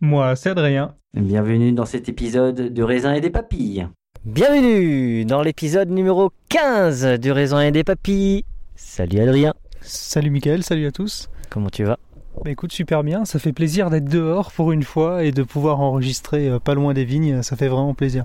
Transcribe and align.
Moi, 0.00 0.34
c'est 0.36 0.50
Adrien. 0.50 0.94
bienvenue 1.14 1.72
dans 1.72 1.84
cet 1.84 2.08
épisode 2.08 2.72
du 2.72 2.82
raisin 2.82 3.12
et 3.14 3.20
des 3.20 3.30
papilles. 3.30 3.86
Bienvenue 4.24 5.24
dans 5.24 5.42
l'épisode 5.42 5.90
numéro 5.90 6.30
15 6.48 7.18
du 7.20 7.32
raisin 7.32 7.60
et 7.60 7.70
des 7.70 7.84
papilles. 7.84 8.44
Salut 8.76 9.20
Adrien, 9.20 9.54
Salut 9.82 10.30
Mickaël, 10.30 10.62
salut 10.62 10.86
à 10.86 10.90
tous. 10.92 11.28
comment 11.50 11.70
tu 11.70 11.84
vas? 11.84 11.98
Bah 12.44 12.50
écoute, 12.50 12.72
super 12.72 13.02
bien, 13.02 13.24
ça 13.24 13.38
fait 13.38 13.52
plaisir 13.52 13.90
d'être 13.90 14.08
dehors 14.08 14.52
pour 14.52 14.72
une 14.72 14.84
fois 14.84 15.24
et 15.24 15.32
de 15.32 15.42
pouvoir 15.42 15.80
enregistrer 15.80 16.48
euh, 16.48 16.58
pas 16.58 16.74
loin 16.74 16.94
des 16.94 17.04
vignes, 17.04 17.42
ça 17.42 17.56
fait 17.56 17.68
vraiment 17.68 17.92
plaisir. 17.92 18.24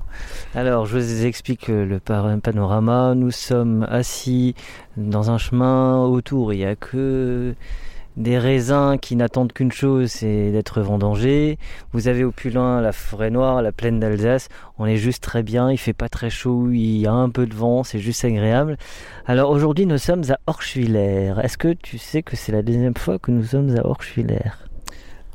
Alors, 0.54 0.86
je 0.86 0.98
vous 0.98 1.26
explique 1.26 1.70
euh, 1.70 1.86
le 1.86 2.00
panorama. 2.40 3.16
Nous 3.16 3.32
sommes 3.32 3.86
assis 3.90 4.54
dans 4.96 5.32
un 5.32 5.38
chemin 5.38 6.06
autour. 6.06 6.54
Il 6.54 6.58
n'y 6.60 6.66
a 6.66 6.76
que 6.76 7.56
des 8.18 8.38
raisins 8.38 8.98
qui 9.02 9.16
n'attendent 9.16 9.54
qu'une 9.54 9.72
chose, 9.72 10.12
c'est 10.12 10.52
d'être 10.52 10.82
vendangés. 10.82 11.58
Vous 11.92 12.08
avez 12.08 12.24
au 12.24 12.32
plus 12.32 12.50
loin 12.50 12.82
la 12.82 12.92
forêt 12.92 13.30
noire, 13.30 13.62
la 13.62 13.72
plaine 13.72 14.00
d'Alsace. 14.00 14.50
On 14.78 14.86
est 14.86 14.98
juste 14.98 15.24
très 15.24 15.44
bien. 15.44 15.72
Il 15.72 15.78
fait 15.78 15.94
pas 15.94 16.10
très 16.10 16.30
chaud. 16.30 16.70
Il 16.72 16.98
y 16.98 17.08
a 17.08 17.12
un 17.12 17.30
peu 17.30 17.46
de 17.46 17.54
vent. 17.54 17.84
C'est 17.84 18.00
juste 18.00 18.24
agréable. 18.24 18.78
Alors 19.26 19.50
aujourd'hui, 19.50 19.86
nous 19.86 19.98
sommes 19.98 20.24
à 20.30 20.40
Orschwiller. 20.48 21.34
Est-ce 21.44 21.58
que 21.58 21.74
tu 21.74 21.98
sais 21.98 22.24
que 22.24 22.36
c'est 22.36 22.52
la 22.52 22.62
deuxième 22.62 22.96
fois 22.96 23.20
que 23.20 23.32
nous 23.32 23.44
sommes 23.44 23.76
à 23.78 23.86
Orschwiller 23.86 24.52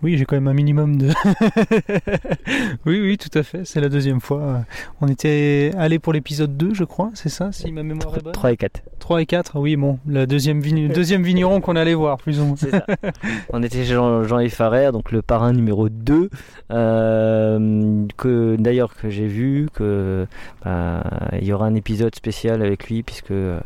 Oui, 0.03 0.17
j'ai 0.17 0.25
quand 0.25 0.37
même 0.37 0.49
un 0.49 0.55
minimum 0.55 0.97
de... 0.97 1.09
oui, 2.87 3.01
oui, 3.01 3.19
tout 3.19 3.39
à 3.39 3.43
fait, 3.43 3.67
c'est 3.67 3.81
la 3.81 3.89
deuxième 3.91 4.21
fois. 4.21 4.63
On 5.03 5.09
était 5.09 5.73
allé 5.77 5.99
pour 5.99 6.13
l'épisode 6.15 6.57
2, 6.57 6.73
je 6.73 6.85
crois, 6.85 7.11
c'est 7.15 7.29
ça, 7.29 7.53
si 7.53 7.71
ma 7.71 7.83
mémoire 7.83 8.17
est 8.17 8.23
bonne 8.23 8.33
3 8.33 8.53
et 8.53 8.57
4. 8.57 8.81
3 8.99 9.21
et 9.23 9.27
4, 9.27 9.59
oui, 9.59 9.77
bon, 9.77 9.99
la 10.07 10.25
deuxième, 10.25 10.61
vign- 10.63 10.91
deuxième 10.95 11.23
vigneron 11.23 11.61
qu'on 11.61 11.77
allait 11.77 11.93
voir, 11.95 12.17
plus 12.17 12.41
ou 12.41 12.45
moins. 12.47 12.57
C'est 12.57 12.71
ça. 12.71 12.87
On 13.53 13.63
était 13.63 13.79
chez 13.85 13.93
Jean- 13.95 14.25
Jean-Yves 14.25 14.55
Farrer, 14.55 14.91
donc 14.93 15.13
le 15.13 15.21
parrain 15.21 15.53
numéro 15.53 15.89
2, 15.91 16.31
euh, 16.71 18.07
que 18.17 18.57
d'ailleurs 18.59 18.95
que 18.97 19.11
j'ai 19.11 19.27
vu 19.27 19.69
que 19.75 20.27
bah, 20.65 21.03
il 21.41 21.45
y 21.47 21.53
aura 21.53 21.67
un 21.67 21.75
épisode 21.75 22.15
spécial 22.15 22.63
avec 22.63 22.89
lui 22.89 23.03
puisque 23.03 23.31
euh, 23.33 23.61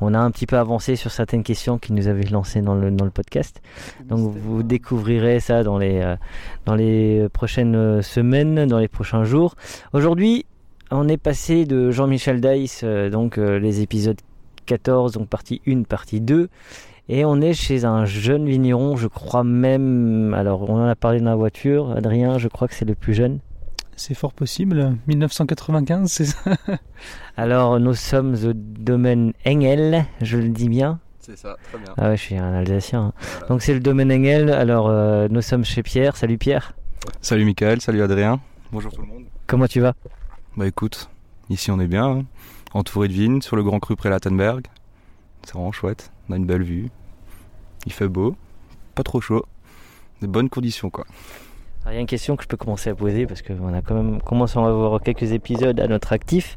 on 0.00 0.14
a 0.14 0.18
un 0.18 0.30
petit 0.30 0.46
peu 0.46 0.56
avancé 0.56 0.96
sur 0.96 1.10
certaines 1.10 1.42
questions 1.42 1.78
qu'il 1.78 1.94
nous 1.94 2.08
avait 2.08 2.24
lancées 2.24 2.62
dans 2.62 2.74
le, 2.74 2.90
dans 2.90 3.04
le 3.04 3.10
podcast. 3.10 3.60
Donc 4.04 4.34
vous 4.34 4.62
découvrirez 4.62 5.40
ça 5.40 5.62
dans 5.62 5.78
les, 5.78 6.00
euh, 6.00 6.16
dans 6.66 6.74
les 6.74 7.28
prochaines 7.32 7.76
euh, 7.76 8.02
semaines, 8.02 8.66
dans 8.66 8.78
les 8.78 8.88
prochains 8.88 9.24
jours. 9.24 9.56
Aujourd'hui, 9.92 10.46
on 10.90 11.08
est 11.08 11.16
passé 11.16 11.66
de 11.66 11.90
Jean-Michel 11.90 12.40
Dice, 12.40 12.80
euh, 12.84 13.10
donc 13.10 13.36
les 13.36 13.80
épisodes 13.80 14.20
14, 14.66 15.12
donc 15.12 15.28
partie 15.28 15.60
1, 15.66 15.82
partie 15.82 16.20
2. 16.20 16.48
Et 17.08 17.24
on 17.24 17.40
est 17.40 17.54
chez 17.54 17.84
un 17.84 18.04
jeune 18.04 18.46
vigneron, 18.46 18.96
je 18.96 19.08
crois 19.08 19.42
même. 19.42 20.32
Alors, 20.32 20.70
on 20.70 20.76
en 20.76 20.86
a 20.86 20.94
parlé 20.94 21.18
dans 21.18 21.30
la 21.30 21.34
voiture. 21.34 21.90
Adrien, 21.90 22.38
je 22.38 22.46
crois 22.46 22.68
que 22.68 22.74
c'est 22.74 22.84
le 22.84 22.94
plus 22.94 23.14
jeune. 23.14 23.40
C'est 24.02 24.14
fort 24.14 24.32
possible, 24.32 24.96
1995, 25.08 26.10
c'est 26.10 26.24
ça 26.24 26.56
Alors, 27.36 27.78
nous 27.78 27.92
sommes 27.92 28.34
au 28.46 28.54
domaine 28.54 29.34
Engel, 29.46 30.06
je 30.22 30.38
le 30.38 30.48
dis 30.48 30.70
bien. 30.70 31.00
C'est 31.18 31.36
ça, 31.36 31.58
très 31.68 31.76
bien. 31.76 31.92
Ah 31.98 32.08
ouais, 32.08 32.16
je 32.16 32.22
suis 32.22 32.34
un 32.34 32.54
Alsacien. 32.54 33.12
hein. 33.14 33.44
Donc, 33.50 33.60
c'est 33.60 33.74
le 33.74 33.80
domaine 33.80 34.10
Engel. 34.10 34.48
Alors, 34.48 34.88
euh, 34.88 35.28
nous 35.30 35.42
sommes 35.42 35.66
chez 35.66 35.82
Pierre. 35.82 36.16
Salut 36.16 36.38
Pierre. 36.38 36.72
Salut 37.20 37.44
Michael, 37.44 37.82
salut 37.82 38.00
Adrien. 38.00 38.40
Bonjour 38.72 38.90
tout 38.90 39.02
le 39.02 39.06
monde. 39.06 39.24
Comment 39.46 39.66
tu 39.66 39.80
vas? 39.80 39.92
Bah 40.56 40.66
écoute, 40.66 41.10
ici 41.50 41.70
on 41.70 41.78
est 41.78 41.86
bien, 41.86 42.06
hein. 42.06 42.24
entouré 42.72 43.06
de 43.06 43.12
vignes, 43.12 43.42
sur 43.42 43.54
le 43.54 43.62
grand 43.62 43.80
cru 43.80 43.96
près 43.96 44.08
Lattenberg. 44.08 44.64
C'est 45.44 45.52
vraiment 45.52 45.72
chouette, 45.72 46.10
on 46.30 46.32
a 46.32 46.36
une 46.38 46.46
belle 46.46 46.62
vue. 46.62 46.88
Il 47.84 47.92
fait 47.92 48.08
beau, 48.08 48.34
pas 48.94 49.02
trop 49.02 49.20
chaud, 49.20 49.44
de 50.22 50.26
bonnes 50.26 50.48
conditions 50.48 50.88
quoi. 50.88 51.04
Alors, 51.82 51.92
Il 51.92 51.94
y 51.94 51.98
a 51.98 52.00
une 52.00 52.06
question 52.06 52.36
que 52.36 52.42
je 52.42 52.48
peux 52.48 52.56
commencer 52.56 52.90
à 52.90 52.94
poser 52.94 53.26
parce 53.26 53.42
qu'on 53.42 53.72
a 53.72 53.80
quand 53.80 53.94
même 53.94 54.20
commencé 54.20 54.58
à 54.58 54.62
avoir 54.62 55.00
quelques 55.00 55.32
épisodes 55.32 55.80
à 55.80 55.86
notre 55.86 56.12
actif. 56.12 56.56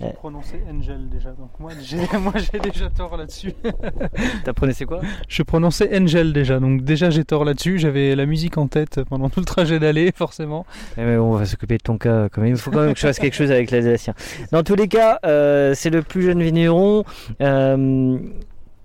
J'ai 0.00 0.12
prononcé 0.12 0.60
Angel 0.70 1.08
déjà, 1.08 1.30
donc 1.30 1.50
moi 1.58 1.72
j'ai, 1.82 1.96
moi 2.20 2.34
j'ai 2.36 2.60
déjà 2.60 2.88
tort 2.88 3.16
là-dessus. 3.16 3.52
T'as 4.44 4.52
prononcé 4.52 4.84
quoi? 4.84 5.00
Je 5.26 5.42
prononçais 5.42 5.98
Angel 5.98 6.32
déjà, 6.32 6.60
donc 6.60 6.82
déjà 6.82 7.10
j'ai 7.10 7.24
tort 7.24 7.44
là-dessus. 7.44 7.78
J'avais 7.78 8.14
la 8.14 8.26
musique 8.26 8.58
en 8.58 8.68
tête 8.68 9.02
pendant 9.04 9.28
tout 9.28 9.40
le 9.40 9.46
trajet 9.46 9.78
d'aller, 9.78 10.12
forcément. 10.14 10.66
Eh, 10.96 11.00
mais 11.00 11.16
bon, 11.16 11.32
on 11.32 11.36
va 11.36 11.46
s'occuper 11.46 11.78
de 11.78 11.82
ton 11.82 11.98
cas 11.98 12.28
quand 12.28 12.42
même. 12.42 12.52
Il 12.52 12.58
faut 12.58 12.70
quand 12.70 12.82
même 12.82 12.92
que 12.92 13.00
je 13.00 13.06
fasse 13.06 13.18
quelque 13.18 13.34
chose 13.34 13.50
avec 13.50 13.70
l'Alsacien. 13.70 14.14
Dans 14.52 14.62
tous 14.62 14.76
les 14.76 14.86
cas, 14.86 15.18
euh, 15.24 15.74
c'est 15.74 15.90
le 15.90 16.02
plus 16.02 16.22
jeune 16.22 16.42
vigneron. 16.42 17.04
Euh, 17.40 18.18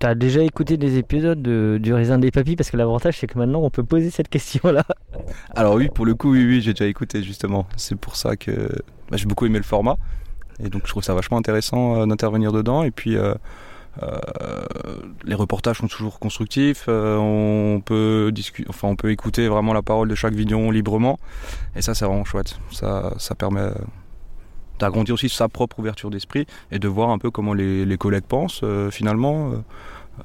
T'as 0.03 0.15
déjà 0.15 0.43
écouté 0.43 0.75
des 0.75 0.97
épisodes 0.97 1.41
de- 1.41 1.79
du 1.81 1.93
raisin 1.93 2.19
des 2.19 2.29
papilles 2.29 2.57
parce 2.57 2.69
que 2.69 2.75
l'avantage 2.75 3.19
c'est 3.19 3.27
que 3.27 3.39
maintenant 3.39 3.61
on 3.61 3.69
peut 3.69 3.85
poser 3.85 4.09
cette 4.09 4.27
question-là. 4.27 4.83
Alors 5.55 5.75
oui, 5.75 5.87
pour 5.87 6.05
le 6.05 6.13
coup, 6.13 6.33
oui, 6.33 6.45
oui, 6.45 6.59
j'ai 6.59 6.73
déjà 6.73 6.87
écouté 6.87 7.23
justement. 7.23 7.65
C'est 7.77 7.95
pour 7.95 8.17
ça 8.17 8.35
que 8.35 8.67
bah, 9.09 9.15
j'ai 9.15 9.27
beaucoup 9.27 9.45
aimé 9.45 9.59
le 9.59 9.63
format. 9.63 9.95
Et 10.61 10.67
donc 10.67 10.81
je 10.83 10.89
trouve 10.89 11.03
ça 11.03 11.13
vachement 11.13 11.37
intéressant 11.37 12.01
euh, 12.01 12.05
d'intervenir 12.05 12.51
dedans. 12.51 12.83
Et 12.83 12.91
puis 12.91 13.15
euh, 13.15 13.33
euh, 14.03 14.19
les 15.23 15.35
reportages 15.35 15.77
sont 15.77 15.87
toujours 15.87 16.19
constructifs. 16.19 16.89
on 16.89 17.81
peut 17.85 18.29
discuter, 18.33 18.67
enfin 18.67 18.89
on 18.89 18.97
peut 18.97 19.09
écouter 19.09 19.47
vraiment 19.47 19.71
la 19.71 19.83
parole 19.83 20.09
de 20.09 20.15
chaque 20.15 20.33
vigneron 20.33 20.69
librement. 20.69 21.17
Et 21.77 21.81
ça 21.81 21.95
c'est 21.95 22.03
vraiment 22.03 22.25
chouette. 22.25 22.59
Ça, 22.73 23.13
ça 23.19 23.35
permet 23.35 23.69
d'agrandir 24.79 25.13
aussi 25.13 25.29
sa 25.29 25.47
propre 25.49 25.79
ouverture 25.79 26.09
d'esprit 26.09 26.45
et 26.71 26.79
de 26.79 26.87
voir 26.87 27.09
un 27.09 27.17
peu 27.17 27.31
comment 27.31 27.53
les, 27.53 27.97
collègues 27.97 28.25
pensent 28.27 28.61
euh, 28.63 28.89
finalement. 28.91 29.51
euh, 29.51 29.55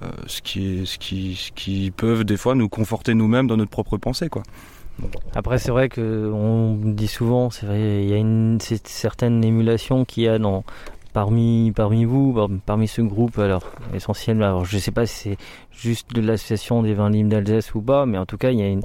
euh, 0.03 0.09
ce 0.27 0.43
qui, 0.43 0.83
ce, 0.85 0.99
qui, 0.99 1.35
ce 1.35 1.51
qui 1.53 1.91
peuvent 1.91 2.25
des 2.25 2.37
fois 2.37 2.55
nous 2.55 2.69
conforter 2.69 3.15
nous-mêmes 3.15 3.47
dans 3.47 3.57
notre 3.57 3.71
propre 3.71 3.97
pensée 3.97 4.29
quoi. 4.29 4.43
Après 5.35 5.59
c'est 5.59 5.71
vrai 5.71 5.89
que 5.89 6.31
on 6.31 6.77
dit 6.77 7.09
souvent, 7.09 7.49
c'est 7.49 7.65
vrai, 7.65 8.03
il 8.03 8.09
y 8.11 8.13
a 8.13 8.19
une 8.19 8.59
certaine 8.61 9.43
émulation 9.43 10.05
qu'il 10.05 10.25
y 10.25 10.29
a 10.29 10.39
dans 10.39 10.63
parmi 11.15 11.73
parmi 11.73 12.05
vous, 12.05 12.35
par- 12.35 12.49
parmi 12.67 12.87
ce 12.87 13.01
groupe. 13.01 13.39
Alors 13.39 13.63
essentiellement, 13.95 14.45
alors 14.45 14.65
je 14.67 14.77
sais 14.77 14.91
pas 14.91 15.07
si 15.07 15.31
c'est 15.31 15.37
juste 15.73 16.13
de 16.13 16.21
l'association 16.21 16.83
des 16.83 16.93
vins 16.93 17.09
libres 17.09 17.31
d'Alsace 17.31 17.75
ou 17.75 17.81
pas, 17.81 18.05
mais 18.07 18.19
en 18.19 18.27
tout 18.27 18.37
cas 18.37 18.51
il 18.51 18.59
y 18.59 18.63
a 18.63 18.69
une 18.69 18.83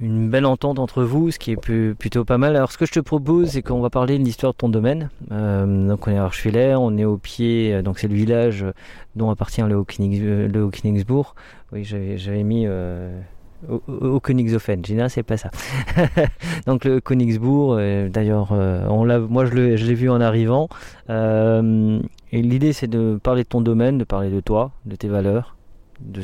une 0.00 0.28
belle 0.28 0.44
entente 0.46 0.78
entre 0.78 1.04
vous, 1.04 1.30
ce 1.30 1.38
qui 1.38 1.52
est 1.52 1.94
plutôt 1.94 2.24
pas 2.24 2.38
mal. 2.38 2.56
Alors, 2.56 2.72
ce 2.72 2.78
que 2.78 2.86
je 2.86 2.92
te 2.92 3.00
propose, 3.00 3.50
c'est 3.50 3.62
qu'on 3.62 3.80
va 3.80 3.90
parler 3.90 4.18
de 4.18 4.24
l'histoire 4.24 4.52
de 4.52 4.56
ton 4.56 4.68
domaine. 4.68 5.10
Euh, 5.30 5.88
donc, 5.88 6.06
on 6.06 6.10
est 6.10 6.18
à 6.18 6.24
Archwiller, 6.24 6.74
on 6.78 6.96
est 6.96 7.04
au 7.04 7.16
pied, 7.16 7.72
euh, 7.72 7.82
donc 7.82 7.98
c'est 7.98 8.08
le 8.08 8.14
village 8.14 8.66
dont 9.14 9.30
appartient 9.30 9.62
le 9.62 9.76
Haut-Königs- 9.76 10.20
euh, 10.22 10.64
Haut-Königsbourg. 10.64 11.34
Oui, 11.72 11.84
j'avais 11.84 12.42
mis 12.42 12.64
euh, 12.66 13.20
au, 13.68 13.80
au 13.88 14.20
Königshofen. 14.20 14.82
Non, 14.90 15.08
c'est 15.08 15.22
pas 15.22 15.36
ça. 15.36 15.50
donc, 16.66 16.84
le 16.84 17.00
Königsbourg, 17.00 17.76
d'ailleurs, 18.10 18.52
moi, 18.52 19.44
je 19.44 19.54
l'ai 19.54 19.94
vu 19.94 20.10
en 20.10 20.20
arrivant. 20.20 20.68
Et 21.08 22.42
l'idée, 22.42 22.72
c'est 22.72 22.88
de 22.88 23.18
parler 23.22 23.44
de 23.44 23.48
ton 23.48 23.60
domaine, 23.60 23.96
de 23.98 24.04
parler 24.04 24.30
de 24.30 24.40
toi, 24.40 24.72
de 24.86 24.96
tes 24.96 25.06
valeurs, 25.08 25.56
de, 26.00 26.20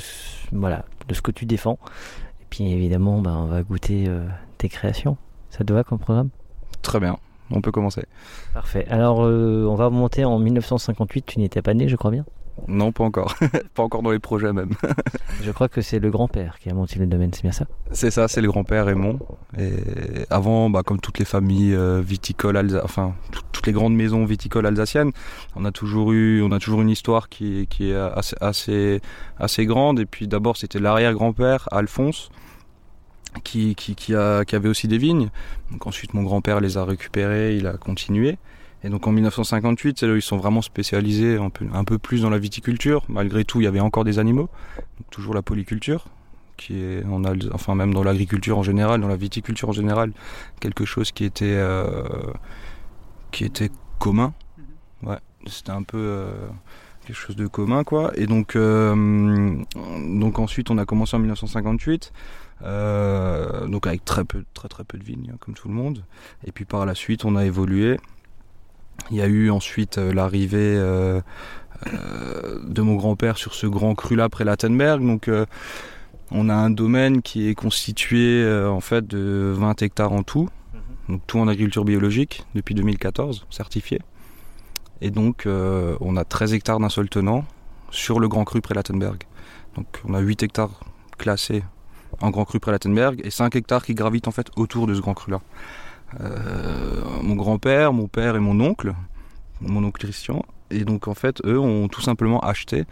voilà, 0.51 0.85
de 1.09 1.15
ce 1.15 1.23
que 1.23 1.31
tu 1.31 1.47
défends. 1.47 1.79
Et 2.51 2.57
puis 2.57 2.73
évidemment, 2.73 3.21
bah, 3.21 3.37
on 3.37 3.47
va 3.47 3.63
goûter 3.63 4.07
euh, 4.09 4.27
tes 4.59 4.69
créations. 4.69 5.17
Ça 5.51 5.63
te 5.63 5.73
va 5.73 5.85
comme 5.85 6.01
programme? 6.01 6.31
Très 6.83 6.99
bien, 6.99 7.17
on 7.53 7.61
peut 7.61 7.71
commencer. 7.71 8.03
Parfait. 8.55 8.89
Alors, 8.91 9.25
euh, 9.25 9.67
on 9.69 9.77
va 9.77 9.85
remonter 9.85 10.25
en 10.25 10.37
1958. 10.41 11.27
Tu 11.27 11.39
n'étais 11.39 11.63
pas 11.63 11.75
né, 11.75 11.89
je 11.89 11.95
crois 11.95 12.11
bien? 12.11 12.25
Non, 12.67 12.91
pas 12.91 13.05
encore. 13.05 13.37
pas 13.75 13.85
encore 13.85 14.03
dans 14.03 14.11
les 14.11 14.19
projets 14.19 14.53
même. 14.53 14.71
Je 15.43 15.51
crois 15.53 15.69
que 15.69 15.81
c'est 15.81 16.01
le 16.01 16.11
grand-père 16.11 16.59
qui 16.59 16.69
a 16.69 16.75
monté 16.75 16.99
le 16.99 17.07
domaine, 17.07 17.33
c'est 17.33 17.43
bien 17.43 17.53
ça? 17.53 17.67
C'est 17.93 18.11
ça, 18.11 18.27
c'est 18.27 18.41
le 18.41 18.49
grand-père 18.49 18.87
Raymond. 18.87 19.21
Et 19.57 19.73
avant, 20.29 20.69
bah, 20.69 20.83
comme 20.83 21.01
toutes 21.01 21.19
les 21.21 21.25
familles 21.25 21.75
euh, 21.75 22.03
viticoles, 22.05 22.81
enfin 22.85 23.15
les 23.67 23.73
grandes 23.73 23.95
maisons 23.95 24.25
viticoles 24.25 24.67
alsaciennes, 24.67 25.13
on 25.57 25.65
a 25.65 25.73
toujours 25.73 26.13
eu, 26.13 26.43
on 26.43 26.53
a 26.53 26.59
toujours 26.59 26.83
une 26.83 26.91
histoire 26.91 27.29
qui, 27.29 27.67
est- 27.81 27.95
assez, 27.95 28.37
assez, 28.41 29.01
assez 29.39 29.67
grande. 29.67 30.01
Et 30.01 30.07
puis 30.07 30.29
d'abord, 30.29 30.57
c'était 30.57 30.79
l'arrière-grand-père 30.79 31.69
Alphonse. 31.73 32.31
Qui, 33.45 33.77
qui, 33.77 34.13
a, 34.17 34.45
qui 34.45 34.57
avait 34.57 34.69
aussi 34.69 34.89
des 34.89 34.99
vignes. 34.99 35.31
Donc 35.71 35.87
ensuite, 35.87 36.15
mon 36.15 36.25
grand-père 36.25 36.59
les 36.59 36.77
a 36.79 36.85
récupérés, 36.85 37.55
il 37.57 37.69
a 37.69 37.75
continué. 37.75 38.39
Et 38.83 38.89
donc 38.89 39.07
en 39.07 39.13
1958, 39.13 39.99
c'est 40.01 40.07
là 40.09 40.15
où 40.15 40.17
ils 40.17 40.23
sont 40.23 40.37
vraiment 40.37 40.63
spécialisés 40.63 41.37
un 41.37 41.49
peu, 41.49 41.65
un 41.73 41.85
peu 41.85 41.97
plus 41.99 42.23
dans 42.23 42.31
la 42.31 42.39
viticulture. 42.39 43.05
Malgré 43.09 43.45
tout, 43.45 43.61
il 43.61 43.65
y 43.65 43.67
avait 43.69 43.79
encore 43.79 44.03
des 44.03 44.19
animaux. 44.19 44.49
Toujours 45.13 45.33
la 45.33 45.43
polyculture 45.43 46.07
qui 46.57 46.75
est 46.83 47.05
enfin 47.53 47.75
même 47.75 47.95
dans 47.95 48.03
l'agriculture 48.03 48.59
en 48.59 48.63
général, 48.63 49.01
dans 49.01 49.09
la 49.09 49.17
viticulture 49.17 49.69
en 49.71 49.73
général, 49.73 50.13
quelque 50.61 50.85
chose 50.85 51.11
qui 51.13 51.25
était 51.25 51.45
euh, 51.47 52.03
qui 53.31 53.45
était 53.45 53.71
commun. 53.99 54.33
Ouais, 55.03 55.19
c'était 55.47 55.71
un 55.71 55.83
peu 55.83 55.99
euh, 55.99 56.49
quelque 57.07 57.17
chose 57.17 57.37
de 57.37 57.47
commun 57.47 57.85
quoi. 57.85 58.13
Et 58.17 58.27
donc 58.27 58.57
euh, 58.57 59.57
donc 60.19 60.39
ensuite 60.39 60.71
on 60.71 60.79
a 60.79 60.85
commencé 60.85 61.17
en 61.17 61.21
1958. 61.21 62.13
euh, 62.63 63.67
donc 63.67 63.87
avec 63.87 64.05
très 64.05 64.25
peu, 64.25 64.45
très 64.53 64.69
très 64.69 64.85
peu 64.85 64.99
de 64.99 65.05
vignes, 65.05 65.31
hein, 65.33 65.37
comme 65.41 65.55
tout 65.55 65.69
le 65.69 65.75
monde. 65.75 66.05
Et 66.47 66.53
puis 66.53 66.65
par 66.65 66.85
la 66.85 66.95
suite, 66.95 67.25
on 67.25 67.37
a 67.37 67.45
évolué. 67.45 67.99
Il 69.11 69.17
y 69.17 69.23
a 69.23 69.27
eu 69.27 69.51
ensuite 69.51 69.97
l'arrivée 69.97 70.77
de 70.77 71.23
mon 72.83 72.97
grand-père 72.97 73.39
sur 73.39 73.55
ce 73.55 73.67
grand 73.67 73.95
cru 73.95 74.15
là 74.15 74.29
près 74.29 74.45
Lattenberg. 74.45 75.01
Donc 75.01 75.31
on 76.31 76.49
a 76.51 76.55
un 76.55 76.69
domaine 76.69 77.23
qui 77.23 77.49
est 77.49 77.55
constitué 77.55 78.47
en 78.67 78.81
fait 78.81 79.07
de 79.07 79.55
20 79.57 79.81
hectares 79.81 80.13
en 80.13 80.23
tout, 80.23 80.51
donc 81.11 81.23
tout 81.27 81.39
en 81.39 81.49
agriculture 81.49 81.85
biologique 81.85 82.45
depuis 82.55 82.75
2014, 82.75 83.47
certifié. 83.51 84.01
Et 85.01 85.11
donc 85.11 85.47
euh, 85.47 85.97
on 86.01 86.17
a 86.17 86.25
13 86.25 86.55
hectares 86.55 86.81
d'un 86.81 86.89
seul 86.89 87.09
tenant 87.09 87.45
sur 87.91 88.21
le 88.21 88.29
grand 88.29 88.45
cru 88.45 88.61
près 88.61 88.75
Lattenberg. 88.75 89.25
Donc 89.77 89.87
on 90.07 90.15
a 90.15 90.21
8 90.21 90.43
hectares 90.43 90.81
classés 91.19 91.63
en 92.21 92.31
grand 92.31 92.45
cru 92.45 92.61
près 92.61 92.73
Lattenberg 92.73 93.21
et 93.25 93.31
5 93.31 93.55
hectares 93.57 93.85
qui 93.85 93.95
gravitent 93.95 94.29
en 94.29 94.33
fait 94.33 94.49
autour 94.57 94.87
de 94.87 94.95
ce 94.95 95.01
grand 95.01 95.15
cru 95.15 95.33
là. 95.33 95.41
mon 97.23 97.37
grand-père, 97.37 97.93
mon 97.93 98.09
père 98.09 98.37
et 98.37 98.41
mon 98.41 98.61
oncle, 98.61 98.95
mon 99.61 99.85
oncle 99.85 100.01
Christian, 100.01 100.45
et 100.71 100.85
donc 100.85 101.09
en 101.09 101.15
fait 101.15 101.41
eux 101.45 101.59
ont 101.59 101.89
tout 101.89 102.01
simplement 102.01 102.41
acheté 102.41 102.85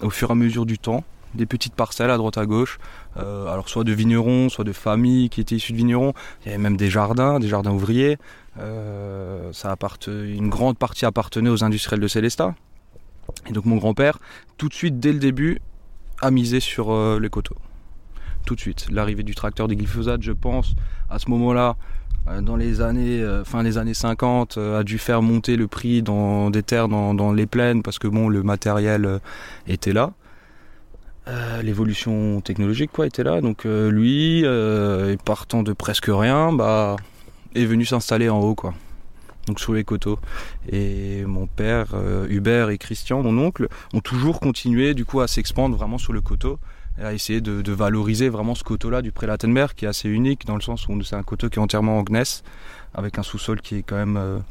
au 0.00 0.10
fur 0.10 0.28
et 0.30 0.32
à 0.32 0.34
mesure 0.34 0.66
du 0.66 0.78
temps 0.78 1.04
des 1.34 1.46
petites 1.46 1.74
parcelles 1.74 2.10
à 2.10 2.16
droite 2.16 2.38
à 2.38 2.46
gauche, 2.46 2.78
euh, 3.16 3.46
alors 3.46 3.68
soit 3.68 3.84
de 3.84 3.92
vignerons, 3.92 4.48
soit 4.48 4.64
de 4.64 4.72
familles 4.72 5.28
qui 5.28 5.40
étaient 5.40 5.56
issues 5.56 5.72
de 5.72 5.78
vignerons. 5.78 6.12
Il 6.44 6.48
y 6.48 6.48
avait 6.50 6.62
même 6.62 6.76
des 6.76 6.90
jardins, 6.90 7.38
des 7.38 7.48
jardins 7.48 7.72
ouvriers. 7.72 8.18
Euh, 8.58 9.52
ça 9.52 9.76
une 10.06 10.48
grande 10.48 10.78
partie 10.78 11.06
appartenait 11.06 11.50
aux 11.50 11.64
industriels 11.64 12.00
de 12.00 12.08
Célestat. 12.08 12.54
Et 13.48 13.52
donc 13.52 13.66
mon 13.66 13.76
grand-père, 13.76 14.18
tout 14.56 14.68
de 14.68 14.74
suite 14.74 14.98
dès 14.98 15.12
le 15.12 15.18
début, 15.18 15.60
a 16.20 16.30
misé 16.30 16.60
sur 16.60 16.92
euh, 16.92 17.18
les 17.20 17.28
coteaux. 17.28 17.56
Tout 18.46 18.54
de 18.54 18.60
suite. 18.60 18.88
L'arrivée 18.90 19.22
du 19.22 19.34
tracteur 19.34 19.68
des 19.68 19.76
glyphosate, 19.76 20.22
je 20.22 20.32
pense, 20.32 20.74
à 21.10 21.18
ce 21.18 21.30
moment-là, 21.30 21.76
dans 22.42 22.56
les 22.56 22.82
années, 22.82 23.24
fin 23.44 23.62
des 23.62 23.78
années 23.78 23.94
50, 23.94 24.58
euh, 24.58 24.80
a 24.80 24.84
dû 24.84 24.98
faire 24.98 25.22
monter 25.22 25.56
le 25.56 25.66
prix 25.66 26.02
des 26.02 26.62
terres 26.62 26.88
dans, 26.88 27.14
dans 27.14 27.32
les 27.32 27.46
plaines 27.46 27.82
parce 27.82 27.98
que 27.98 28.08
bon, 28.08 28.28
le 28.28 28.42
matériel 28.42 29.20
était 29.66 29.92
là. 29.92 30.12
Euh, 31.28 31.60
l'évolution 31.62 32.40
technologique 32.40 32.90
quoi 32.92 33.06
était 33.06 33.22
là. 33.22 33.40
Donc 33.40 33.66
euh, 33.66 33.90
lui 33.90 34.42
euh, 34.44 35.16
partant 35.24 35.62
de 35.62 35.72
presque 35.72 36.08
rien 36.08 36.52
bah 36.52 36.96
est 37.54 37.66
venu 37.66 37.84
s'installer 37.84 38.28
en 38.28 38.40
haut 38.40 38.54
quoi. 38.54 38.74
Donc 39.46 39.60
sur 39.60 39.74
les 39.74 39.84
coteaux. 39.84 40.18
Et 40.70 41.24
mon 41.26 41.46
père 41.46 41.94
Hubert 42.28 42.70
et 42.70 42.78
Christian 42.78 43.22
mon 43.22 43.36
oncle 43.38 43.68
ont 43.92 44.00
toujours 44.00 44.40
continué 44.40 44.94
du 44.94 45.04
coup 45.04 45.20
à 45.20 45.28
s'expandre 45.28 45.76
vraiment 45.76 45.98
sur 45.98 46.12
le 46.12 46.20
coteau 46.20 46.58
à 47.00 47.12
essayer 47.12 47.40
de, 47.40 47.72
valoriser 47.72 48.28
vraiment 48.28 48.56
ce 48.56 48.64
coteau 48.64 48.90
là 48.90 49.02
du 49.02 49.12
Prélatenberg 49.12 49.72
qui 49.74 49.84
est 49.84 49.88
assez 49.88 50.08
unique 50.08 50.46
dans 50.46 50.56
le 50.56 50.60
sens 50.60 50.88
où 50.88 51.02
c'est 51.02 51.14
un 51.14 51.22
coteau 51.22 51.48
qui 51.48 51.58
est 51.58 51.62
entièrement 51.62 51.98
en 51.98 52.02
gneiss 52.02 52.42
avec 52.92 53.18
un 53.18 53.22
sous-sol 53.22 53.60
qui 53.60 53.76
est 53.76 53.82
quand 53.82 53.96
même 53.96 54.42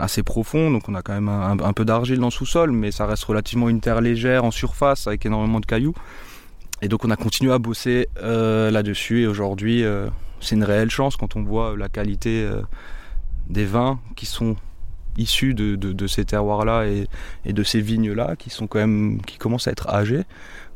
assez 0.00 0.22
profond, 0.22 0.70
donc 0.70 0.88
on 0.88 0.94
a 0.94 1.02
quand 1.02 1.12
même 1.12 1.28
un, 1.28 1.72
peu 1.72 1.84
d'argile 1.84 2.18
dans 2.18 2.26
le 2.26 2.32
sous-sol, 2.32 2.72
mais 2.72 2.90
ça 2.90 3.06
reste 3.06 3.24
relativement 3.24 3.68
une 3.68 3.80
terre 3.80 4.00
légère 4.00 4.44
en 4.44 4.50
surface 4.50 5.06
avec 5.06 5.26
énormément 5.26 5.60
de 5.60 5.66
cailloux. 5.66 5.94
Et 6.82 6.88
donc 6.88 7.04
on 7.04 7.10
a 7.10 7.16
continué 7.16 7.52
à 7.52 7.58
bosser 7.58 8.08
euh, 8.22 8.70
là-dessus 8.70 9.22
et 9.22 9.26
aujourd'hui 9.26 9.84
euh, 9.84 10.08
c'est 10.40 10.56
une 10.56 10.64
réelle 10.64 10.90
chance 10.90 11.16
quand 11.16 11.36
on 11.36 11.42
voit 11.42 11.76
la 11.76 11.88
qualité 11.88 12.42
euh, 12.42 12.62
des 13.48 13.66
vins 13.66 14.00
qui 14.16 14.24
sont 14.24 14.56
issus 15.16 15.54
de, 15.54 16.06
ces 16.06 16.24
terroirs-là 16.24 16.86
et, 16.86 17.52
de 17.52 17.62
ces 17.62 17.80
vignes-là 17.80 18.36
qui 18.36 18.50
sont 18.50 18.66
quand 18.66 18.78
même 18.78 19.20
qui 19.22 19.38
commencent 19.38 19.68
à 19.68 19.72
être 19.72 19.88
âgées. 19.88 20.24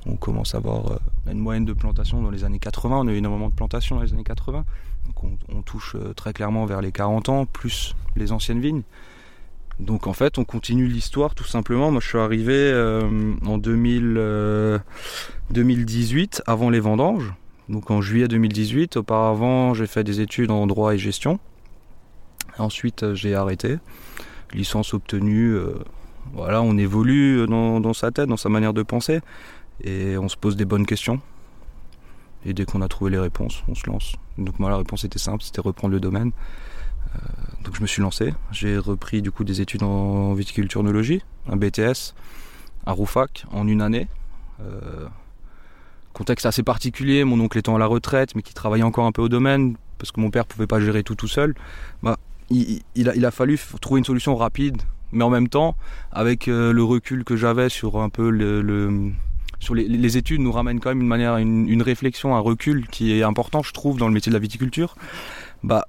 On 0.06 0.16
commence 0.16 0.54
à 0.54 0.58
avoir 0.58 0.92
euh, 0.92 0.98
une 1.30 1.38
moyenne 1.38 1.64
de 1.64 1.72
plantation 1.72 2.20
dans 2.20 2.30
les 2.30 2.44
années 2.44 2.58
80, 2.58 2.98
on 2.98 3.08
a 3.08 3.12
eu 3.12 3.16
énormément 3.16 3.48
de 3.48 3.54
plantation 3.54 3.96
dans 3.96 4.02
les 4.02 4.12
années 4.12 4.24
80. 4.24 4.64
Donc 5.06 5.38
on, 5.48 5.62
touche 5.62 5.96
euh, 5.96 6.12
très 6.14 6.32
clairement 6.32 6.66
vers 6.66 6.80
les 6.80 6.92
40 6.92 7.28
ans, 7.28 7.46
plus 7.46 7.94
les 8.16 8.32
anciennes 8.32 8.60
vignes. 8.60 8.82
Donc 9.80 10.06
en 10.06 10.12
fait, 10.12 10.38
on 10.38 10.44
continue 10.44 10.86
l'histoire 10.86 11.34
tout 11.34 11.44
simplement. 11.44 11.90
Moi, 11.90 12.00
je 12.00 12.08
suis 12.08 12.18
arrivé 12.18 12.54
euh, 12.54 13.34
en 13.44 13.58
2000, 13.58 14.14
euh, 14.16 14.78
2018, 15.50 16.42
avant 16.46 16.70
les 16.70 16.80
vendanges. 16.80 17.34
Donc 17.68 17.90
en 17.90 18.00
juillet 18.00 18.28
2018. 18.28 18.98
Auparavant, 18.98 19.74
j'ai 19.74 19.86
fait 19.86 20.04
des 20.04 20.20
études 20.20 20.50
en 20.50 20.66
droit 20.66 20.94
et 20.94 20.98
gestion. 20.98 21.38
Ensuite, 22.58 23.02
euh, 23.02 23.14
j'ai 23.14 23.34
arrêté. 23.34 23.78
Licence 24.52 24.94
obtenue. 24.94 25.56
voilà, 26.32 26.62
on 26.62 26.78
évolue 26.78 27.44
dans 27.48 27.92
sa 27.92 28.12
tête, 28.12 28.28
dans 28.28 28.36
sa 28.36 28.48
manière 28.48 28.72
de 28.72 28.84
penser. 28.84 29.20
Et 29.82 30.16
on 30.16 30.28
se 30.28 30.36
pose 30.36 30.54
des 30.54 30.64
bonnes 30.64 30.86
questions. 30.86 31.20
Et 32.46 32.52
dès 32.52 32.64
qu'on 32.64 32.80
a 32.80 32.86
trouvé 32.86 33.10
les 33.10 33.18
réponses, 33.18 33.64
on 33.66 33.74
se 33.74 33.88
lance. 33.90 34.14
Donc 34.38 34.60
moi, 34.60 34.70
la 34.70 34.76
réponse 34.76 35.02
était 35.02 35.18
simple, 35.18 35.42
c'était 35.42 35.60
reprendre 35.60 35.92
le 35.92 35.98
domaine. 36.00 36.30
Euh, 37.14 37.18
donc 37.64 37.76
je 37.76 37.82
me 37.82 37.86
suis 37.86 38.02
lancé. 38.02 38.34
J'ai 38.52 38.78
repris 38.78 39.22
du 39.22 39.30
coup 39.30 39.44
des 39.44 39.60
études 39.60 39.82
en 39.82 40.34
viticulturologie, 40.34 41.22
un 41.48 41.56
BTS 41.56 42.14
à 42.86 42.92
Roufac 42.92 43.46
en 43.52 43.66
une 43.66 43.82
année. 43.82 44.08
Euh, 44.60 45.06
contexte 46.12 46.46
assez 46.46 46.62
particulier, 46.62 47.24
mon 47.24 47.40
oncle 47.40 47.58
étant 47.58 47.74
à 47.74 47.78
la 47.78 47.86
retraite, 47.86 48.34
mais 48.34 48.42
qui 48.42 48.54
travaillait 48.54 48.84
encore 48.84 49.06
un 49.06 49.12
peu 49.12 49.22
au 49.22 49.28
domaine, 49.28 49.76
parce 49.98 50.12
que 50.12 50.20
mon 50.20 50.30
père 50.30 50.46
pouvait 50.46 50.66
pas 50.66 50.80
gérer 50.80 51.02
tout 51.02 51.16
tout 51.16 51.28
seul. 51.28 51.54
Bah, 52.02 52.18
il, 52.50 52.82
a, 53.24 53.30
fallu 53.30 53.58
trouver 53.80 53.98
une 53.98 54.04
solution 54.04 54.36
rapide, 54.36 54.80
mais 55.12 55.24
en 55.24 55.30
même 55.30 55.48
temps, 55.48 55.74
avec 56.12 56.46
euh, 56.46 56.72
le 56.72 56.84
recul 56.84 57.24
que 57.24 57.36
j'avais 57.36 57.68
sur 57.68 58.00
un 58.00 58.10
peu 58.10 58.28
les, 58.28 60.16
études, 60.16 60.40
nous 60.40 60.52
ramène 60.52 60.78
quand 60.78 60.90
même 60.90 61.00
une 61.00 61.08
manière, 61.08 61.36
une, 61.38 61.68
une 61.68 61.82
réflexion, 61.82 62.36
un 62.36 62.40
recul 62.40 62.86
qui 62.88 63.18
est 63.18 63.22
important, 63.22 63.62
je 63.62 63.72
trouve, 63.72 63.98
dans 63.98 64.08
le 64.08 64.14
métier 64.14 64.30
de 64.30 64.34
la 64.34 64.40
viticulture. 64.40 64.94
Bah, 65.62 65.86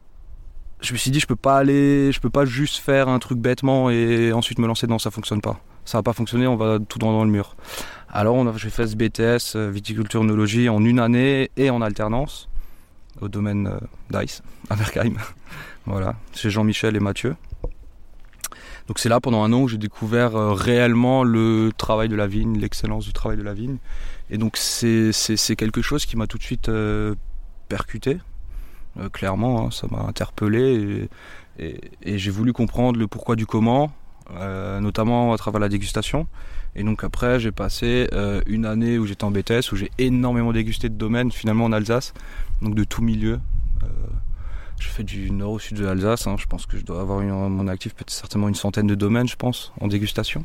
je 0.82 0.94
me 0.94 0.98
suis 0.98 1.12
dit, 1.12 1.20
je 1.20 1.28
peux 1.28 1.36
pas 1.36 1.58
aller, 1.58 2.12
je 2.12 2.20
peux 2.20 2.30
pas 2.30 2.46
juste 2.46 2.78
faire 2.78 3.10
un 3.10 3.20
truc 3.20 3.40
bêtement 3.40 3.90
et 3.90 4.34
ensuite 4.34 4.60
me 4.60 4.68
lancer 4.68 4.88
dedans, 4.88 5.00
ça 5.00 5.12
fonctionne 5.12 5.42
pas. 5.42 5.60
Ça 5.86 5.98
va 5.98 6.04
pas 6.04 6.14
fonctionner, 6.14 6.48
on 6.48 6.56
va 6.56 6.80
tout 6.80 7.00
droit 7.00 7.12
dans 7.12 7.24
le 7.24 7.32
mur. 7.32 7.56
Alors, 8.10 8.58
j'ai 8.58 8.70
fait 8.70 8.88
ce 8.88 8.96
BTS 8.96 9.72
viticulture 9.72 10.22
œnologie 10.22 10.70
en 10.70 10.84
une 10.84 11.00
année 11.00 11.52
et 11.58 11.70
en 11.70 11.82
alternance 11.82 12.50
au 13.22 13.28
domaine 13.28 13.68
euh, 13.68 14.20
d'Ice, 14.20 14.42
à 14.70 14.76
Berkheim. 14.76 15.16
voilà, 15.86 16.16
chez 16.34 16.50
Jean-Michel 16.50 16.96
et 16.96 17.00
Mathieu. 17.00 17.36
Donc 18.88 19.00
c'est 19.00 19.10
là 19.10 19.20
pendant 19.20 19.44
un 19.44 19.52
an 19.52 19.66
que 19.66 19.72
j'ai 19.72 19.80
découvert 19.80 20.36
euh, 20.36 20.54
réellement 20.54 21.24
le 21.24 21.72
travail 21.76 22.08
de 22.08 22.16
la 22.16 22.28
vigne, 22.28 22.60
l'excellence 22.60 23.06
du 23.06 23.14
travail 23.14 23.38
de 23.38 23.44
la 23.44 23.54
vigne. 23.54 23.78
Et 24.30 24.38
donc 24.38 24.58
c'est 24.58 25.12
quelque 25.58 25.82
chose 25.82 26.06
qui 26.06 26.18
m'a 26.18 26.28
tout 26.28 26.38
de 26.38 26.44
suite 26.44 26.70
euh, 26.70 27.16
percuté, 27.68 28.20
euh, 29.00 29.10
clairement, 29.10 29.66
hein, 29.66 29.72
ça 29.72 29.88
m'a 29.90 30.00
interpellé 30.00 31.10
et, 31.58 31.80
j'ai 32.04 32.32
voulu 32.32 32.52
comprendre 32.52 33.00
le 33.00 33.08
pourquoi 33.08 33.36
du 33.36 33.46
comment, 33.46 33.92
euh, 34.36 34.80
notamment 34.82 35.34
à 35.34 35.38
travers 35.38 35.62
la 35.62 35.70
dégustation. 35.70 36.28
Et 36.76 36.84
donc 36.84 37.06
après 37.06 37.40
j'ai 37.40 37.54
passé 37.54 38.10
euh, 38.12 38.42
une 38.46 38.66
année 38.66 38.98
où 38.98 39.06
j'étais 39.06 39.24
en 39.24 39.32
BTS, 39.32 39.72
où 39.72 39.78
j'ai 39.78 39.90
énormément 39.98 40.52
dégusté 40.52 40.90
de 40.90 40.96
domaines 40.96 41.32
finalement 41.32 41.66
en 41.66 41.72
Alsace, 41.72 42.14
donc 42.62 42.76
de 42.76 42.84
tout 42.84 43.02
milieu. 43.02 43.40
Je 44.78 44.90
fais 44.90 45.04
du 45.04 45.32
nord 45.32 45.54
au 45.54 45.60
sud 45.60 45.78
de 45.78 45.86
l'Alsace, 45.86 46.28
hein, 46.28 46.36
je 46.38 46.48
pense 46.48 46.66
que 46.66 46.78
je 46.78 46.84
dois 46.84 47.00
avoir 47.00 47.22
mon 47.22 47.68
actif 47.70 47.94
peut-être 47.96 48.10
certainement 48.10 48.50
une 48.50 48.56
centaine 48.56 48.88
de 48.88 48.96
domaines 48.96 49.28
je 49.28 49.38
pense 49.38 49.72
en 49.80 49.88
dégustation. 49.88 50.44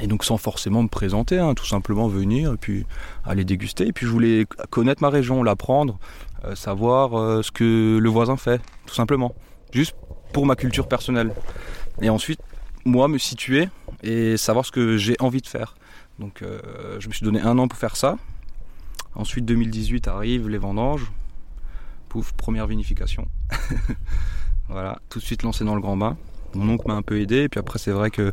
Et 0.00 0.06
donc 0.06 0.24
sans 0.24 0.36
forcément 0.36 0.82
me 0.82 0.88
présenter, 0.88 1.38
hein, 1.38 1.54
tout 1.54 1.66
simplement 1.66 2.08
venir 2.08 2.54
et 2.54 2.56
puis 2.56 2.84
aller 3.24 3.44
déguster. 3.44 3.86
Et 3.86 3.92
puis 3.92 4.06
je 4.06 4.10
voulais 4.10 4.46
connaître 4.70 5.02
ma 5.02 5.08
région, 5.08 5.42
l'apprendre, 5.42 5.98
euh, 6.44 6.54
savoir 6.54 7.18
euh, 7.18 7.42
ce 7.42 7.52
que 7.52 7.98
le 7.98 8.08
voisin 8.08 8.36
fait, 8.36 8.60
tout 8.86 8.94
simplement. 8.94 9.34
Juste 9.72 9.94
pour 10.32 10.46
ma 10.46 10.56
culture 10.56 10.88
personnelle. 10.88 11.32
Et 12.02 12.10
ensuite, 12.10 12.40
moi, 12.84 13.08
me 13.08 13.18
situer 13.18 13.68
et 14.02 14.36
savoir 14.36 14.66
ce 14.66 14.72
que 14.72 14.96
j'ai 14.96 15.16
envie 15.20 15.40
de 15.40 15.46
faire. 15.46 15.76
Donc 16.18 16.42
euh, 16.42 16.60
je 16.98 17.08
me 17.08 17.12
suis 17.12 17.24
donné 17.24 17.40
un 17.40 17.58
an 17.58 17.68
pour 17.68 17.78
faire 17.78 17.96
ça. 17.96 18.18
Ensuite 19.14 19.44
2018 19.44 20.08
arrive, 20.08 20.48
les 20.48 20.58
vendanges. 20.58 21.10
Pouf, 22.08 22.32
première 22.32 22.66
vinification. 22.66 23.28
voilà, 24.68 25.00
tout 25.08 25.18
de 25.18 25.24
suite 25.24 25.42
lancé 25.42 25.64
dans 25.64 25.74
le 25.74 25.80
grand 25.80 25.96
bain. 25.96 26.16
Mon 26.54 26.72
oncle 26.74 26.86
m'a 26.88 26.94
un 26.94 27.02
peu 27.02 27.20
aidé, 27.20 27.42
et 27.42 27.48
puis 27.48 27.60
après 27.60 27.78
c'est 27.78 27.90
vrai 27.90 28.10
que 28.10 28.32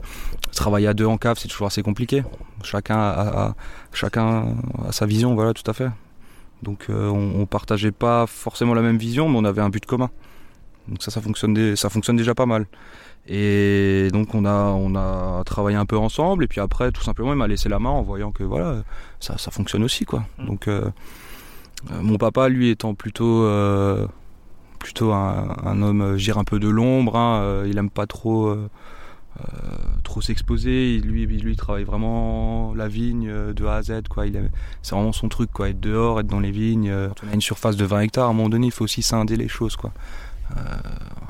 travailler 0.53 0.87
à 0.87 0.93
deux 0.93 1.05
en 1.05 1.17
cave 1.17 1.37
c'est 1.39 1.47
toujours 1.47 1.67
assez 1.67 1.83
compliqué. 1.83 2.23
Chacun 2.63 2.97
a, 2.97 3.55
chacun 3.93 4.55
a 4.87 4.91
sa 4.91 5.05
vision, 5.05 5.35
voilà, 5.35 5.53
tout 5.53 5.69
à 5.69 5.73
fait. 5.73 5.89
Donc 6.63 6.87
euh, 6.89 7.09
on, 7.09 7.41
on, 7.41 7.45
partageait 7.45 7.91
pas 7.91 8.27
forcément 8.27 8.75
la 8.75 8.81
même 8.81 8.97
vision, 8.97 9.27
mais 9.29 9.37
on 9.39 9.45
avait 9.45 9.61
un 9.61 9.69
but 9.69 9.85
commun. 9.85 10.11
Donc 10.87 11.01
ça, 11.01 11.11
ça 11.11 11.21
fonctionne, 11.21 11.75
ça 11.75 11.89
fonctionne 11.89 12.17
déjà 12.17 12.35
pas 12.35 12.45
mal. 12.45 12.67
Et 13.27 14.09
donc 14.11 14.33
on 14.33 14.45
a, 14.45 14.71
on 14.71 14.95
a 14.95 15.43
travaillé 15.43 15.77
un 15.77 15.85
peu 15.85 15.97
ensemble 15.97 16.43
et 16.43 16.47
puis 16.47 16.59
après 16.59 16.91
tout 16.91 17.03
simplement 17.03 17.33
il 17.33 17.37
m'a 17.37 17.47
laissé 17.47 17.69
la 17.69 17.77
main 17.77 17.91
en 17.91 18.01
voyant 18.01 18.31
que 18.31 18.43
voilà 18.43 18.83
ça, 19.19 19.37
ça 19.37 19.51
fonctionne 19.51 19.83
aussi 19.83 20.05
quoi. 20.05 20.23
Mmh. 20.39 20.45
Donc 20.47 20.67
euh, 20.67 20.89
euh, 21.91 22.01
mon 22.01 22.17
papa 22.17 22.49
lui 22.49 22.69
étant 22.69 22.95
plutôt 22.95 23.43
euh, 23.43 24.07
plutôt 24.81 25.13
un, 25.13 25.81
homme 25.81 26.17
gire 26.17 26.37
un 26.37 26.43
peu 26.43 26.59
de 26.59 26.67
l'ombre, 26.67 27.15
hein, 27.15 27.41
euh, 27.41 27.67
il 27.69 27.77
aime 27.77 27.89
pas 27.89 28.07
trop 28.07 28.47
euh, 28.47 28.67
trop 30.03 30.21
s'exposer. 30.21 30.99
Lui 30.99 31.25
lui 31.25 31.55
travaille 31.55 31.83
vraiment 31.83 32.73
la 32.75 32.87
vigne 32.87 33.31
de 33.53 33.65
A 33.65 33.75
à 33.75 33.81
Z 33.81 34.07
quoi. 34.09 34.27
Il 34.27 34.49
c'est 34.81 34.95
vraiment 34.95 35.13
son 35.13 35.29
truc 35.29 35.51
quoi. 35.51 35.69
Être 35.69 35.79
dehors, 35.79 36.19
être 36.19 36.27
dans 36.27 36.39
les 36.39 36.51
vignes. 36.51 36.91
On 36.91 37.29
a 37.29 37.33
une 37.33 37.41
surface 37.41 37.77
de 37.77 37.85
20 37.85 38.01
hectares 38.01 38.27
à 38.27 38.29
un 38.29 38.33
moment 38.33 38.49
donné 38.49 38.67
il 38.67 38.71
faut 38.71 38.83
aussi 38.83 39.01
scinder 39.01 39.35
les 39.35 39.47
choses 39.47 39.77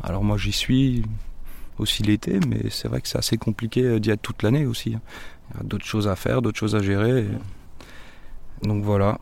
alors 0.03 0.23
moi 0.23 0.35
j'y 0.35 0.51
suis 0.51 1.03
aussi 1.81 2.03
l'été, 2.03 2.39
mais 2.47 2.69
c'est 2.69 2.87
vrai 2.87 3.01
que 3.01 3.07
c'est 3.07 3.17
assez 3.17 3.37
compliqué 3.37 3.83
euh, 3.83 3.99
d'y 3.99 4.11
être 4.11 4.21
toute 4.21 4.43
l'année 4.43 4.65
aussi. 4.65 4.95
Hein. 4.95 5.01
Il 5.53 5.57
y 5.57 5.59
a 5.61 5.63
d'autres 5.63 5.85
choses 5.85 6.07
à 6.07 6.15
faire, 6.15 6.41
d'autres 6.41 6.59
choses 6.59 6.75
à 6.75 6.81
gérer. 6.81 7.27
Donc 8.63 8.83
voilà. 8.83 9.17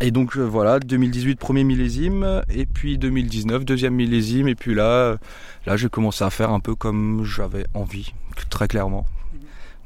Et 0.00 0.10
donc 0.10 0.36
euh, 0.36 0.42
voilà, 0.42 0.78
2018 0.78 1.38
premier 1.38 1.64
millésime, 1.64 2.42
et 2.48 2.66
puis 2.66 2.98
2019 2.98 3.64
deuxième 3.64 3.94
millésime, 3.94 4.48
et 4.48 4.54
puis 4.54 4.74
là, 4.74 5.16
là 5.66 5.76
j'ai 5.76 5.88
commencé 5.88 6.22
à 6.22 6.30
faire 6.30 6.50
un 6.50 6.60
peu 6.60 6.74
comme 6.74 7.24
j'avais 7.24 7.66
envie, 7.74 8.12
très 8.48 8.68
clairement. 8.68 9.06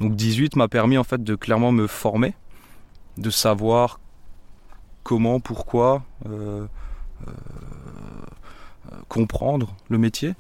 Donc 0.01 0.15
18 0.15 0.57
m'a 0.57 0.69
permis 0.69 0.99
en 0.99 1.05
fait 1.05 1.23
de 1.23 1.35
clairement 1.35 1.73
me 1.73 1.87
former, 1.87 2.35
de 3.17 3.31
savoir 3.31 4.01
comment, 5.03 5.41
pourquoi, 5.41 6.03
euh, 6.27 6.67
euh, 7.27 7.33
comprendre 9.09 9.75
le 9.89 9.99
métier 9.99 10.35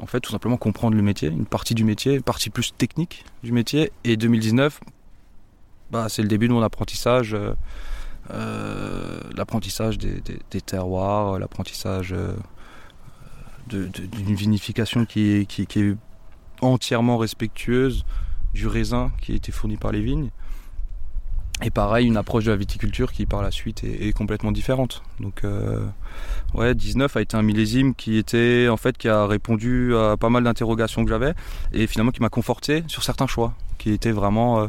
en 0.00 0.06
fait, 0.06 0.20
tout 0.20 0.32
simplement 0.32 0.56
comprendre 0.56 0.96
le 0.96 1.02
métier, 1.02 1.28
une 1.28 1.46
partie 1.46 1.74
du 1.74 1.84
métier, 1.84 2.14
une 2.14 2.22
partie 2.22 2.48
plus 2.48 2.72
technique 2.72 3.24
du 3.42 3.52
métier. 3.52 3.92
Et 4.04 4.16
2019, 4.16 4.80
bah, 5.90 6.06
c'est 6.08 6.22
le 6.22 6.28
début 6.28 6.48
de 6.48 6.54
mon 6.54 6.62
apprentissage, 6.62 7.34
euh, 7.34 7.38
euh, 7.38 7.54
l'apprentissage 9.36 9.98
des, 9.98 10.60
terroirs, 10.60 11.38
l'apprentissage 11.38 12.12
euh, 12.12 12.34
d'une 13.68 14.34
vinification 14.34 15.04
qui 15.04 15.46
est, 15.50 15.96
entièrement 16.62 17.16
respectueuse 17.16 18.04
du 18.52 18.66
raisin 18.66 19.10
qui 19.22 19.32
a 19.32 19.34
été 19.34 19.50
fourni 19.50 19.78
par 19.78 19.92
les 19.92 20.02
vignes. 20.02 20.30
Et 21.62 21.70
pareil, 21.70 22.06
une 22.06 22.16
approche 22.16 22.44
de 22.44 22.50
la 22.50 22.56
viticulture 22.56 23.12
qui 23.12 23.26
par 23.26 23.42
la 23.42 23.50
suite 23.50 23.84
est, 23.84 24.12
complètement 24.12 24.52
différente. 24.52 25.02
Donc 25.20 25.44
euh, 25.44 25.86
ouais, 26.54 26.74
19 26.74 27.16
a 27.16 27.20
été 27.20 27.36
un 27.36 27.42
millésime 27.42 27.94
qui 27.94 28.16
était 28.16 28.68
en 28.70 28.76
fait 28.76 28.96
qui 28.98 29.08
a 29.08 29.26
répondu 29.26 29.94
à 29.94 30.16
pas 30.16 30.30
mal 30.30 30.44
d'interrogations 30.44 31.04
que 31.04 31.10
j'avais 31.10 31.34
et 31.72 31.86
finalement 31.86 32.12
qui 32.12 32.20
m'a 32.20 32.30
conforté 32.30 32.84
sur 32.88 33.02
certains 33.02 33.26
choix, 33.26 33.54
qui 33.78 33.90
étaient 33.92 34.12
vraiment 34.12 34.60
euh, 34.60 34.66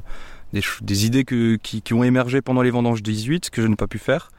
des, 0.54 0.62
des, 0.82 1.06
idées 1.06 1.24
que, 1.24 1.56
qui, 1.56 1.82
qui, 1.82 1.94
ont 1.94 2.04
émergé 2.04 2.42
pendant 2.42 2.62
les 2.62 2.72
vendanges 2.72 3.04
18 3.04 3.50
que 3.50 3.62
je 3.62 3.68
n'ai 3.68 3.76
pas 3.76 3.88
pu 3.88 4.00
faire. 4.00 4.32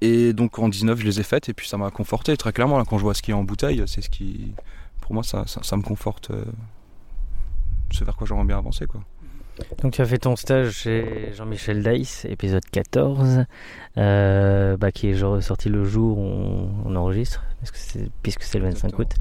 Et 0.00 0.32
donc 0.32 0.58
en 0.58 0.68
19 0.68 0.98
je 0.98 1.04
les 1.04 1.20
ai 1.20 1.22
faites 1.22 1.48
et 1.48 1.54
puis 1.54 1.68
ça 1.68 1.76
m'a 1.76 1.90
conforté 1.90 2.36
très 2.36 2.52
clairement 2.52 2.78
là, 2.78 2.84
quand 2.88 2.96
je 2.96 3.02
vois 3.02 3.14
ce 3.14 3.20
qui 3.20 3.32
est 3.32 3.34
en 3.34 3.44
bouteille, 3.44 3.82
c'est 3.86 4.00
ce 4.00 4.08
qui 4.08 4.54
pour 5.02 5.12
moi 5.12 5.22
ça, 5.22 5.44
ça, 5.46 5.62
ça 5.62 5.76
me 5.76 5.82
conforte 5.82 6.30
euh, 6.30 6.42
ce 7.90 8.04
vers 8.04 8.16
quoi 8.16 8.26
j'aimerais 8.26 8.46
bien 8.46 8.56
avancer 8.56 8.86
quoi. 8.86 9.02
Donc 9.82 9.92
tu 9.92 10.00
as 10.00 10.06
fait 10.06 10.18
ton 10.18 10.36
stage 10.36 10.70
chez 10.70 11.32
Jean-Michel 11.34 11.82
Dice, 11.82 12.24
épisode 12.24 12.64
14, 12.72 13.44
euh, 13.98 14.76
bah, 14.76 14.90
qui 14.90 15.08
est 15.08 15.40
sorti 15.42 15.68
le 15.68 15.84
jour 15.84 16.18
où 16.18 16.22
on, 16.22 16.70
on 16.86 16.96
enregistre, 16.96 17.44
puisque 18.22 18.42
c'est 18.42 18.58
le 18.58 18.64
25 18.64 18.88
Exactement. 18.88 19.00
août. 19.00 19.14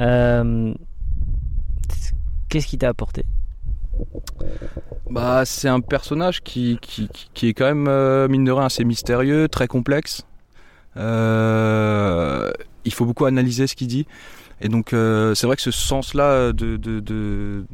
Euh, 0.00 0.74
Qu'est-ce 2.48 2.66
qui 2.66 2.78
t'a 2.78 2.88
apporté? 2.88 3.24
Bah, 5.10 5.44
C'est 5.44 5.68
un 5.68 5.80
personnage 5.80 6.42
qui, 6.42 6.78
est 7.42 7.54
quand 7.54 7.64
même, 7.64 7.88
euh, 7.88 8.28
mine 8.28 8.44
de 8.44 8.52
rien, 8.52 8.66
assez 8.66 8.84
mystérieux, 8.84 9.48
très 9.48 9.66
complexe. 9.66 10.26
Euh, 10.96 12.50
il 12.84 12.92
faut 12.92 13.04
beaucoup 13.04 13.26
analyser 13.26 13.66
ce 13.66 13.74
qu'il 13.74 13.88
dit. 13.88 14.06
Et 14.60 14.68
donc 14.68 14.92
euh, 14.92 15.34
c'est 15.34 15.46
vrai 15.46 15.56
que 15.56 15.62
ce 15.62 15.70
sens-là 15.70 16.52
de, 16.52 17.64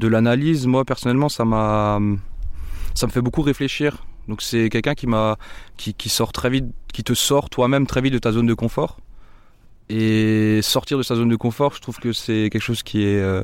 l'analyse, 0.00 0.66
moi 0.66 0.84
personnellement, 0.84 1.28
ça 1.28 1.44
ça 2.94 3.06
me 3.06 3.12
fait 3.12 3.22
beaucoup 3.22 3.42
réfléchir. 3.42 4.04
Donc 4.28 4.42
c'est 4.42 4.68
quelqu'un 4.68 4.94
qui 4.94 5.06
qui 5.76 7.04
te 7.04 7.14
sort 7.14 7.50
toi-même 7.50 7.86
très 7.86 8.00
vite 8.00 8.12
de 8.12 8.18
ta 8.18 8.32
zone 8.32 8.46
de 8.46 8.54
confort. 8.54 8.98
Et 9.88 10.60
sortir 10.62 10.96
de 10.96 11.02
sa 11.02 11.16
zone 11.16 11.28
de 11.28 11.36
confort, 11.36 11.74
je 11.74 11.80
trouve 11.80 11.98
que 11.98 12.12
c'est 12.12 12.48
quelque 12.50 12.62
chose 12.62 12.82
qui 12.82 13.04
est, 13.04 13.20
euh, 13.20 13.42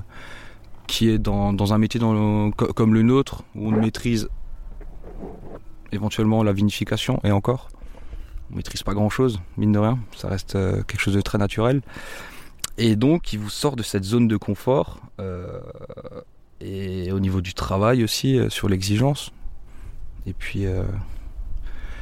qui 0.88 1.10
est 1.10 1.18
dans, 1.18 1.72
un 1.72 1.78
métier 1.78 2.00
comme 2.00 2.94
le 2.94 3.02
nôtre 3.02 3.44
où 3.54 3.68
on 3.68 3.70
maîtrise 3.70 4.28
éventuellement 5.92 6.42
la 6.42 6.52
vinification 6.52 7.20
et 7.22 7.30
encore. 7.30 7.68
On 8.50 8.56
maîtrise 8.56 8.82
pas 8.82 8.94
grand-chose, 8.94 9.40
mine 9.56 9.70
de 9.70 9.78
rien. 9.78 9.98
Ça 10.16 10.28
reste 10.28 10.56
euh, 10.56 10.82
quelque 10.82 11.00
chose 11.00 11.14
de 11.14 11.20
très 11.20 11.38
naturel. 11.38 11.82
Et 12.78 12.96
donc, 12.96 13.32
il 13.32 13.38
vous 13.38 13.50
sort 13.50 13.76
de 13.76 13.82
cette 13.82 14.04
zone 14.04 14.26
de 14.26 14.36
confort. 14.36 15.00
Euh, 15.20 15.60
et 16.60 17.12
au 17.12 17.20
niveau 17.20 17.42
du 17.42 17.52
travail 17.52 18.02
aussi, 18.02 18.38
euh, 18.38 18.48
sur 18.48 18.68
l'exigence. 18.68 19.30
Et 20.26 20.32
puis, 20.32 20.66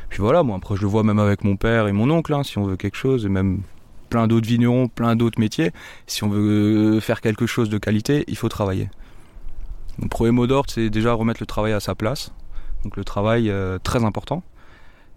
puis 0.09 0.19
voilà, 0.21 0.43
moi 0.43 0.57
après 0.57 0.75
je 0.75 0.81
le 0.81 0.89
vois 0.89 1.05
même 1.05 1.21
avec 1.21 1.45
mon 1.45 1.57
père 1.57 1.87
et 1.87 1.93
mon 1.93 2.11
oncle, 2.11 2.35
hein, 2.35 2.43
si 2.43 2.59
on 2.59 2.65
veut 2.65 2.77
quelque 2.77 2.97
chose, 2.97 3.25
et 3.25 3.29
même 3.29 3.61
plein 4.09 4.27
d'autres 4.27 4.47
vignerons, 4.47 4.89
plein 4.89 5.17
d'autres 5.17 5.41
métiers. 5.41 5.73
Si 6.07 6.25
on 6.25 6.29
veut 6.29 7.01
faire 7.01 7.21
quelque 7.21 7.47
chose 7.47 7.69
de 7.69 7.79
qualité, 7.79 8.25
il 8.29 8.37
faut 8.37 8.49
travailler. 8.49 8.89
Mon 9.99 10.09
premier 10.09 10.31
mot 10.31 10.47
d'ordre, 10.47 10.71
c'est 10.71 10.91
déjà 10.91 11.13
remettre 11.13 11.41
le 11.41 11.47
travail 11.47 11.73
à 11.73 11.81
sa 11.81 11.95
place. 11.95 12.33
Donc 12.85 12.97
le 12.97 13.05
travail, 13.05 13.51
euh, 13.51 13.79
très 13.83 14.05
important. 14.05 14.43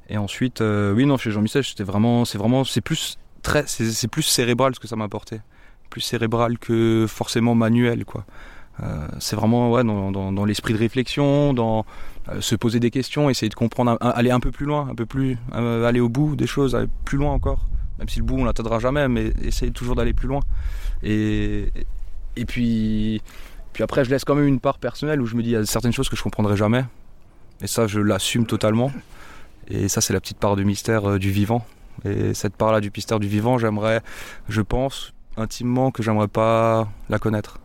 Et 0.10 0.18
ensuite, 0.18 0.62
euh, 0.62 0.94
oui, 0.94 1.06
non, 1.06 1.18
chez 1.18 1.32
Jean-Michel, 1.32 1.64
c'était 1.64 1.84
vraiment, 1.84 2.26
c'est 2.26 2.38
vraiment, 2.38 2.64
c'est 2.64 2.82
plus 2.82 3.18
très, 3.42 3.64
c'est 3.68 4.08
plus 4.08 4.24
cérébral 4.24 4.74
ce 4.74 4.80
que 4.80 4.88
ça 4.88 4.96
m'a 4.96 5.06
apporté. 5.06 5.42
Plus 5.90 6.02
cérébral 6.02 6.58
que 6.58 7.06
forcément 7.08 7.56
manuel, 7.56 8.06
quoi. 8.06 8.26
Euh, 8.82 9.08
c'est 9.20 9.36
vraiment 9.36 9.72
ouais, 9.72 9.84
dans, 9.84 10.12
dans, 10.12 10.32
dans 10.32 10.46
l'esprit 10.46 10.74
de 10.74 10.80
réflexion, 10.80 11.54
dans 11.54 11.86
euh, 12.30 12.42
se 12.42 12.56
poser 12.56 12.80
des 12.80 12.92
questions, 12.92 13.30
essayer 13.30 13.50
de 13.50 13.56
comprendre, 13.56 13.98
aller 14.00 14.32
un 14.32 14.40
peu 14.40 14.52
plus 14.52 14.66
loin, 14.66 14.88
un 14.90 14.96
peu 14.96 15.06
plus, 15.06 15.38
euh, 15.54 15.86
aller 15.86 16.00
au 16.00 16.10
bout 16.10 16.36
des 16.36 16.48
choses, 16.48 16.76
aller 16.76 16.88
plus 17.06 17.18
loin 17.18 17.34
encore. 17.34 17.66
Même 18.00 18.10
si 18.10 18.20
le 18.20 18.26
bout 18.26 18.38
on 18.40 18.46
l'atteindra 18.46 18.80
jamais, 18.80 19.08
mais 19.08 19.34
essayer 19.44 19.72
toujours 19.72 19.96
d'aller 19.96 20.14
plus 20.14 20.28
loin. 20.28 20.40
Et, 21.04 21.72
puis, 22.48 23.22
puis 23.74 23.84
après, 23.84 24.06
je 24.06 24.10
laisse 24.10 24.24
quand 24.24 24.36
même 24.36 24.48
une 24.48 24.60
part 24.60 24.80
personnelle 24.80 25.22
où 25.22 25.26
je 25.26 25.36
me 25.36 25.44
dis 25.44 25.50
il 25.50 25.54
y 25.54 25.56
a 25.58 25.66
certaines 25.66 25.94
choses 25.94 26.10
que 26.10 26.16
je 26.16 26.24
comprendrai 26.24 26.56
jamais. 26.56 26.86
Et 27.62 27.68
ça, 27.68 27.88
je 27.88 28.00
l'assume 28.00 28.46
totalement. 28.46 28.92
Et 29.68 29.90
ça, 29.90 30.02
c'est 30.02 30.14
la 30.14 30.22
petite 30.22 30.38
part 30.40 30.56
du 30.56 30.66
mystère 30.66 31.10
euh, 31.10 31.20
du 31.20 31.30
vivant. 31.30 31.66
Et 32.06 32.34
cette 32.34 32.56
part-là 32.56 32.80
du 32.80 32.90
mystère 32.96 33.20
du 33.20 33.28
vivant, 33.28 33.58
j'aimerais, 33.58 34.02
je 34.48 34.62
pense 34.62 35.14
intimement 35.38 35.92
que 35.92 36.02
j'aimerais 36.02 36.30
pas 36.30 36.88
la 37.10 37.20
connaître 37.20 37.60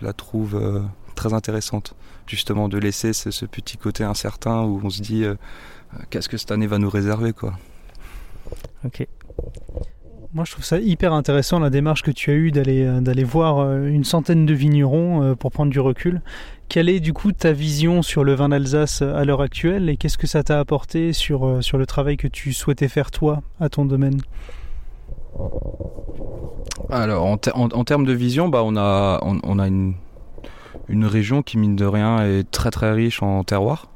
je 0.00 0.04
la 0.04 0.12
trouve 0.12 0.56
euh, 0.56 0.80
très 1.14 1.32
intéressante, 1.32 1.94
justement, 2.26 2.68
de 2.68 2.78
laisser 2.78 3.12
ce, 3.12 3.30
ce, 3.30 3.46
petit 3.46 3.76
côté 3.76 4.04
incertain 4.04 4.62
où 4.62 4.80
on 4.82 4.90
se 4.90 5.02
dit 5.02 5.24
euh, 5.24 5.34
qu'est-ce 6.10 6.28
que 6.28 6.36
cette 6.36 6.50
année 6.50 6.66
va 6.66 6.78
nous 6.78 6.90
réserver, 6.90 7.32
quoi. 7.32 7.54
Ok. 8.84 9.06
Moi, 10.34 10.44
je 10.46 10.52
trouve 10.52 10.64
ça 10.64 10.78
hyper 10.78 11.12
intéressant 11.12 11.58
la 11.58 11.68
démarche 11.68 12.02
que 12.02 12.10
tu 12.10 12.30
as 12.30 12.34
eue 12.34 12.52
d'aller 12.52 12.84
euh, 12.84 13.00
d'aller 13.00 13.24
voir 13.24 13.76
une 13.84 14.04
centaine 14.04 14.46
de 14.46 14.54
vignerons 14.54 15.36
pour 15.36 15.50
prendre 15.50 15.70
du 15.70 15.80
recul. 15.80 16.22
Quelle 16.68 16.88
est 16.88 17.00
du 17.00 17.12
coup 17.12 17.32
ta 17.32 17.52
vision 17.52 18.00
sur 18.00 18.24
le 18.24 18.32
vin 18.34 18.48
d'Alsace 18.48 19.02
à 19.02 19.24
l'heure 19.26 19.42
actuelle 19.42 19.90
et 19.90 19.98
qu'est-ce 19.98 20.16
que 20.16 20.26
ça 20.26 20.42
t'a 20.42 20.58
apporté 20.58 21.12
sur, 21.12 21.62
sur 21.62 21.76
le 21.76 21.84
travail 21.84 22.16
que 22.16 22.28
tu 22.28 22.54
souhaitais 22.54 22.88
faire 22.88 23.10
toi 23.10 23.42
à 23.60 23.68
ton 23.68 23.84
domaine? 23.84 24.22
Alors, 26.90 27.24
en, 27.24 27.36
ter 27.36 27.56
en, 27.56 27.68
en, 27.72 27.84
termes 27.84 28.04
de 28.04 28.12
vision, 28.12 28.48
bah, 28.48 28.62
on 28.64 28.76
a, 28.76 29.20
on, 29.22 29.38
on, 29.42 29.58
a 29.58 29.66
une, 29.66 29.94
une 30.88 31.06
région 31.06 31.42
qui, 31.42 31.58
mine 31.58 31.76
de 31.76 31.84
rien, 31.84 32.22
est 32.22 32.50
très 32.50 32.70
très 32.70 32.92
riche 32.92 33.22
en 33.22 33.42
terroir. 33.44 33.88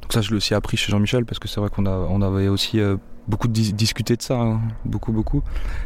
Donc 0.00 0.12
ça, 0.12 0.20
je 0.20 0.30
l'ai 0.30 0.36
aussi 0.36 0.54
appris 0.54 0.76
chez 0.76 0.90
Jean-Michel, 0.90 1.24
parce 1.24 1.38
que 1.38 1.48
c'est 1.48 1.60
vrai 1.60 1.68
qu'on 1.70 1.86
on 1.86 2.22
avait 2.22 2.48
aussi 2.48 2.80
euh, 2.80 2.96
beaucoup 3.28 3.48
dis 3.48 3.72
discuté 3.72 4.16
de 4.16 4.22
ça, 4.22 4.34
hein, 4.34 4.60
beaucoup, 4.84 5.12
beaucoup. 5.12 5.42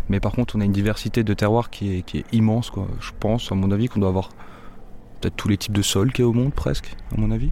Mais 0.08 0.20
par 0.20 0.32
contre, 0.32 0.56
on 0.56 0.60
a 0.60 0.64
une 0.64 0.72
diversité 0.72 1.24
de 1.24 1.34
terroirs 1.34 1.70
qui 1.70 1.96
est, 1.96 2.24
immense. 2.32 2.72
Je 3.00 3.10
pense, 3.18 3.52
à 3.52 3.54
mon 3.54 3.70
avis, 3.70 3.88
qu'on 3.88 4.00
doit 4.00 4.08
avoir 4.08 4.30
peut-être 5.20 5.36
tous 5.36 5.48
les 5.48 5.56
types 5.56 5.72
de 5.72 5.82
sols 5.82 6.12
qu'il 6.12 6.24
y 6.24 6.26
a 6.26 6.28
au 6.28 6.32
monde 6.32 6.52
presque, 6.52 6.96
à 7.16 7.20
mon 7.20 7.30
avis, 7.30 7.50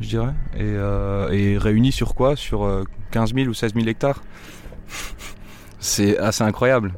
je 0.00 0.08
dirais. 0.08 0.34
Et, 0.54 0.62
euh, 0.62 1.58
réunis 1.58 1.92
sur 1.92 2.14
quoi? 2.14 2.36
Sur 2.36 2.64
euh, 2.64 2.84
15 3.10 3.34
000 3.34 3.48
ou 3.48 3.54
16 3.54 3.74
000 3.74 3.86
hectares. 3.86 4.22
C'est 5.78 6.18
assez 6.18 6.42
incroyable. 6.42 6.94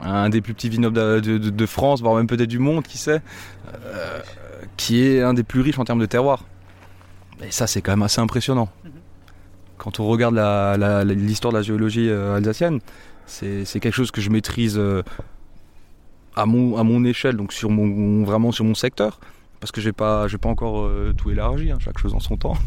Un 0.00 0.30
des 0.30 0.40
plus 0.40 0.54
petits 0.54 0.68
vignobles 0.68 1.20
de, 1.20 1.66
France, 1.66 2.00
voire 2.00 2.14
même 2.14 2.26
peut-être 2.26 2.48
du 2.48 2.58
monde, 2.58 2.84
qui 2.84 2.96
sait, 2.96 3.20
euh, 3.74 4.20
qui 4.76 5.02
est 5.04 5.20
un 5.20 5.34
des 5.34 5.42
plus 5.42 5.60
riches 5.60 5.78
en 5.78 5.84
termes 5.84 5.98
de 5.98 6.06
terroir. 6.06 6.44
Et 7.42 7.50
ça, 7.50 7.66
c'est 7.66 7.82
quand 7.82 7.92
même 7.92 8.02
assez 8.02 8.20
impressionnant. 8.20 8.68
Quand 9.80 9.98
on 9.98 10.06
regarde 10.06 10.34
l'histoire 11.06 11.52
de 11.52 11.56
la 11.56 11.62
géologie 11.62 12.10
euh, 12.10 12.36
alsacienne, 12.36 12.80
c'est 13.24 13.64
quelque 13.80 13.94
chose 13.94 14.10
que 14.10 14.20
je 14.20 14.28
maîtrise 14.28 14.76
euh, 14.76 15.02
à, 16.36 16.44
mon, 16.44 17.04
échelle, 17.06 17.38
donc 17.38 17.54
sur 17.54 17.70
mon, 17.70 18.22
vraiment 18.24 18.52
sur 18.52 18.66
mon 18.66 18.74
secteur, 18.74 19.20
parce 19.58 19.72
que 19.72 19.80
j'ai 19.80 19.92
pas, 19.92 20.28
j'ai 20.28 20.36
pas 20.36 20.50
encore 20.50 20.82
euh, 20.82 21.14
tout 21.16 21.30
élargi, 21.30 21.70
hein, 21.70 21.78
chaque 21.80 21.96
chose 21.96 22.12
en 22.12 22.20
son 22.20 22.36
temps. 22.36 22.58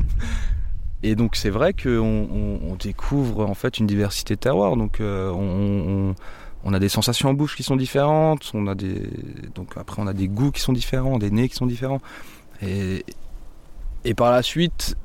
Et 1.03 1.13
donc 1.13 1.36
c'est 1.36 1.51
vrai 1.51 1.74
qu'on 1.74 2.00
on, 2.00 2.72
on 2.72 2.75
découvre 2.77 3.46
en 3.46 3.53
fait 3.53 3.77
une 3.77 3.86
diversité 3.86 4.34
de 4.34 4.39
terroirs. 4.39 4.75
Donc 4.75 5.00
on, 5.00 6.15
a 6.74 6.79
des 6.79 6.89
sensations 6.89 7.29
en 7.29 7.36
bouche 7.36 7.55
qui 7.55 7.62
sont 7.62 7.75
différentes. 7.75 8.50
On 8.55 8.65
a 8.65 8.74
des 8.74 9.08
donc 9.53 9.74
après 9.75 10.01
on 10.01 10.08
a 10.08 10.13
des 10.13 10.29
goûts 10.29 10.51
qui 10.51 10.62
sont 10.62 10.74
différents, 10.74 11.20
des 11.20 11.29
nez 11.29 11.48
qui 11.48 11.55
sont 11.55 11.67
différents. 11.67 12.01
Et 12.62 13.03
par 14.15 14.32
la 14.32 14.41
suite, 14.41 14.96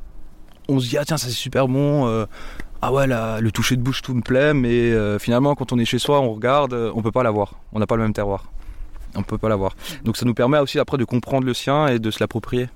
on 0.68 0.78
se 0.80 0.88
dit 0.88 0.98
ah 0.98 1.04
tiens 1.04 1.16
ça 1.16 1.26
c'est 1.28 1.32
super 1.34 1.68
bon. 1.68 2.06
euh, 2.06 2.26
ah 2.82 2.92
ouais 2.92 3.06
le 3.06 3.50
toucher 3.50 3.76
de 3.76 3.82
bouche 3.82 4.02
tout 4.02 4.14
me 4.14 4.22
plaît. 4.22 4.54
Mais 4.54 4.92
euh, 4.92 5.18
finalement 5.18 5.54
quand 5.54 5.72
on 5.72 5.78
est 5.78 5.84
chez 5.84 5.98
soi, 5.98 6.20
on 6.20 6.32
regarde, 6.32 6.72
euh, 6.74 6.92
on 6.94 7.02
peut 7.02 7.12
pas 7.12 7.22
l'avoir. 7.22 7.54
On 7.72 7.78
n'a 7.78 7.86
pas 7.86 7.96
le 7.96 8.02
même 8.02 8.12
terroir. 8.12 8.50
On 9.14 9.22
peut 9.22 9.38
pas 9.38 9.48
l'avoir. 9.48 9.74
Donc 10.04 10.16
ça 10.16 10.26
nous 10.26 10.34
permet 10.34 10.58
aussi 10.58 10.78
après 10.78 10.98
de 10.98 11.04
comprendre 11.04 11.46
le 11.46 11.54
sien 11.54 11.88
et 11.88 11.98
de 11.98 12.10
se 12.10 12.20
l'approprier. 12.20 12.68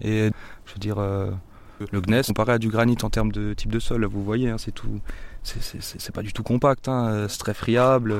Et 0.00 0.30
je 0.66 0.72
veux 0.72 0.78
dire. 0.78 0.96
le 1.92 2.00
gneiss, 2.02 2.26
comparé 2.26 2.52
à 2.52 2.58
du 2.58 2.68
granit 2.68 2.98
en 3.02 3.08
termes 3.08 3.32
de 3.32 3.54
type 3.54 3.72
de 3.72 3.78
sol, 3.78 4.04
vous 4.04 4.22
voyez, 4.22 4.50
hein, 4.50 4.56
c'est 4.58 4.72
tout, 4.72 5.00
c'est- 5.42 6.12
pas 6.12 6.20
du 6.22 6.32
tout 6.34 6.42
compact, 6.42 6.88
hein, 6.88 7.24
c'est 7.28 7.38
très 7.38 7.54
friable, 7.54 8.14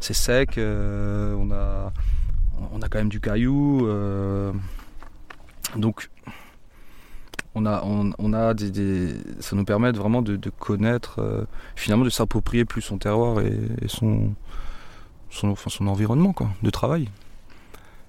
c'est 0.00 0.12
sec, 0.12 0.58
on 0.58 1.50
a, 1.50 1.92
on 2.74 2.82
a 2.82 2.88
quand 2.90 2.98
même 2.98 3.08
du 3.08 3.20
caillou, 3.20 3.88
donc 5.76 6.10
on 7.56 8.32
a, 8.32 8.54
des, 8.54 9.14
ça 9.40 9.56
nous 9.56 9.64
permet 9.64 9.92
vraiment 9.92 10.22
de, 10.22 10.50
connaître, 10.50 11.20
euh, 11.20 11.44
finalement 11.74 12.04
de 12.04 12.10
s'approprier 12.10 12.64
plus 12.64 12.82
son 12.82 12.98
terroir 12.98 13.40
et, 13.40 13.88
son, 13.88 14.34
son 15.30 15.86
environnement 15.86 16.32
quoi, 16.32 16.50
de 16.62 16.70
travail. 16.70 17.08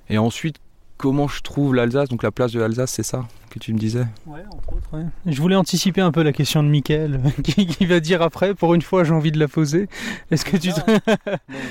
Et 0.09 0.17
ensuite, 0.17 0.57
comment 0.97 1.27
je 1.27 1.41
trouve 1.41 1.75
l'Alsace 1.75 2.09
Donc 2.09 2.23
la 2.23 2.31
place 2.31 2.51
de 2.51 2.59
l'Alsace, 2.59 2.91
c'est 2.91 3.03
ça 3.03 3.25
que 3.49 3.59
tu 3.59 3.73
me 3.73 3.79
disais? 3.79 4.05
Ouais, 4.25 4.41
entre 4.51 4.73
autres, 4.73 4.89
ouais. 4.93 5.05
Je 5.25 5.41
voulais 5.41 5.55
anticiper 5.55 6.01
un 6.01 6.11
peu 6.11 6.21
la 6.21 6.33
question 6.33 6.61
de 6.63 6.67
Mickaël, 6.67 7.21
qui, 7.45 7.65
qui 7.65 7.85
va 7.85 8.01
dire 8.01 8.21
après. 8.21 8.53
Pour 8.53 8.73
une 8.75 8.81
fois, 8.81 9.05
j'ai 9.05 9.13
envie 9.13 9.31
de 9.31 9.39
la 9.39 9.47
poser. 9.47 9.87
Est-ce 10.31 10.43
que 10.43 10.57
tu. 10.57 10.73
te- 10.73 10.81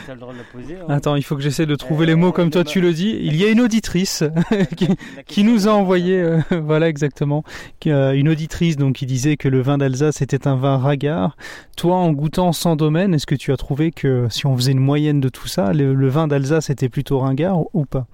t'as 0.06 0.14
le 0.14 0.18
droit 0.20 0.32
de 0.32 0.38
la 0.38 0.44
poser. 0.44 0.76
hein. 0.76 0.86
Attends, 0.88 1.16
il 1.16 1.22
faut 1.22 1.36
que 1.36 1.42
j'essaie 1.42 1.66
de 1.66 1.74
trouver 1.74 2.04
Euh, 2.04 2.06
les 2.08 2.14
mots 2.14 2.32
comme 2.32 2.48
toi 2.50 2.64
tu 2.64 2.80
le 2.80 2.94
dis. 2.94 3.14
Il 3.20 3.36
y 3.36 3.44
a 3.44 3.50
une 3.50 3.60
auditrice 3.60 4.24
qui, 4.76 4.88
qui 5.26 5.44
nous 5.44 5.68
a 5.68 5.72
envoyé, 5.72 6.18
euh, 6.18 6.40
voilà 6.62 6.88
exactement, 6.88 7.44
qui, 7.78 7.90
euh, 7.90 8.16
une 8.18 8.30
auditrice 8.30 8.76
donc 8.78 8.94
qui 8.96 9.04
disait 9.06 9.36
que 9.36 9.48
le 9.48 9.60
vin 9.60 9.76
d'Alsace 9.76 10.22
était 10.22 10.48
un 10.48 10.56
vin 10.56 10.78
ragard. 10.78 11.36
Toi, 11.76 11.96
en 11.96 12.10
goûtant 12.10 12.52
sans 12.52 12.74
domaine, 12.76 13.12
est-ce 13.12 13.26
que 13.26 13.34
tu 13.34 13.52
as 13.52 13.56
trouvé 13.58 13.92
que 13.92 14.28
si 14.30 14.46
on 14.46 14.56
faisait 14.56 14.72
une 14.72 14.78
moyenne 14.80 15.20
de 15.20 15.28
tout 15.28 15.46
ça, 15.46 15.74
le, 15.74 15.92
le 15.94 16.08
vin 16.08 16.26
d'Alsace 16.26 16.70
était 16.70 16.88
plutôt 16.88 17.18
ringard 17.18 17.58
ou 17.74 17.84
pas? 17.84 18.06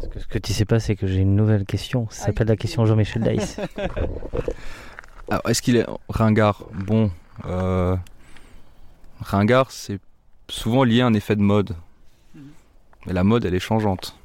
Parce 0.00 0.12
que 0.12 0.20
ce 0.20 0.26
que 0.26 0.38
tu 0.38 0.52
sais 0.52 0.64
pas, 0.64 0.78
c'est 0.78 0.94
que 0.94 1.06
j'ai 1.06 1.18
une 1.18 1.34
nouvelle 1.34 1.64
question. 1.64 2.06
Ça 2.10 2.26
s'appelle 2.26 2.46
la 2.46 2.56
question 2.56 2.86
Jean-Michel 2.86 3.22
Dice. 3.22 3.60
Alors, 5.28 5.42
est-ce 5.48 5.60
qu'il 5.60 5.76
est 5.76 5.86
ringard? 6.08 6.64
Bon, 6.72 7.10
euh, 7.46 7.96
ringard, 9.20 9.70
c'est 9.72 10.00
souvent 10.48 10.84
lié 10.84 11.00
à 11.00 11.06
un 11.06 11.14
effet 11.14 11.36
de 11.36 11.42
mode. 11.42 11.74
Mais 13.06 13.12
la 13.12 13.24
mode, 13.24 13.44
elle 13.44 13.54
est 13.54 13.60
changeante. 13.60 14.16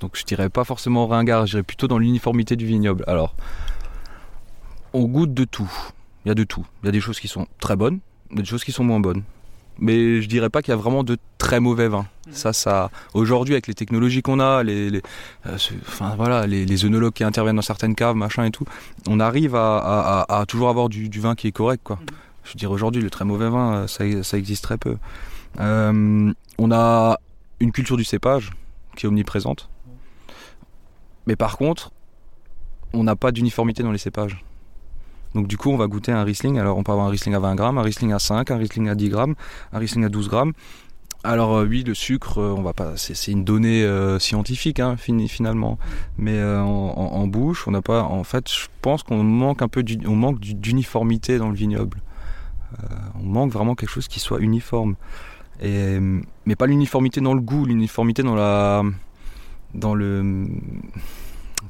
Donc, 0.00 0.16
je 0.16 0.24
dirais 0.24 0.48
pas 0.48 0.64
forcément 0.64 1.06
ringard, 1.06 1.46
je 1.46 1.52
dirais 1.52 1.62
plutôt 1.62 1.88
dans 1.88 1.98
l'uniformité 1.98 2.56
du 2.56 2.66
vignoble. 2.66 3.04
Alors, 3.06 3.34
on 4.92 5.04
goûte 5.04 5.34
de 5.34 5.44
tout. 5.44 5.70
Il 6.24 6.28
y 6.28 6.30
a 6.30 6.34
de 6.34 6.44
tout. 6.44 6.64
Il 6.82 6.86
y 6.86 6.88
a 6.88 6.92
des 6.92 7.00
choses 7.00 7.20
qui 7.20 7.28
sont 7.28 7.46
très 7.60 7.76
bonnes, 7.76 7.98
il 8.30 8.36
y 8.36 8.38
a 8.40 8.42
des 8.42 8.48
choses 8.48 8.64
qui 8.64 8.72
sont 8.72 8.84
moins 8.84 9.00
bonnes. 9.00 9.24
Mais 9.78 10.22
je 10.22 10.28
dirais 10.28 10.50
pas 10.50 10.62
qu'il 10.62 10.72
y 10.72 10.74
a 10.74 10.76
vraiment 10.76 11.04
de 11.04 11.18
très 11.38 11.60
mauvais 11.60 11.88
vins. 11.88 12.06
Ça, 12.30 12.52
ça. 12.52 12.90
Aujourd'hui, 13.14 13.54
avec 13.54 13.66
les 13.66 13.74
technologies 13.74 14.22
qu'on 14.22 14.40
a, 14.40 14.62
les, 14.62 14.90
les- 14.90 15.02
euh, 15.46 15.56
enfin 15.88 16.14
voilà, 16.16 16.46
les, 16.46 16.64
les 16.66 16.84
œnologues 16.84 17.12
qui 17.14 17.24
interviennent 17.24 17.56
dans 17.56 17.62
certaines 17.62 17.94
caves, 17.94 18.16
machin 18.16 18.44
et 18.44 18.50
tout, 18.50 18.64
on 19.08 19.18
arrive 19.20 19.54
à, 19.54 19.78
à- 19.78 20.20
à- 20.28 20.40
à 20.40 20.46
toujours 20.46 20.68
avoir 20.68 20.88
du, 20.88 21.08
du 21.08 21.20
vin 21.20 21.34
qui 21.34 21.46
est 21.48 21.52
correct, 21.52 21.80
quoi. 21.84 21.98
Je 22.44 22.52
veux 22.52 22.58
dire, 22.58 22.70
aujourd'hui, 22.70 23.02
le 23.02 23.10
très 23.10 23.24
mauvais 23.24 23.48
vin, 23.50 23.74
euh, 23.74 23.86
ça, 23.86 24.04
ça 24.22 24.38
existe 24.38 24.64
très 24.64 24.78
peu. 24.78 24.96
Euh, 25.60 26.32
on 26.58 26.70
a 26.72 27.18
une 27.60 27.72
culture 27.72 27.96
du 27.96 28.04
cépage 28.04 28.50
qui 28.96 29.06
est 29.06 29.08
omniprésente. 29.08 29.68
Mais 31.26 31.36
par 31.36 31.56
contre, 31.58 31.90
on 32.94 33.04
n'a 33.04 33.16
pas 33.16 33.32
d'uniformité 33.32 33.82
dans 33.82 33.92
les 33.92 33.98
cépages. 33.98 34.42
Donc 35.34 35.46
du 35.46 35.58
coup, 35.58 35.70
on 35.70 35.76
va 35.76 35.86
goûter 35.88 36.10
un 36.10 36.24
Riesling. 36.24 36.58
Alors 36.58 36.78
on 36.78 36.82
peut 36.82 36.92
avoir 36.92 37.06
un 37.06 37.10
Riesling 37.10 37.34
à 37.34 37.38
20 37.38 37.54
grammes, 37.54 37.76
un 37.78 37.82
Riesling 37.82 38.12
à 38.12 38.18
5, 38.18 38.50
un 38.50 38.56
Riesling 38.56 38.88
à 38.88 38.94
10 38.94 39.08
grammes, 39.10 39.34
un 39.72 39.78
Riesling 39.78 40.04
à 40.04 40.08
12 40.08 40.28
grammes. 40.28 40.52
Alors 41.24 41.56
euh, 41.56 41.66
oui, 41.66 41.82
le 41.82 41.94
sucre, 41.94 42.38
euh, 42.38 42.54
on 42.56 42.62
va 42.62 42.72
pas, 42.72 42.96
c'est, 42.96 43.32
une 43.32 43.42
donnée 43.42 43.82
euh, 43.82 44.20
scientifique 44.20 44.78
hein, 44.78 44.96
finalement. 44.96 45.78
Mais 46.16 46.40
en, 46.42 47.26
bouche, 47.26 47.66
on 47.66 47.72
n'a 47.72 47.82
pas. 47.82 48.04
En 48.04 48.24
fait, 48.24 48.48
je 48.50 48.66
pense 48.82 49.02
qu'on 49.02 49.22
manque 49.24 49.62
un 49.62 49.68
peu, 49.68 49.84
on 50.06 50.14
manque 50.14 50.38
du- 50.38 50.54
d'uniformité 50.54 51.38
dans 51.38 51.48
le 51.48 51.56
vignoble. 51.56 52.00
On 53.20 53.24
manque 53.24 53.50
vraiment 53.50 53.74
quelque 53.74 53.90
chose 53.90 54.08
qui 54.08 54.20
soit 54.20 54.40
uniforme. 54.40 54.94
Mais 55.60 56.56
pas 56.56 56.66
l'uniformité 56.66 57.20
dans 57.20 57.34
le 57.34 57.40
goût, 57.40 57.64
l'uniformité 57.64 58.22
dans 58.22 58.36
la, 58.36 58.84
dans 59.74 59.94
le, 59.94 60.46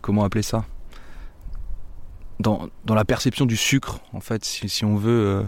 comment 0.03 0.25
appeler 0.25 0.43
ça? 0.43 0.67
Dans, 2.41 2.69
la 2.87 3.05
perception 3.05 3.47
du 3.47 3.57
sucre, 3.57 4.01
en 4.13 4.21
fait, 4.21 4.45
si 4.45 4.85
on 4.85 4.97
veut. 4.97 5.47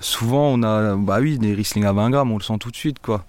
Souvent, 0.00 0.48
on 0.48 0.62
a, 0.62 0.96
bah 0.96 1.18
oui, 1.20 1.38
des 1.38 1.54
Riesling 1.54 1.84
à 1.84 1.92
20 1.92 2.10
grammes, 2.10 2.32
on 2.32 2.38
le 2.38 2.42
sent 2.42 2.58
tout 2.58 2.70
de 2.70 2.76
suite, 2.76 2.98
quoi. 3.00 3.24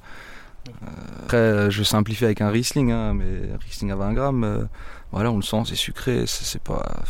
Euh, 0.68 0.88
après, 1.24 1.38
euh, 1.38 1.70
je 1.70 1.84
simplifie 1.84 2.26
avec 2.26 2.42
un 2.42 2.50
Riesling, 2.50 2.92
hein, 2.92 3.14
mais 3.14 3.56
Riesling 3.60 3.92
à 3.92 3.96
20 3.96 4.14
grammes, 4.14 4.44
euh, 4.44 4.64
voilà, 5.12 5.32
on 5.32 5.38
le 5.38 5.42
sent, 5.42 5.64
c'est 5.66 5.76
sucré, 5.76 6.26
c'est 6.28 6.62
pas, 6.62 7.04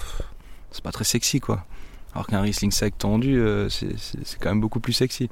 pas 0.84 0.92
très 0.92 1.04
sexy, 1.04 1.40
quoi. 1.40 1.66
Alors 2.14 2.28
qu'un 2.28 2.42
Riesling 2.42 2.72
sec 2.72 2.98
tendu, 2.98 3.42
c'est 3.70 4.40
quand 4.40 4.50
même 4.50 4.60
beaucoup 4.60 4.82
plus 4.82 4.92
sexy. 4.92 5.30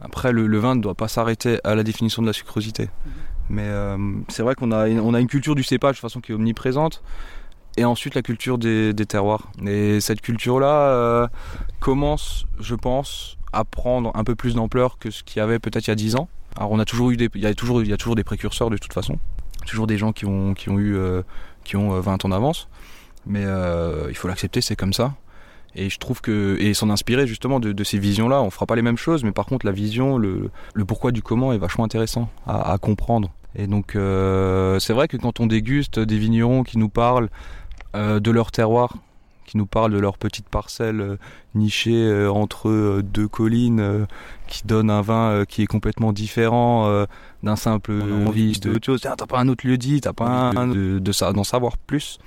Après, 0.00 0.32
le, 0.32 0.58
vin 0.58 0.74
ne 0.74 0.80
doit 0.80 0.94
pas 0.94 1.08
s'arrêter 1.08 1.58
à 1.62 1.74
la 1.74 1.82
définition 1.82 2.22
de 2.22 2.26
la 2.26 2.32
sucrosité. 2.32 2.88
Mais 3.50 3.68
c'est 4.28 4.42
vrai 4.42 4.54
qu'on 4.54 4.72
a, 4.72 4.88
on 4.88 5.12
a 5.12 5.20
une 5.20 5.26
culture 5.26 5.54
du 5.54 5.62
cépage 5.62 5.96
de 5.96 6.00
façon 6.00 6.22
qui 6.22 6.32
est 6.32 6.34
omniprésente. 6.34 7.02
Et 7.76 7.84
ensuite 7.84 8.14
la 8.14 8.22
culture 8.22 8.56
des, 8.56 8.94
terroirs. 9.06 9.52
Et 9.66 10.00
cette 10.00 10.22
culture-là 10.22 11.28
commence, 11.80 12.46
je 12.60 12.74
pense, 12.74 13.36
à 13.56 13.64
prendre 13.64 14.10
un 14.14 14.24
peu 14.24 14.34
plus 14.34 14.54
d'ampleur 14.54 14.98
que 14.98 15.10
ce 15.10 15.22
qu'il 15.22 15.38
y 15.38 15.40
avait 15.40 15.58
peut-être 15.58 15.86
il 15.86 15.90
y 15.90 15.92
a 15.92 15.96
10 15.96 16.16
ans. 16.16 16.28
Alors 16.56 16.70
on 16.70 16.78
a 16.78 16.84
toujours 16.84 17.10
eu 17.10 17.16
des, 17.16 17.28
il 17.34 17.40
y 17.40 17.46
a 17.46 17.54
toujours, 17.54 17.82
il 17.82 17.88
y 17.88 17.92
a 17.92 17.96
toujours 17.96 18.16
des 18.16 18.24
précurseurs 18.24 18.70
de 18.70 18.76
toute 18.76 18.92
façon. 18.92 19.18
Toujours 19.66 19.86
des 19.86 19.98
gens 19.98 20.12
qui 20.12 20.26
ont, 20.26 20.54
qui 20.54 20.68
ont 20.68 20.78
eu, 20.78 20.96
euh, 20.96 21.22
qui 21.64 21.76
ont 21.76 21.94
euh, 21.94 22.00
20 22.00 22.24
ans 22.24 22.28
d'avance. 22.28 22.68
Mais 23.26 23.44
euh, 23.44 24.06
il 24.08 24.16
faut 24.16 24.28
l'accepter, 24.28 24.60
c'est 24.60 24.76
comme 24.76 24.92
ça. 24.92 25.14
Et 25.76 25.90
je 25.90 25.98
trouve 25.98 26.22
que 26.22 26.56
et 26.58 26.72
s'en 26.72 26.88
inspirer 26.88 27.26
justement 27.26 27.60
de, 27.60 27.84
ces 27.84 27.98
visions-là, 27.98 28.40
on 28.40 28.50
fera 28.50 28.64
pas 28.64 28.76
les 28.76 28.82
mêmes 28.82 28.96
choses, 28.96 29.24
mais 29.24 29.32
par 29.32 29.44
contre 29.44 29.66
la 29.66 29.72
vision, 29.72 30.16
le, 30.16 30.50
pourquoi 30.88 31.12
du 31.12 31.20
comment 31.22 31.52
est 31.52 31.58
vachement 31.58 31.84
intéressant 31.84 32.30
à, 32.46 32.78
comprendre. 32.78 33.30
Et 33.54 33.66
donc 33.66 33.94
euh, 33.94 34.78
c'est 34.78 34.94
vrai 34.94 35.06
que 35.06 35.18
quand 35.18 35.38
on 35.38 35.46
déguste 35.46 35.98
des 35.98 36.18
vignerons 36.18 36.62
qui 36.62 36.78
nous 36.78 36.88
parlent 36.88 37.28
euh, 37.94 38.20
de 38.20 38.30
leur 38.30 38.52
terroir, 38.52 38.96
qui 39.46 39.56
nous 39.56 39.66
parlent 39.66 39.92
de 39.92 39.98
leur 39.98 40.18
petite 40.18 40.48
parcelle 40.48 41.00
euh, 41.00 41.16
nichée 41.54 42.04
euh, 42.04 42.30
entre 42.30 42.68
euh, 42.68 43.02
deux 43.02 43.28
collines, 43.28 44.06
qui 44.46 44.66
donne 44.66 44.90
un 44.90 45.00
vin 45.00 45.44
qui 45.48 45.62
est 45.62 45.66
complètement 45.66 46.12
différent 46.12 47.06
d'un 47.42 47.56
simple 47.56 47.92
envie 48.26 48.58
de 48.58 48.78
chose. 48.84 49.00
Ah, 49.04 49.14
T'as 49.16 49.26
pas 49.26 49.40
un 49.40 49.48
autre 49.48 49.66
lieu 49.66 49.76
dit, 49.78 50.00
t'as 50.00 50.12
pas 50.12 50.52
un, 50.54 50.68
de, 50.68 50.98
de 50.98 51.12
ça, 51.12 51.32
d'en 51.32 51.44
savoir 51.44 51.78
plus. 51.78 52.18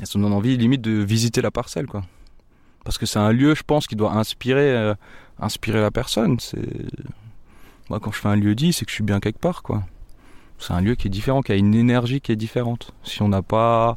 Et 0.00 0.06
ça 0.06 0.18
donne 0.18 0.32
envie 0.32 0.56
limite 0.56 0.80
de 0.80 0.92
visiter 0.92 1.42
la 1.42 1.50
parcelle, 1.50 1.86
quoi. 1.86 2.02
Parce 2.84 2.98
que 2.98 3.06
c'est 3.06 3.18
un 3.18 3.32
lieu, 3.32 3.54
je 3.54 3.62
pense, 3.62 3.86
qui 3.86 3.94
doit 3.94 4.12
inspirer, 4.12 4.72
euh, 4.72 4.94
inspirer 5.38 5.80
la 5.80 5.90
personne. 5.90 6.40
C'est 6.40 6.68
moi 7.88 8.00
quand 8.00 8.10
je 8.10 8.18
fais 8.18 8.28
un 8.28 8.36
lieu 8.36 8.54
dit, 8.54 8.72
c'est 8.72 8.84
que 8.84 8.90
je 8.90 8.96
suis 8.96 9.04
bien 9.04 9.20
quelque 9.20 9.38
part, 9.38 9.62
quoi. 9.62 9.84
C'est 10.58 10.72
un 10.72 10.80
lieu 10.80 10.94
qui 10.94 11.08
est 11.08 11.10
différent, 11.10 11.42
qui 11.42 11.52
a 11.52 11.56
une 11.56 11.74
énergie 11.74 12.20
qui 12.20 12.32
est 12.32 12.36
différente. 12.36 12.92
Si 13.02 13.22
on 13.22 13.28
n'a 13.28 13.42
pas 13.42 13.96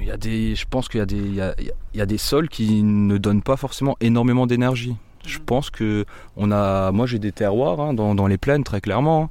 il 0.00 0.06
y 0.06 0.10
a 0.10 0.16
des, 0.16 0.54
je 0.54 0.66
pense 0.68 0.88
qu'il 0.88 0.98
y 0.98 1.02
a 1.02 1.06
des, 1.06 1.16
il 1.16 1.34
y 1.34 1.40
a, 1.40 1.54
il 1.58 1.98
y 1.98 2.00
a 2.00 2.06
des 2.06 2.18
sols 2.18 2.48
qui 2.48 2.82
ne 2.82 3.18
donnent 3.18 3.42
pas 3.42 3.56
forcément 3.56 3.96
énormément 4.00 4.46
d'énergie. 4.46 4.96
Je 5.26 5.38
pense 5.38 5.70
que 5.70 6.04
on 6.36 6.50
a, 6.50 6.92
moi 6.92 7.06
j'ai 7.06 7.18
des 7.18 7.32
terroirs 7.32 7.80
hein, 7.80 7.94
dans, 7.94 8.14
dans 8.14 8.26
les 8.26 8.38
plaines 8.38 8.64
très 8.64 8.80
clairement 8.80 9.24
hein, 9.24 9.30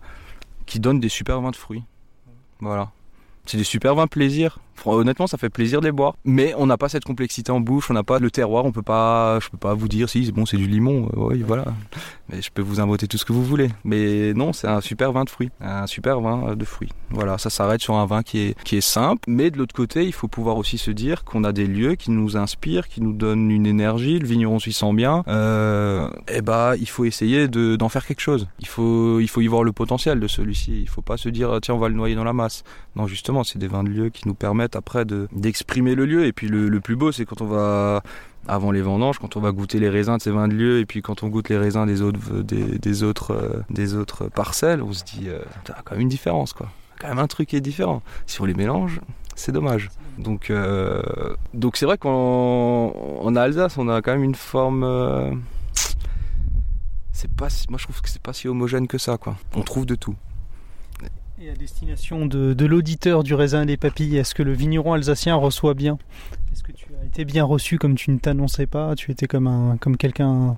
qui 0.66 0.80
donnent 0.80 1.00
des 1.00 1.10
super 1.10 1.42
vins 1.42 1.52
de 1.52 1.56
fruits. 1.56 1.84
Voilà. 2.60 2.92
C'est 3.46 3.58
des 3.58 3.64
super 3.64 3.96
vins 3.96 4.08
plaisir. 4.08 4.60
Honnêtement, 4.86 5.28
ça 5.28 5.38
fait 5.38 5.50
plaisir 5.50 5.80
de 5.82 5.86
les 5.86 5.92
boire. 5.92 6.16
Mais 6.26 6.54
on 6.58 6.66
n'a 6.66 6.78
pas 6.78 6.90
cette 6.90 7.04
complexité 7.06 7.52
en 7.52 7.60
bouche, 7.60 7.90
on 7.90 7.94
n'a 7.94 8.04
pas 8.04 8.20
le 8.20 8.30
terroir, 8.32 8.66
on 8.66 8.72
peut 8.72 8.82
pas, 8.82 9.40
je 9.40 9.50
peux 9.50 9.58
pas 9.58 9.74
vous 9.74 9.88
dire 9.88 10.10
si 10.10 10.26
c'est 10.26 10.32
bon, 10.32 10.46
c'est 10.46 10.58
du 10.58 10.68
limon, 10.68 11.10
euh, 11.16 11.28
oui, 11.30 11.44
voilà. 11.46 11.66
Mais 12.30 12.42
je 12.42 12.50
peux 12.52 12.62
vous 12.62 12.80
inventer 12.80 13.08
tout 13.08 13.18
ce 13.18 13.26
que 13.26 13.34
vous 13.34 13.44
voulez. 13.44 13.70
Mais 13.84 14.34
non, 14.34 14.54
c'est 14.54 14.68
un 14.68 14.82
super 14.82 15.12
vin 15.12 15.24
de 15.24 15.30
fruits, 15.30 15.52
un 15.62 15.88
super 15.88 16.20
vin 16.22 16.56
de 16.56 16.66
fruits. 16.66 16.90
Voilà, 17.12 17.38
ça 17.38 17.50
s'arrête 17.50 17.82
sur 17.82 17.96
un 17.96 18.06
vin 18.06 18.24
qui 18.24 18.40
est, 18.40 18.64
qui 18.64 18.78
est 18.78 18.82
simple. 18.82 19.22
Mais 19.28 19.52
de 19.52 19.58
l'autre 19.58 19.76
côté, 19.76 20.06
il 20.06 20.14
faut 20.14 20.28
pouvoir 20.28 20.58
aussi 20.58 20.78
se 20.78 20.92
dire 20.92 21.24
qu'on 21.24 21.44
a 21.44 21.52
des 21.52 21.68
lieux 21.68 21.96
qui 21.96 22.12
nous 22.12 22.38
inspirent, 22.38 22.88
qui 22.88 23.02
nous 23.02 23.14
donnent 23.14 23.52
une 23.52 23.66
énergie. 23.66 24.20
Le 24.20 24.28
vigneron 24.28 24.60
s'y 24.60 24.74
sent 24.74 24.94
bien. 24.94 25.24
Euh, 25.28 26.10
et 26.28 26.42
bah, 26.42 26.74
il 26.80 26.88
faut 26.90 27.06
essayer 27.06 27.48
de- 27.48 27.76
d'en 27.76 27.90
faire 27.90 28.06
quelque 28.06 28.22
chose. 28.22 28.48
Il 28.60 28.68
faut, 28.68 29.20
il 29.20 29.28
faut 29.28 29.42
y 29.42 29.48
voir 29.48 29.64
le 29.64 29.72
potentiel 29.72 30.20
de 30.20 30.28
celui-ci. 30.28 30.82
Il 30.82 30.90
faut 30.90 31.02
pas 31.02 31.18
se 31.18 31.30
dire 31.30 31.60
tiens, 31.62 31.76
on 31.76 31.80
va 31.80 31.90
le 31.90 31.96
noyer 31.96 32.16
dans 32.16 32.24
la 32.24 32.34
masse. 32.34 32.64
Non, 32.96 33.06
justement, 33.08 33.44
c'est 33.44 33.60
des 33.60 33.68
vins 33.68 33.84
de 33.84 33.90
lieu 33.90 34.10
qui 34.10 34.28
nous 34.28 34.34
permettent 34.36 34.63
après 34.76 35.06
de 35.06 35.28
d'exprimer 35.34 35.96
le 35.96 36.06
lieu. 36.06 36.26
Et 36.26 36.34
puis 36.34 36.48
le, 36.48 36.80
plus 36.80 36.96
beau, 36.96 37.12
c'est 37.12 37.26
quand 37.26 37.42
on 37.42 37.48
va 37.48 38.02
avant 38.48 38.72
les 38.72 38.82
vendanges, 38.82 39.20
quand 39.20 39.38
on 39.38 39.40
va 39.40 39.52
goûter 39.52 39.80
les 39.80 39.90
raisins 39.90 40.18
de 40.18 40.22
ces 40.22 40.32
vins 40.32 40.48
de 40.48 40.54
lieu, 40.54 40.80
et 40.80 40.86
puis 40.86 41.02
quand 41.02 41.24
on 41.24 41.30
goûte 41.30 41.50
les 41.50 41.58
raisins 41.58 41.86
des 41.86 42.02
autres 42.02 42.42
des, 42.42 42.78
des 42.78 43.04
autres 43.04 43.32
euh, 43.32 43.64
des 43.70 43.96
autres 43.96 44.28
parcelles, 44.28 44.82
on 44.82 44.92
se 44.92 45.04
dit 45.04 45.28
euh, 45.28 45.40
Putain, 45.64 45.76
quand 45.84 45.96
même 45.96 46.02
une 46.02 46.10
différence 46.10 46.54
quoi. 46.54 46.70
Quand 47.00 47.08
même 47.08 47.20
un 47.20 47.28
truc 47.28 47.54
est 47.54 47.62
différent. 47.62 48.02
Si 48.26 48.42
on 48.42 48.46
les 48.46 48.54
mélange, 48.54 49.02
c'est 49.36 49.52
dommage. 49.52 49.90
Donc 50.18 50.50
euh, 50.50 51.02
donc 51.54 51.78
c'est 51.78 51.86
vrai 51.86 51.98
qu'en 51.98 52.92
en 53.22 53.36
Alsace, 53.36 53.78
on 53.78 53.90
a 53.90 54.02
quand 54.02 54.12
même 54.12 54.24
une 54.24 54.36
forme. 54.36 54.84
euh, 54.84 55.32
c'est 57.12 57.32
pas 57.32 57.48
moi 57.70 57.78
je 57.78 57.84
trouve 57.86 58.02
que 58.02 58.10
c'est 58.10 58.22
pas 58.22 58.34
si 58.34 58.48
homogène 58.48 58.88
que 58.88 58.98
ça 58.98 59.18
quoi. 59.18 59.36
On 59.56 59.62
trouve 59.62 59.86
de 59.86 59.96
tout. 59.96 60.16
À 61.52 61.56
destination 61.56 62.26
de, 62.26 62.66
l'auditeur 62.66 63.22
du 63.22 63.34
raisin 63.34 63.64
et 63.64 63.66
des 63.66 63.76
papilles, 63.76 64.16
est-ce 64.16 64.34
que 64.34 64.44
le 64.44 64.54
vigneron 64.54 64.94
alsacien 64.94 65.36
reçoit 65.36 65.74
bien? 65.74 65.98
Est-ce 66.54 66.64
que 66.64 66.72
tu 66.72 66.88
as 67.02 67.06
été 67.06 67.26
bien 67.26 67.44
reçu 67.44 67.78
comme 67.78 67.96
tu 67.96 68.12
ne 68.12 68.18
t'annonçais 68.18 68.66
pas? 68.66 68.96
Tu 68.96 69.12
étais 69.12 69.28
comme 69.28 69.48
un 69.48 69.76
comme 69.76 69.98
quelqu'un 69.98 70.58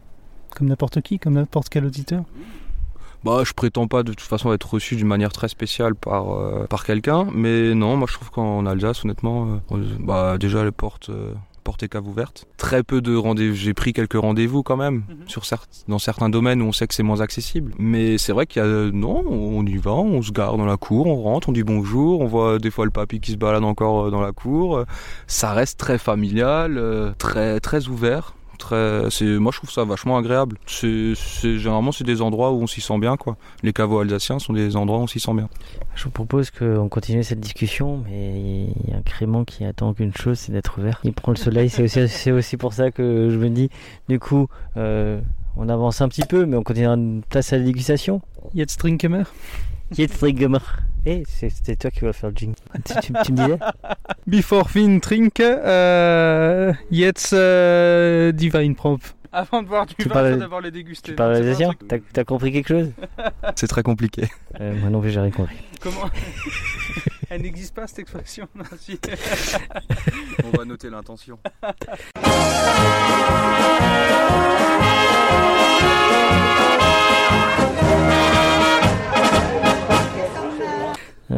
comme 0.52 0.68
n'importe 0.68 1.02
qui, 1.02 1.18
comme 1.18 1.34
n'importe 1.34 1.70
quel 1.70 1.86
auditeur? 1.86 2.24
Bah, 3.24 3.42
je 3.44 3.54
prétends 3.54 3.88
pas 3.88 4.04
de 4.04 4.14
toute 4.14 4.28
façon 4.28 4.54
être 4.54 4.72
reçu 4.72 4.96
d'une 4.96 5.08
manière 5.08 5.32
très 5.32 5.48
spéciale 5.48 5.96
par, 5.96 6.32
euh, 6.32 6.68
par 6.68 6.86
quelqu'un, 6.86 7.28
mais 7.34 7.74
non, 7.74 7.98
moi 7.98 8.08
je 8.08 8.14
trouve 8.14 8.30
qu'en 8.30 8.68
Alsace, 8.68 9.04
honnêtement, 9.06 9.60
euh, 9.72 9.98
bah, 10.00 10.38
déjà 10.38 10.64
les 10.64 10.72
portes, 10.72 11.10
euh, 11.10 11.34
portes 11.66 11.84
et 11.84 11.90
caves 11.90 12.08
ouvertes. 12.08 12.46
Très 12.58 12.84
peu 12.84 13.02
de 13.02 13.16
rendez-vous, 13.16 13.56
j'ai 13.56 13.74
pris 13.74 13.92
quelques 13.92 14.14
rendez-vous 14.14 14.64
quand 14.64 14.78
même, 14.78 15.04
sur 15.28 15.46
certes, 15.46 15.84
dans 15.90 16.00
certains 16.00 16.30
domaines 16.30 16.62
où 16.62 16.66
on 16.66 16.72
sait 16.72 16.88
que 16.88 16.94
c'est 16.94 17.04
moins 17.04 17.20
accessible. 17.20 17.74
Mais 17.78 18.18
c'est 18.18 18.32
vrai 18.32 18.46
qu'il 18.46 18.62
y 18.62 18.66
a, 18.66 18.92
non, 18.94 19.26
on 19.28 19.66
y 19.66 19.78
va, 19.78 19.92
on 19.92 20.22
se 20.22 20.32
gare 20.32 20.58
dans 20.58 20.66
la 20.66 20.78
cour, 20.78 21.08
on 21.08 21.22
rentre, 21.24 21.50
on 21.50 21.52
dit 21.52 21.64
bonjour, 21.64 22.22
on 22.22 22.28
voit 22.28 22.60
des 22.60 22.72
fois 22.72 22.86
le 22.86 22.92
papy 22.92 23.20
qui 23.20 23.32
se 23.32 23.38
balade 23.38 23.64
encore 23.64 24.06
euh, 24.06 24.12
dans 24.12 24.22
la 24.22 24.32
cour. 24.32 24.86
Ça 25.28 25.52
reste 25.54 25.80
très 25.80 25.98
familial, 25.98 26.78
euh, 26.78 27.12
très, 27.18 27.60
très 27.60 27.88
ouvert. 27.88 28.35
Très, 28.58 29.10
c'est, 29.10 29.26
moi 29.26 29.52
je 29.52 29.58
trouve 29.58 29.72
ça 29.72 29.84
vachement 29.84 30.18
agréable. 30.18 30.58
C'est, 30.66 31.14
c'est, 31.16 31.58
généralement 31.58 31.92
c'est 31.92 32.04
des 32.04 32.22
endroits 32.22 32.52
où 32.52 32.62
on 32.62 32.68
s'y 32.68 32.82
sent 32.82 32.98
bien 33.00 33.18
quoi. 33.18 33.38
Les 33.64 33.74
caveaux 33.74 34.00
alsaciens 34.00 34.40
sont 34.40 34.54
des 34.54 34.76
endroits 34.76 35.00
où 35.00 35.04
on 35.04 35.08
s'y 35.08 35.20
sent 35.20 35.34
bien. 35.34 35.50
Je 35.96 36.04
vous 36.06 36.10
propose 36.10 36.52
qu'on 36.52 36.90
continue 36.90 37.24
cette 37.24 37.40
discussion, 37.40 38.04
mais 38.06 38.68
il 38.86 38.90
y 38.90 38.94
a 38.94 38.98
un 38.98 39.02
crément 39.02 39.44
qui 39.44 39.66
attend 39.66 39.94
qu'une 39.94 40.16
chose, 40.16 40.40
c'est 40.40 40.52
d'être 40.52 40.78
ouvert. 40.78 41.00
Il 41.04 41.14
prend 41.14 41.32
le 41.32 41.38
soleil, 41.38 41.70
c'est 41.70 41.84
aussi, 41.84 42.08
c'est 42.08 42.32
aussi 42.32 42.58
pour 42.58 42.74
ça 42.74 42.92
que 42.92 43.30
je 43.30 43.38
me 43.38 43.50
dis, 43.50 43.70
du 44.10 44.20
coup, 44.20 44.48
euh, 44.78 45.20
on 45.58 45.70
avance 45.70 46.02
un 46.02 46.08
petit 46.08 46.26
peu, 46.26 46.46
mais 46.46 46.58
on 46.58 46.64
continuera 46.64 46.96
une 46.96 47.22
place 47.24 47.54
à 47.54 47.58
la 47.58 47.64
dégustation. 47.64 48.22
Jetzt 48.54 48.80
trinken 48.80 49.14
wir 49.14 49.26
Jetzt 49.98 50.20
trinken 50.20 50.52
wir. 50.54 50.62
Eh, 51.06 51.24
c'est- 51.28 51.50
c'était 51.50 51.76
toi 51.76 51.92
qui 51.92 52.00
vas 52.02 52.14
faire 52.14 52.30
le 52.32 52.36
jingle. 52.36 52.56
Tu, 52.84 52.94
tu- 53.02 53.14
tu 53.26 53.32
me 53.32 53.38
disais 53.38 53.60
Before 54.28 54.68
wir 54.74 55.00
trinken, 55.00 55.60
euh, 55.64 56.74
jetzt 56.92 57.32
äh, 57.34 58.32
die 58.34 58.52
Weinprobe. 58.52 59.02
Avant 59.32 59.62
de 59.62 59.68
boire 59.68 59.86
du 59.86 59.94
Tu 59.96 60.08
vin, 60.08 60.14
parles- 60.14 60.34
faut 60.34 60.40
d'abord 60.40 60.62
les 60.62 60.72
déguster. 60.72 61.12
Tu 61.12 61.16
parles 61.16 61.34
truc- 61.88 62.04
T'as 62.14 62.24
compris 62.24 62.52
quelque 62.52 62.70
chose 62.70 62.92
C'est 63.56 63.68
très 63.68 63.84
compliqué. 63.84 64.30
euh, 64.62 64.74
Moi 64.80 64.90
non 64.90 65.02
plus, 65.02 65.12
j'ai 65.12 65.20
rien 65.20 65.30
compris. 65.32 65.56
Comment 65.82 66.10
Elle 67.30 67.42
n'existe 67.42 67.76
pas 67.76 67.86
cette 67.86 68.00
expression 68.00 68.48
non, 68.56 68.64
si. 68.80 69.00
on 70.44 70.58
va 70.58 70.66
noter 70.66 70.90
l'intention. 70.90 71.38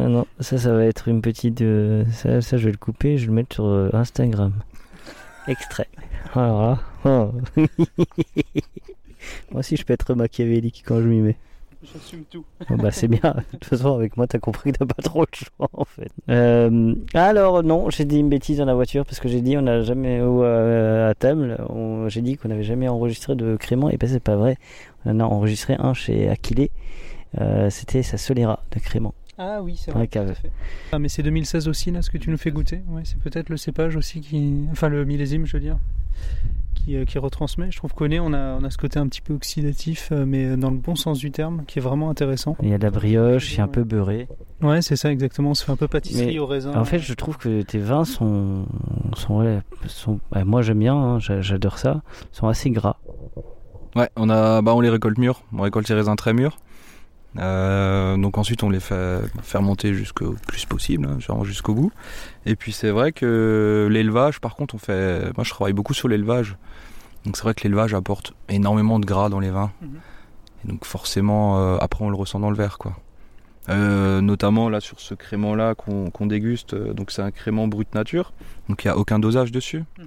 Ah 0.08 0.10
non, 0.10 0.26
ça, 0.40 0.56
ça 0.56 0.72
va 0.72 0.84
être 0.86 1.08
une 1.08 1.20
petite. 1.20 1.60
euh, 1.60 2.02
ça, 2.12 2.40
ça, 2.40 2.56
je 2.56 2.64
vais 2.64 2.70
le 2.72 2.78
couper, 2.78 3.18
je 3.18 3.24
vais 3.24 3.26
le 3.26 3.34
mettre 3.34 3.54
sur 3.56 3.66
euh, 3.66 3.90
Instagram. 3.92 4.52
Extrait. 5.46 5.88
Alors 6.34 6.62
là. 6.62 6.78
oh. 7.04 7.32
moi 9.50 9.60
aussi, 9.60 9.76
je 9.76 9.84
peux 9.84 9.92
être 9.92 10.14
machiavélique 10.14 10.82
quand 10.86 10.98
je 11.00 11.06
m'y 11.06 11.20
mets. 11.20 11.36
J'assume 11.82 12.24
tout. 12.30 12.42
Bon, 12.70 12.76
bah, 12.76 12.90
c'est 12.90 13.06
bien. 13.06 13.20
De 13.52 13.58
toute 13.58 13.66
façon, 13.66 13.94
avec 13.94 14.16
moi, 14.16 14.26
t'as 14.26 14.38
compris 14.38 14.72
que 14.72 14.78
t'as 14.78 14.86
pas 14.86 15.02
trop 15.02 15.20
le 15.20 15.26
choix 15.32 15.68
en 15.74 15.84
fait. 15.84 16.10
Euh, 16.30 16.94
alors, 17.12 17.62
non, 17.62 17.90
j'ai 17.90 18.06
dit 18.06 18.18
une 18.18 18.30
bêtise 18.30 18.56
dans 18.58 18.64
la 18.64 18.74
voiture 18.74 19.04
parce 19.04 19.20
que 19.20 19.28
j'ai 19.28 19.42
dit 19.42 19.58
on 19.58 19.62
n'a 19.62 19.82
jamais. 19.82 20.22
Ou 20.22 20.42
euh, 20.42 21.10
à 21.10 21.14
table, 21.14 21.58
on- 21.68 22.08
j'ai 22.08 22.22
dit 22.22 22.36
qu'on 22.38 22.48
n'avait 22.48 22.64
jamais 22.64 22.88
enregistré 22.88 23.36
de 23.36 23.56
crément 23.56 23.90
et 23.90 23.98
ben, 23.98 24.08
c'est 24.08 24.20
pas 24.22 24.36
vrai. 24.36 24.56
On 25.04 25.10
en 25.10 25.20
a 25.20 25.24
enregistré 25.24 25.76
un 25.78 25.92
chez 25.92 26.30
Aquilé. 26.30 26.70
Euh, 27.40 27.68
C'était 27.68 28.02
sa 28.02 28.16
Solera 28.16 28.62
de 28.72 28.80
crément. 28.80 29.12
Ah 29.38 29.60
oui, 29.62 29.76
c'est 29.76 29.90
vrai. 29.92 30.06
tout 30.06 30.18
à 30.18 30.24
cave. 30.24 30.34
fait. 30.34 30.50
Ah, 30.92 30.98
mais 30.98 31.08
c'est 31.08 31.22
2016 31.22 31.68
aussi, 31.68 31.90
là, 31.90 32.02
ce 32.02 32.10
que 32.10 32.18
tu 32.18 32.30
nous 32.30 32.36
fais 32.38 32.50
goûter? 32.50 32.82
Ouais, 32.88 33.02
c'est 33.04 33.18
peut-être 33.20 33.48
le 33.50 33.56
cépage 33.56 33.96
aussi 33.96 34.20
qui. 34.20 34.66
Enfin, 34.72 34.88
le 34.88 35.04
millésime, 35.04 35.46
je 35.46 35.52
veux 35.56 35.62
dire. 35.62 35.78
Qui, 36.74 36.96
euh, 36.96 37.04
qui 37.04 37.18
retransmet. 37.18 37.70
Je 37.70 37.76
trouve 37.76 37.92
qu'on 37.94 38.10
est, 38.10 38.18
on 38.18 38.32
a, 38.32 38.54
on 38.60 38.64
a 38.64 38.70
ce 38.70 38.78
côté 38.78 38.98
un 38.98 39.06
petit 39.06 39.20
peu 39.20 39.34
oxydatif, 39.34 40.08
euh, 40.10 40.24
mais 40.26 40.56
dans 40.56 40.70
le 40.70 40.76
bon 40.78 40.96
sens 40.96 41.18
du 41.18 41.30
terme, 41.30 41.62
qui 41.66 41.78
est 41.78 41.82
vraiment 41.82 42.10
intéressant. 42.10 42.56
Il 42.62 42.68
y 42.68 42.74
a 42.74 42.78
de 42.78 42.82
la 42.82 42.90
brioche, 42.90 43.52
il 43.54 43.58
y 43.58 43.60
a 43.60 43.64
un 43.64 43.68
peu 43.68 43.84
beurré. 43.84 44.26
Ouais, 44.62 44.82
c'est 44.82 44.96
ça, 44.96 45.10
exactement. 45.12 45.54
Ça 45.54 45.66
fait 45.66 45.72
un 45.72 45.76
peu 45.76 45.86
pâtisserie 45.88 46.26
Mais, 46.34 46.38
au 46.40 46.46
raisin. 46.46 46.74
En 46.74 46.84
fait, 46.84 46.98
je 46.98 47.14
trouve 47.14 47.36
que 47.38 47.62
tes 47.62 47.78
vins 47.78 48.04
sont. 48.04 48.66
sont, 49.14 49.38
ouais, 50.34 50.44
moi, 50.44 50.62
j'aime 50.62 50.80
bien, 50.80 50.94
hein, 50.96 51.18
j'a- 51.20 51.40
j'adore 51.40 51.78
ça. 51.78 52.02
sont 52.32 52.48
assez 52.48 52.70
gras. 52.70 52.96
Ouais, 53.96 54.08
on 54.16 54.28
a, 54.30 54.62
bah 54.62 54.74
on 54.74 54.80
les 54.80 54.90
récolte 54.90 55.18
mûrs. 55.18 55.42
On 55.52 55.62
récolte 55.62 55.88
les 55.88 55.94
raisins 55.94 56.14
très 56.16 56.32
mûrs. 56.32 56.58
Euh, 57.38 58.16
donc 58.16 58.36
ensuite 58.36 58.62
on 58.62 58.70
les 58.70 58.80
fait 58.80 59.20
fermenter 59.42 59.94
jusqu'au 59.94 60.34
plus 60.46 60.64
possible, 60.66 61.06
hein, 61.06 61.18
genre 61.20 61.44
jusqu'au 61.44 61.74
bout. 61.74 61.92
Et 62.46 62.56
puis 62.56 62.72
c'est 62.72 62.90
vrai 62.90 63.12
que 63.12 63.88
l'élevage, 63.90 64.40
par 64.40 64.56
contre, 64.56 64.74
on 64.74 64.78
fait. 64.78 65.32
Moi 65.36 65.44
je 65.44 65.50
travaille 65.50 65.72
beaucoup 65.72 65.94
sur 65.94 66.08
l'élevage. 66.08 66.56
Donc 67.24 67.36
c'est 67.36 67.42
vrai 67.42 67.54
que 67.54 67.62
l'élevage 67.62 67.94
apporte 67.94 68.32
énormément 68.48 68.98
de 68.98 69.06
gras 69.06 69.28
dans 69.28 69.40
les 69.40 69.50
vins. 69.50 69.72
Mhm. 69.82 69.90
Et 70.64 70.68
donc 70.68 70.84
forcément, 70.84 71.58
euh, 71.58 71.76
après 71.80 72.04
on 72.04 72.10
le 72.10 72.16
ressent 72.16 72.40
dans 72.40 72.50
le 72.50 72.56
verre, 72.56 72.78
quoi. 72.78 72.96
Euh, 73.68 74.22
notamment 74.22 74.70
là 74.70 74.80
sur 74.80 74.98
ce 74.98 75.12
crément 75.12 75.54
là 75.54 75.74
qu'on 75.74 76.26
déguste, 76.26 76.74
donc 76.74 77.10
c'est 77.10 77.20
un 77.20 77.30
crément 77.30 77.68
brut 77.68 77.94
nature, 77.94 78.32
donc 78.70 78.82
il 78.82 78.86
n'y 78.86 78.90
a 78.90 78.96
aucun 78.96 79.18
dosage 79.18 79.52
dessus. 79.52 79.84
Mhm. 79.98 80.06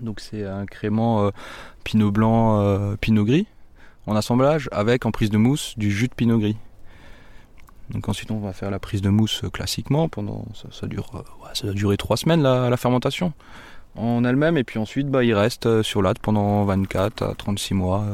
Donc 0.00 0.20
c'est 0.20 0.46
un 0.46 0.64
crément 0.64 1.30
pinot 1.84 2.10
blanc, 2.10 2.96
pinot 3.02 3.26
gris 3.26 3.46
en 4.06 4.16
assemblage 4.16 4.68
avec 4.72 5.06
en 5.06 5.10
prise 5.10 5.30
de 5.30 5.36
mousse 5.38 5.74
du 5.76 5.90
jus 5.90 6.08
de 6.08 6.14
pinot 6.14 6.38
gris. 6.38 6.56
Donc 7.90 8.08
ensuite 8.08 8.30
on 8.30 8.38
va 8.38 8.52
faire 8.52 8.70
la 8.70 8.78
prise 8.78 9.02
de 9.02 9.08
mousse 9.10 9.42
euh, 9.44 9.50
classiquement 9.50 10.08
pendant 10.08 10.44
ça, 10.54 10.68
ça 10.70 10.86
dure 10.86 11.08
euh, 11.14 11.18
ouais, 11.44 11.50
ça 11.54 11.66
va 11.66 11.72
durer 11.72 11.96
trois 11.96 12.16
semaines 12.16 12.40
la, 12.42 12.70
la 12.70 12.76
fermentation 12.76 13.32
en 13.96 14.24
elle-même 14.24 14.56
et 14.56 14.62
puis 14.62 14.78
ensuite 14.78 15.08
bah, 15.08 15.24
il 15.24 15.34
reste 15.34 15.66
euh, 15.66 15.82
sur 15.82 16.00
latte 16.00 16.20
pendant 16.20 16.64
24 16.64 17.22
à 17.22 17.34
36 17.34 17.74
mois. 17.74 18.04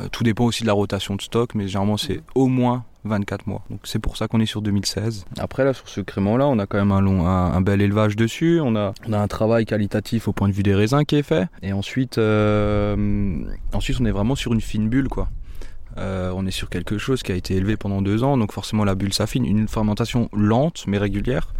euh, 0.00 0.08
tout 0.10 0.24
dépend 0.24 0.44
aussi 0.44 0.62
de 0.62 0.66
la 0.66 0.72
rotation 0.72 1.16
de 1.16 1.20
stock 1.20 1.54
mais 1.54 1.68
généralement 1.68 1.98
c'est 1.98 2.22
au 2.34 2.46
moins 2.46 2.84
24 3.04 3.46
mois. 3.46 3.62
Donc 3.70 3.80
c'est 3.84 3.98
pour 3.98 4.16
ça 4.16 4.28
qu'on 4.28 4.40
est 4.40 4.46
sur 4.46 4.62
2016. 4.62 5.26
Après 5.38 5.64
là 5.64 5.74
sur 5.74 5.88
ce 5.88 6.00
crément 6.00 6.36
là 6.36 6.46
on 6.46 6.58
a 6.58 6.66
quand 6.66 6.78
même 6.78 6.92
un 6.92 7.00
long 7.00 7.26
un, 7.26 7.60
bel 7.60 7.80
élevage 7.80 8.16
dessus. 8.16 8.60
On 8.62 8.76
a 8.76 8.92
on 9.06 9.12
a 9.12 9.18
un 9.18 9.28
travail 9.28 9.66
qualitatif 9.66 10.28
au 10.28 10.32
point 10.32 10.48
de 10.48 10.54
vue 10.54 10.62
des 10.62 10.74
raisins 10.74 11.04
qui 11.04 11.16
est 11.16 11.22
fait. 11.22 11.48
Et 11.62 11.72
ensuite 11.72 12.18
euh, 12.18 13.44
ensuite 13.72 14.00
on 14.00 14.04
est 14.06 14.10
vraiment 14.10 14.34
sur 14.34 14.52
une 14.52 14.60
fine 14.60 14.88
bulle 14.88 15.08
quoi. 15.08 15.28
Euh, 15.96 16.32
on 16.34 16.44
est 16.46 16.50
sur 16.50 16.70
quelque 16.70 16.98
chose 16.98 17.22
qui 17.22 17.30
a 17.30 17.36
été 17.36 17.54
élevé 17.54 17.76
pendant 17.76 18.02
deux 18.02 18.24
ans, 18.24 18.36
donc 18.36 18.52
forcément 18.52 18.84
la 18.84 18.94
bulle 18.94 19.12
s'affine. 19.12 19.44
Une 19.44 19.68
fermentation 19.68 20.28
lente 20.32 20.84
mais 20.86 20.98
régulière. 20.98 21.54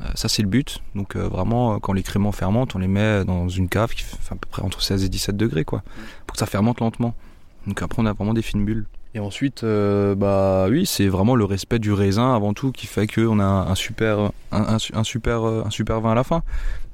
Euh, 0.00 0.06
ça 0.14 0.28
c'est 0.28 0.42
le 0.42 0.48
but. 0.48 0.80
Donc 0.94 1.16
vraiment 1.16 1.80
quand 1.80 1.92
les 1.92 2.04
créments 2.04 2.32
fermentent, 2.32 2.76
on 2.76 2.78
les 2.78 2.88
met 2.88 3.24
dans 3.24 3.48
une 3.48 3.68
cave 3.68 3.94
qui 3.94 4.02
fait 4.02 4.16
à 4.30 4.36
peu 4.36 4.48
près 4.48 4.62
entre 4.62 4.80
16 4.80 5.04
et 5.04 5.08
17 5.08 5.36
degrés 5.36 5.64
quoi, 5.64 5.82
pour 6.26 6.34
que 6.34 6.38
ça 6.38 6.46
fermente 6.46 6.80
lentement. 6.80 7.14
Donc 7.66 7.82
après 7.82 8.00
on 8.00 8.06
a 8.06 8.12
vraiment 8.12 8.34
des 8.34 8.42
fines 8.42 8.64
bulles. 8.64 8.86
Et 9.14 9.20
ensuite, 9.20 9.64
euh, 9.64 10.14
bah 10.14 10.66
oui, 10.68 10.84
c'est 10.84 11.08
vraiment 11.08 11.34
le 11.34 11.44
respect 11.44 11.78
du 11.78 11.92
raisin 11.92 12.34
avant 12.34 12.52
tout 12.52 12.72
qui 12.72 12.86
fait 12.86 13.06
qu'on 13.06 13.40
a 13.40 13.44
un, 13.44 13.74
super, 13.74 14.18
un, 14.18 14.30
un 14.74 14.78
su- 14.78 14.92
un 14.94 15.02
super, 15.02 15.44
euh, 15.48 15.62
un 15.66 15.70
super 15.70 16.00
vin 16.00 16.12
à 16.12 16.14
la 16.14 16.24
fin. 16.24 16.42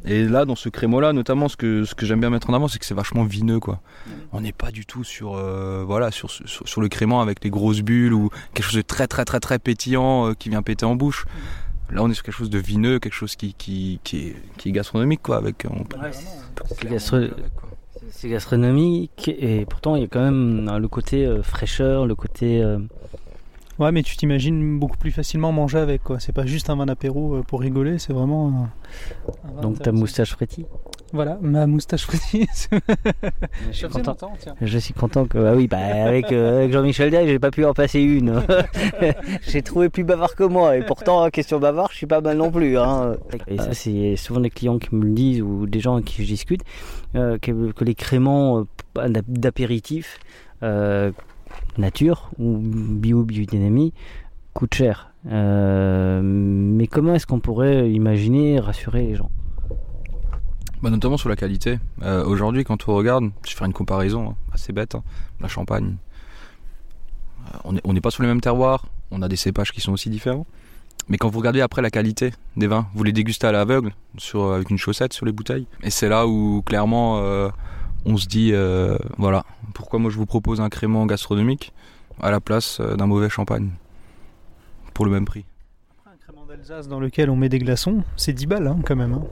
Et 0.06 0.24
là, 0.24 0.44
dans 0.44 0.54
ce 0.54 0.68
crémeau-là, 0.68 1.12
notamment, 1.12 1.48
ce 1.48 1.56
que, 1.56 1.84
ce 1.84 1.94
que 1.94 2.06
j'aime 2.06 2.20
bien 2.20 2.30
mettre 2.30 2.50
en 2.50 2.54
avant, 2.54 2.68
c'est 2.68 2.78
que 2.78 2.84
c'est 2.86 2.94
vachement 2.94 3.24
vineux, 3.24 3.58
quoi. 3.58 3.80
On 4.32 4.40
n'est 4.42 4.52
pas 4.52 4.70
du 4.70 4.86
tout 4.86 5.02
sur, 5.02 5.34
euh, 5.36 5.82
voilà, 5.84 6.10
sur, 6.10 6.30
sur, 6.30 6.46
sur 6.68 6.80
le 6.80 6.88
crément 6.88 7.20
avec 7.20 7.42
les 7.42 7.50
grosses 7.50 7.80
bulles 7.80 8.12
ou 8.12 8.28
quelque 8.52 8.66
chose 8.66 8.76
de 8.76 8.82
très, 8.82 9.06
très, 9.06 9.24
très, 9.24 9.40
très 9.40 9.58
pétillant 9.58 10.28
euh, 10.28 10.34
qui 10.34 10.50
vient 10.50 10.62
péter 10.62 10.84
en 10.86 10.94
bouche. 10.94 11.26
Là, 11.90 12.02
on 12.02 12.10
est 12.10 12.14
sur 12.14 12.22
quelque 12.22 12.34
chose 12.36 12.50
de 12.50 12.58
vineux, 12.58 12.98
quelque 13.00 13.12
chose 13.14 13.34
qui, 13.34 13.54
qui, 13.54 13.98
qui, 14.04 14.28
est, 14.28 14.36
qui 14.56 14.68
est 14.68 14.72
gastronomique, 14.72 15.20
quoi. 15.22 15.36
Avec, 15.38 15.66
on 15.68 15.84
peut- 15.84 15.98
Ouais, 15.98 16.10
c'est 16.12 16.76
clairement 16.76 16.96
gastro- 16.98 17.16
manger 17.16 17.32
avec, 17.32 17.54
quoi. 17.56 17.68
C'est 18.10 18.28
gastronomique 18.28 19.28
et 19.28 19.66
pourtant 19.66 19.96
il 19.96 20.02
y 20.02 20.04
a 20.04 20.08
quand 20.08 20.22
même 20.22 20.68
euh, 20.68 20.78
le 20.78 20.88
côté 20.88 21.26
euh, 21.26 21.42
fraîcheur, 21.42 22.06
le 22.06 22.14
côté. 22.14 22.62
Ouais, 23.78 23.90
mais 23.90 24.02
tu 24.04 24.16
t'imagines 24.16 24.78
beaucoup 24.78 24.96
plus 24.96 25.10
facilement 25.10 25.50
manger 25.50 25.78
avec 25.78 26.02
quoi. 26.04 26.20
C'est 26.20 26.32
pas 26.32 26.46
juste 26.46 26.70
un 26.70 26.76
vin 26.76 26.86
apéro 26.88 27.34
euh, 27.36 27.42
pour 27.42 27.60
rigoler, 27.60 27.98
c'est 27.98 28.12
vraiment. 28.12 28.48
un- 28.48 28.70
un 29.48 29.54
vin 29.56 29.62
donc 29.62 29.82
ta 29.82 29.90
moustache 29.92 30.30
frétille. 30.32 30.66
Voilà, 31.12 31.38
ma 31.42 31.66
moustache 31.66 32.04
frétille. 32.06 32.46
Je 33.70 33.76
suis 33.76 33.88
content. 33.88 34.16
Je 34.60 34.78
suis 34.78 34.94
content 34.94 35.26
que. 35.26 35.38
Ah 35.38 35.54
oui, 35.54 35.68
bah 35.68 35.78
avec, 35.78 36.32
euh, 36.32 36.58
avec 36.58 36.72
Jean-Michel 36.72 37.10
Day, 37.10 37.26
j'ai 37.26 37.38
pas 37.38 37.50
pu 37.52 37.64
en 37.64 37.72
passer 37.74 38.00
une. 38.00 38.42
j'ai 39.48 39.62
trouvé 39.62 39.88
plus 39.88 40.02
bavard 40.04 40.34
que 40.34 40.44
moi 40.44 40.76
et 40.76 40.82
pourtant, 40.84 41.28
question 41.30 41.58
bavard, 41.60 41.88
je 41.92 41.96
suis 41.98 42.06
pas 42.06 42.20
mal 42.20 42.36
non 42.36 42.50
plus. 42.50 42.78
Hein. 42.78 43.16
Et 43.48 43.58
ça, 43.58 43.72
c'est 43.74 44.16
souvent 44.16 44.40
des 44.40 44.50
clients 44.50 44.78
qui 44.78 44.94
me 44.94 45.04
le 45.04 45.10
disent 45.10 45.42
ou 45.42 45.66
des 45.66 45.80
gens 45.80 45.94
avec 45.94 46.06
qui 46.06 46.22
je 46.22 46.28
discute 46.28 46.62
euh, 47.14 47.38
que, 47.38 47.70
que 47.72 47.84
les 47.84 47.94
créments 47.94 48.64
euh, 48.98 49.08
d'ap- 49.08 49.24
d'apéritif 49.28 50.18
euh, 50.64 51.10
nature 51.78 52.30
ou 52.38 52.58
bio 52.58 53.22
biodynamie 53.24 53.92
coûtent 54.52 54.74
cher. 54.74 55.10
Euh, 55.26 56.20
mais 56.22 56.86
comment 56.86 57.14
est-ce 57.14 57.26
qu'on 57.26 57.40
pourrait 57.40 57.90
imaginer 57.90 58.60
rassurer 58.60 59.06
les 59.06 59.14
gens? 59.14 59.30
Bah, 60.82 60.90
notamment 60.90 61.16
sur 61.16 61.28
la 61.28 61.36
qualité. 61.36 61.78
Euh, 62.02 62.24
Aujourd'hui, 62.24 62.62
quand 62.64 62.88
on 62.88 62.94
regarde, 62.94 63.30
je 63.44 63.50
vais 63.50 63.56
faire 63.56 63.66
une 63.66 63.72
comparaison 63.72 64.30
hein, 64.30 64.34
assez 64.52 64.72
bête. 64.72 64.94
hein. 64.94 65.02
La 65.40 65.48
Champagne, 65.48 65.96
euh, 67.54 67.78
on 67.84 67.92
n'est 67.92 68.00
pas 68.00 68.10
sur 68.10 68.22
les 68.22 68.28
mêmes 68.28 68.42
terroirs, 68.42 68.84
on 69.10 69.22
a 69.22 69.28
des 69.28 69.36
cépages 69.36 69.72
qui 69.72 69.80
sont 69.80 69.92
aussi 69.92 70.10
différents. 70.10 70.46
Mais 71.08 71.18
quand 71.18 71.28
vous 71.28 71.38
regardez 71.38 71.60
après 71.60 71.82
la 71.82 71.90
qualité 71.90 72.32
des 72.56 72.66
vins, 72.66 72.86
vous 72.94 73.04
les 73.04 73.12
dégustez 73.12 73.46
à 73.46 73.52
l'aveugle, 73.52 73.92
avec 74.34 74.70
une 74.70 74.78
chaussette 74.78 75.12
sur 75.12 75.26
les 75.26 75.32
bouteilles. 75.32 75.66
Et 75.82 75.90
c'est 75.90 76.08
là 76.08 76.26
où 76.26 76.62
clairement 76.64 77.22
on 78.06 78.16
se 78.16 78.26
dit, 78.26 78.50
euh, 78.52 78.96
voilà, 79.18 79.44
pourquoi 79.74 79.98
moi 79.98 80.10
je 80.10 80.16
vous 80.16 80.26
propose 80.26 80.60
un 80.60 80.68
crément 80.68 81.06
gastronomique 81.06 81.72
à 82.20 82.30
la 82.30 82.40
place 82.40 82.78
euh, 82.80 82.96
d'un 82.96 83.06
mauvais 83.06 83.28
champagne 83.30 83.70
pour 84.92 85.04
le 85.04 85.10
même 85.10 85.24
prix. 85.24 85.44
Un 86.06 86.16
crément 86.24 86.46
d'Alsace 86.46 86.86
dans 86.88 87.00
lequel 87.00 87.30
on 87.30 87.36
met 87.36 87.48
des 87.48 87.58
glaçons, 87.58 88.02
c'est 88.16 88.32
10 88.32 88.46
balles 88.46 88.66
hein, 88.66 88.78
quand 88.84 88.96
même. 88.96 89.14
hein. 89.14 89.22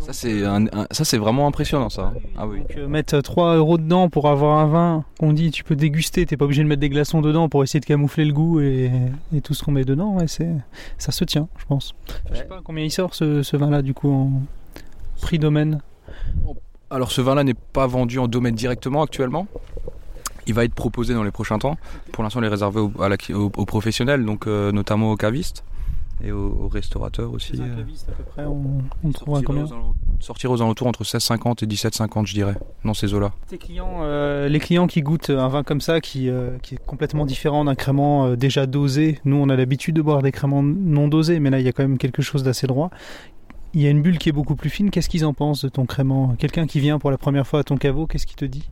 Ça 0.00 0.12
c'est 0.12 0.44
un- 0.44 0.66
un- 0.66 0.86
ça 0.90 1.04
c'est 1.04 1.18
vraiment 1.18 1.46
impressionnant 1.46 1.90
ça. 1.90 2.12
Ah 2.36 2.46
oui. 2.48 2.60
Donc, 2.60 2.76
euh, 2.76 2.88
mettre 2.88 3.20
3 3.20 3.56
euros 3.56 3.78
dedans 3.78 4.08
pour 4.08 4.28
avoir 4.28 4.58
un 4.58 4.66
vin 4.66 5.04
qu'on 5.20 5.32
dit 5.32 5.50
tu 5.50 5.62
peux 5.62 5.76
déguster, 5.76 6.26
t'es 6.26 6.36
pas 6.36 6.46
obligé 6.46 6.62
de 6.62 6.68
mettre 6.68 6.80
des 6.80 6.88
glaçons 6.88 7.20
dedans 7.20 7.48
pour 7.48 7.62
essayer 7.62 7.80
de 7.80 7.84
camoufler 7.86 8.24
le 8.24 8.32
goût 8.32 8.60
et, 8.60 8.90
et 9.34 9.40
tout 9.40 9.54
ce 9.54 9.62
qu'on 9.62 9.72
met 9.72 9.84
dedans, 9.84 10.14
ouais, 10.16 10.26
c'est, 10.26 10.50
ça 10.98 11.12
se 11.12 11.22
tient, 11.24 11.48
je 11.58 11.64
pense. 11.66 11.94
Je 12.32 12.38
sais 12.38 12.44
pas 12.44 12.60
combien 12.64 12.82
il 12.84 12.90
sort 12.90 13.14
ce, 13.14 13.42
ce 13.42 13.56
vin-là 13.56 13.82
du 13.82 13.94
coup 13.94 14.10
en 14.10 14.32
prix 15.20 15.38
domaine. 15.38 15.80
Alors 16.90 17.12
ce 17.12 17.20
vin-là 17.20 17.44
n'est 17.44 17.54
pas 17.54 17.86
vendu 17.86 18.18
en 18.18 18.26
domaine 18.28 18.54
directement 18.54 19.02
actuellement. 19.02 19.46
Il 20.46 20.54
va 20.54 20.64
être 20.64 20.74
proposé 20.74 21.14
dans 21.14 21.22
les 21.22 21.30
prochains 21.30 21.58
temps. 21.58 21.76
Pour 22.12 22.24
l'instant, 22.24 22.40
il 22.40 22.46
est 22.46 22.48
réservé 22.48 22.80
aux, 22.80 22.90
à 23.00 23.08
la- 23.08 23.16
aux- 23.34 23.52
aux 23.56 23.66
professionnels, 23.66 24.24
donc 24.24 24.46
euh, 24.46 24.72
notamment 24.72 25.12
aux 25.12 25.16
cavistes 25.16 25.64
et 26.24 26.32
aux, 26.32 26.48
aux 26.64 26.68
restaurateurs 26.68 27.32
aussi. 27.32 27.52
Un 27.60 27.64
euh. 27.64 27.82
à 28.08 28.12
peu 28.12 28.24
près, 28.24 28.44
on, 28.46 28.80
Sortir 29.12 29.42
combien 29.46 29.62
aux, 29.64 29.72
alentours, 29.72 29.94
sortir 30.18 30.50
aux 30.50 30.60
alentours 30.62 30.86
entre 30.88 31.04
16,50 31.04 31.62
et 31.64 31.66
17,50 31.66 32.26
je 32.26 32.34
dirais, 32.34 32.56
dans 32.84 32.94
ces 32.94 33.14
eaux-là. 33.14 33.32
Clients, 33.60 34.00
euh, 34.02 34.48
les 34.48 34.58
clients 34.58 34.86
qui 34.86 35.02
goûtent 35.02 35.30
un 35.30 35.48
vin 35.48 35.62
comme 35.62 35.80
ça, 35.80 36.00
qui, 36.00 36.28
euh, 36.28 36.58
qui 36.62 36.74
est 36.74 36.84
complètement 36.84 37.24
différent 37.26 37.64
d'un 37.64 37.74
crément 37.76 38.26
euh, 38.26 38.36
déjà 38.36 38.66
dosé, 38.66 39.20
nous 39.24 39.36
on 39.36 39.48
a 39.50 39.56
l'habitude 39.56 39.94
de 39.94 40.02
boire 40.02 40.22
des 40.22 40.32
créments 40.32 40.62
non 40.62 41.06
dosés, 41.06 41.38
mais 41.38 41.50
là 41.50 41.60
il 41.60 41.64
y 41.64 41.68
a 41.68 41.72
quand 41.72 41.84
même 41.84 41.98
quelque 41.98 42.22
chose 42.22 42.42
d'assez 42.42 42.66
droit. 42.66 42.90
Il 43.72 43.80
y 43.80 43.86
a 43.86 43.90
une 43.90 44.02
bulle 44.02 44.18
qui 44.18 44.28
est 44.28 44.32
beaucoup 44.32 44.56
plus 44.56 44.70
fine, 44.70 44.90
qu'est-ce 44.90 45.08
qu'ils 45.08 45.24
en 45.24 45.32
pensent 45.32 45.64
de 45.64 45.68
ton 45.68 45.86
crément? 45.86 46.34
Quelqu'un 46.38 46.66
qui 46.66 46.80
vient 46.80 46.98
pour 46.98 47.10
la 47.10 47.18
première 47.18 47.46
fois 47.46 47.60
à 47.60 47.62
ton 47.62 47.76
caveau, 47.76 48.06
qu'est-ce 48.06 48.26
qu'il 48.26 48.36
te 48.36 48.44
dit? 48.44 48.68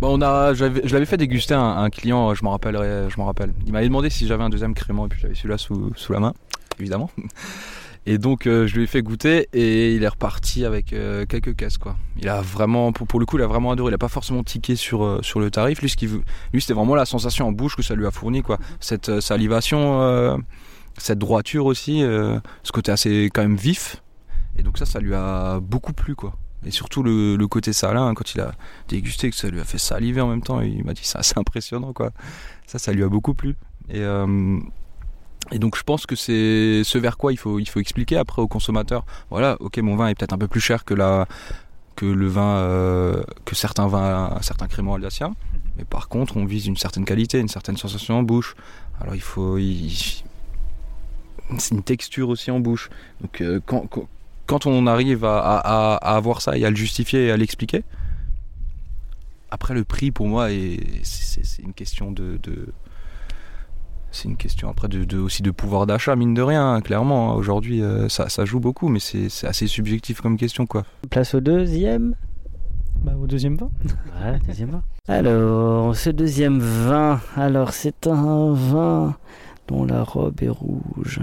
Bon, 0.00 0.16
on 0.16 0.22
a, 0.22 0.54
je 0.54 0.64
l'avais 0.64 1.06
fait 1.06 1.16
déguster 1.16 1.54
à 1.54 1.60
un, 1.60 1.90
client, 1.90 2.34
je 2.34 2.44
m'en 2.44 2.50
rappellerai, 2.50 3.08
je 3.10 3.16
m'en 3.18 3.24
rappelle. 3.24 3.52
Il 3.66 3.72
m'avait 3.72 3.86
demandé 3.88 4.10
si 4.10 4.26
j'avais 4.26 4.44
un 4.44 4.50
deuxième 4.50 4.74
crément 4.74 5.06
et 5.06 5.08
puis 5.08 5.18
j'avais 5.20 5.34
celui-là 5.34 5.58
sous, 5.58 5.90
sous 5.96 6.12
la 6.12 6.20
main, 6.20 6.34
évidemment. 6.78 7.10
Et 8.08 8.18
donc 8.18 8.46
euh, 8.46 8.68
je 8.68 8.76
lui 8.76 8.84
ai 8.84 8.86
fait 8.86 9.02
goûter 9.02 9.48
et 9.52 9.96
il 9.96 10.04
est 10.04 10.08
reparti 10.08 10.64
avec 10.64 10.92
euh, 10.92 11.26
quelques 11.26 11.56
caisses 11.56 11.76
quoi. 11.76 11.96
Il 12.20 12.28
a 12.28 12.40
vraiment, 12.40 12.92
pour, 12.92 13.08
pour 13.08 13.18
le 13.18 13.26
coup, 13.26 13.36
il 13.36 13.42
a 13.42 13.48
vraiment 13.48 13.72
adoré. 13.72 13.90
Il 13.90 13.94
a 13.94 13.98
pas 13.98 14.06
forcément 14.06 14.44
tiqué 14.44 14.76
sur 14.76 15.04
euh, 15.04 15.18
sur 15.22 15.40
le 15.40 15.50
tarif. 15.50 15.82
Lui, 15.82 15.88
ce 15.88 16.06
veut- 16.06 16.22
lui, 16.52 16.60
c'était 16.60 16.74
vraiment 16.74 16.94
la 16.94 17.04
sensation 17.04 17.48
en 17.48 17.52
bouche 17.52 17.74
que 17.74 17.82
ça 17.82 17.96
lui 17.96 18.06
a 18.06 18.12
fourni 18.12 18.42
quoi. 18.42 18.58
Cette 18.78 19.18
salivation, 19.18 20.40
cette 20.98 21.18
droiture 21.18 21.66
aussi, 21.66 22.02
euh, 22.02 22.38
ce 22.62 22.72
côté 22.72 22.92
assez 22.92 23.26
quand 23.32 23.42
même 23.42 23.56
vif. 23.56 24.02
Et 24.58 24.62
donc 24.62 24.78
ça, 24.78 24.86
ça 24.86 25.00
lui 25.00 25.14
a 25.14 25.60
beaucoup 25.60 25.92
plu 25.92 26.14
quoi. 26.14 26.34
Et 26.64 26.70
surtout 26.70 27.02
le, 27.02 27.36
le 27.36 27.46
côté 27.48 27.72
salin 27.72 28.14
quand 28.14 28.34
il 28.34 28.40
a 28.40 28.52
dégusté 28.88 29.30
que 29.30 29.36
ça 29.36 29.48
lui 29.48 29.60
a 29.60 29.64
fait 29.64 29.78
saliver 29.78 30.20
en 30.20 30.28
même 30.28 30.42
temps. 30.42 30.60
Il 30.60 30.84
m'a 30.84 30.94
dit 30.94 31.04
ça, 31.04 31.22
c'est 31.22 31.38
impressionnant 31.38 31.92
quoi. 31.92 32.10
Ça, 32.66 32.78
ça 32.78 32.92
lui 32.92 33.02
a 33.04 33.08
beaucoup 33.08 33.34
plu. 33.34 33.54
Et 33.88 34.00
euh, 34.00 34.58
et 35.52 35.60
donc 35.60 35.76
je 35.76 35.82
pense 35.84 36.06
que 36.06 36.16
c'est 36.16 36.82
ce 36.82 36.98
vers 36.98 37.16
quoi 37.18 37.32
il 37.32 37.36
faut, 37.36 37.60
il 37.60 37.68
faut 37.68 37.78
expliquer 37.78 38.16
après 38.16 38.42
aux 38.42 38.48
consommateurs. 38.48 39.04
Voilà, 39.30 39.56
ok, 39.60 39.78
mon 39.78 39.94
vin 39.94 40.08
est 40.08 40.14
peut-être 40.16 40.32
un 40.32 40.38
peu 40.38 40.48
plus 40.48 40.60
cher 40.60 40.84
que 40.84 40.94
la 40.94 41.28
que 41.94 42.04
le 42.06 42.26
vin 42.26 42.56
euh, 42.56 43.22
que 43.44 43.54
certains 43.54 43.86
vins, 43.86 44.36
certains 44.40 44.66
créments 44.66 44.94
alsaciens. 44.94 45.34
Mais 45.78 45.84
par 45.84 46.08
contre, 46.08 46.36
on 46.36 46.44
vise 46.46 46.66
une 46.66 46.76
certaine 46.76 47.04
qualité, 47.04 47.38
une 47.38 47.48
certaine 47.48 47.76
sensation 47.76 48.18
en 48.18 48.22
bouche. 48.22 48.54
Alors 49.00 49.14
il 49.14 49.20
faut, 49.20 49.56
il- 49.58 50.24
c'est 51.58 51.74
une 51.74 51.82
texture 51.82 52.28
aussi 52.28 52.50
en 52.50 52.60
bouche. 52.60 52.90
Donc 53.20 53.40
euh, 53.40 53.60
quand, 53.64 53.88
quand 54.46 54.66
on 54.66 54.86
arrive 54.86 55.24
à, 55.24 55.38
à- 55.38 55.58
à- 55.58 55.96
à 55.96 56.16
avoir 56.16 56.40
ça 56.42 56.56
et 56.56 56.64
à 56.64 56.70
le 56.70 56.76
justifier 56.76 57.26
et 57.26 57.30
à 57.30 57.36
l'expliquer, 57.36 57.84
après 59.50 59.74
le 59.74 59.84
prix 59.84 60.10
pour 60.10 60.26
moi 60.26 60.50
est 60.52 60.80
c'est 61.02 61.44
c'est 61.44 61.62
une 61.62 61.72
question 61.72 62.10
de, 62.10 62.38
de- 62.42 62.72
c'est 64.10 64.28
une 64.28 64.36
question 64.36 64.68
après 64.70 64.88
de, 64.88 65.04
de- 65.04 65.18
aussi 65.18 65.42
de 65.42 65.50
pouvoir 65.50 65.86
d'achat 65.86 66.16
mine 66.16 66.34
de 66.34 66.42
rien 66.42 66.74
hein, 66.74 66.80
clairement 66.80 67.32
hein. 67.32 67.34
aujourd'hui 67.34 67.82
euh, 67.82 68.08
ça, 68.08 68.28
ça 68.28 68.44
joue 68.44 68.60
beaucoup 68.60 68.88
mais 68.88 68.98
c'est 69.00 69.28
c'est 69.28 69.46
assez 69.46 69.66
subjectif 69.66 70.20
comme 70.20 70.36
question 70.36 70.66
quoi 70.66 70.84
Place 71.10 71.34
au 71.34 71.40
deuxième 71.40 72.14
bah, 73.04 73.12
Au 73.20 73.26
deuxième 73.26 73.56
vin 73.56 73.70
Ouais, 74.22 74.38
deuxième 74.46 74.70
vin. 74.70 74.82
Alors, 75.08 75.94
ce 75.94 76.10
deuxième 76.10 76.58
vin, 76.58 77.20
alors 77.36 77.72
c'est 77.72 78.08
un 78.08 78.52
vin 78.52 79.14
dont 79.68 79.84
la 79.84 80.02
robe 80.02 80.42
est 80.42 80.48
rouge. 80.48 81.20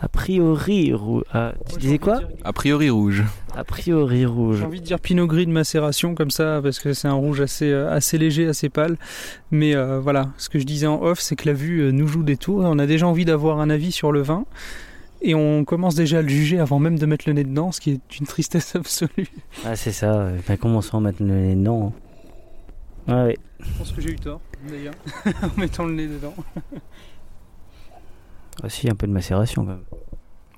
A 0.00 0.08
priori 0.08 0.92
rouge. 0.92 1.22
Ah, 1.32 1.54
tu 1.72 1.78
disais 1.78 1.98
quoi? 1.98 2.20
a 2.44 2.52
priori 2.52 2.90
rouge 2.90 3.22
A 3.56 3.64
priori 3.64 4.26
rouge. 4.26 4.58
J'ai 4.58 4.64
envie 4.64 4.80
de 4.80 4.84
dire 4.84 5.00
Pinot 5.00 5.26
Gris 5.26 5.46
de 5.46 5.52
macération 5.52 6.14
comme 6.14 6.30
ça 6.30 6.60
parce 6.62 6.78
que 6.78 6.92
c'est 6.92 7.08
un 7.08 7.14
rouge 7.14 7.40
assez, 7.40 7.70
euh, 7.70 7.90
assez 7.90 8.18
léger, 8.18 8.46
assez 8.46 8.68
pâle. 8.68 8.98
Mais 9.50 9.74
euh, 9.74 10.00
voilà, 10.00 10.30
ce 10.36 10.50
que 10.50 10.58
je 10.58 10.64
disais 10.64 10.86
en 10.86 11.00
off, 11.02 11.20
c'est 11.20 11.36
que 11.36 11.46
la 11.48 11.54
vue 11.54 11.80
euh, 11.80 11.90
nous 11.92 12.06
joue 12.06 12.22
des 12.22 12.36
tours. 12.36 12.60
On 12.64 12.78
a 12.78 12.86
déjà 12.86 13.06
envie 13.06 13.24
d'avoir 13.24 13.60
un 13.60 13.70
avis 13.70 13.92
sur 13.92 14.12
le 14.12 14.20
vin 14.20 14.44
et 15.22 15.34
on 15.34 15.64
commence 15.64 15.94
déjà 15.94 16.18
à 16.18 16.22
le 16.22 16.28
juger 16.28 16.58
avant 16.58 16.78
même 16.80 16.98
de 16.98 17.06
mettre 17.06 17.24
le 17.26 17.32
nez 17.32 17.44
dedans, 17.44 17.72
ce 17.72 17.80
qui 17.80 17.92
est 17.92 18.18
une 18.20 18.26
tristesse 18.26 18.76
absolue. 18.76 19.28
Ah, 19.64 19.74
c'est 19.74 19.92
ça. 19.92 20.28
Ben, 20.46 20.58
commençons 20.58 20.98
à 20.98 21.00
mettre 21.00 21.22
le 21.22 21.28
nez 21.28 21.54
dedans. 21.54 21.94
hein. 23.08 23.14
Ah 23.14 23.24
oui. 23.26 23.36
Je 23.60 23.78
pense 23.78 23.92
que 23.92 24.02
j'ai 24.02 24.10
eu 24.10 24.16
tort 24.16 24.40
d'ailleurs 24.70 24.94
en 25.42 25.60
mettant 25.60 25.84
le 25.84 25.94
nez 25.94 26.06
dedans. 26.06 26.34
Aussi 28.62 28.88
un 28.88 28.94
peu 28.94 29.06
de 29.06 29.12
macération 29.12 29.64
quand 29.64 29.72
même. 29.72 29.84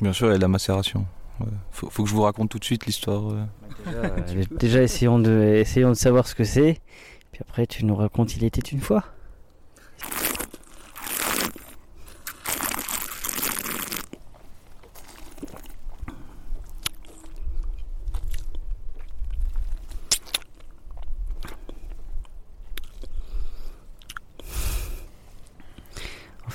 bien 0.01 0.13
sûr 0.13 0.29
il 0.29 0.31
y 0.31 0.35
a 0.35 0.37
de 0.37 0.43
la 0.43 0.49
macération 0.49 1.07
Ouais. 1.39 1.47
faut, 1.71 1.91
faut 1.91 2.03
que 2.03 2.09
je 2.09 2.15
vous 2.15 2.23
raconte 2.23 2.49
tout 2.49 2.59
de 2.59 2.65
suite 2.65 2.87
l'histoire 2.87 3.31
euh. 3.31 3.45
Déjà, 3.85 3.99
euh, 3.99 4.45
déjà, 4.59 4.83
essayons, 4.83 5.19
de, 5.19 5.57
essayons 5.61 5.91
de 5.91 5.95
savoir 5.95 6.27
ce 6.27 6.35
que 6.35 6.45
c'est. 6.45 6.81
Puis 7.33 7.43
après, 7.43 7.67
tu 7.67 7.85
nous 7.85 7.95
racontes 7.95 8.37
Il 8.37 8.45
était 8.45 8.63
une 8.63 8.81
fois. 8.81 9.05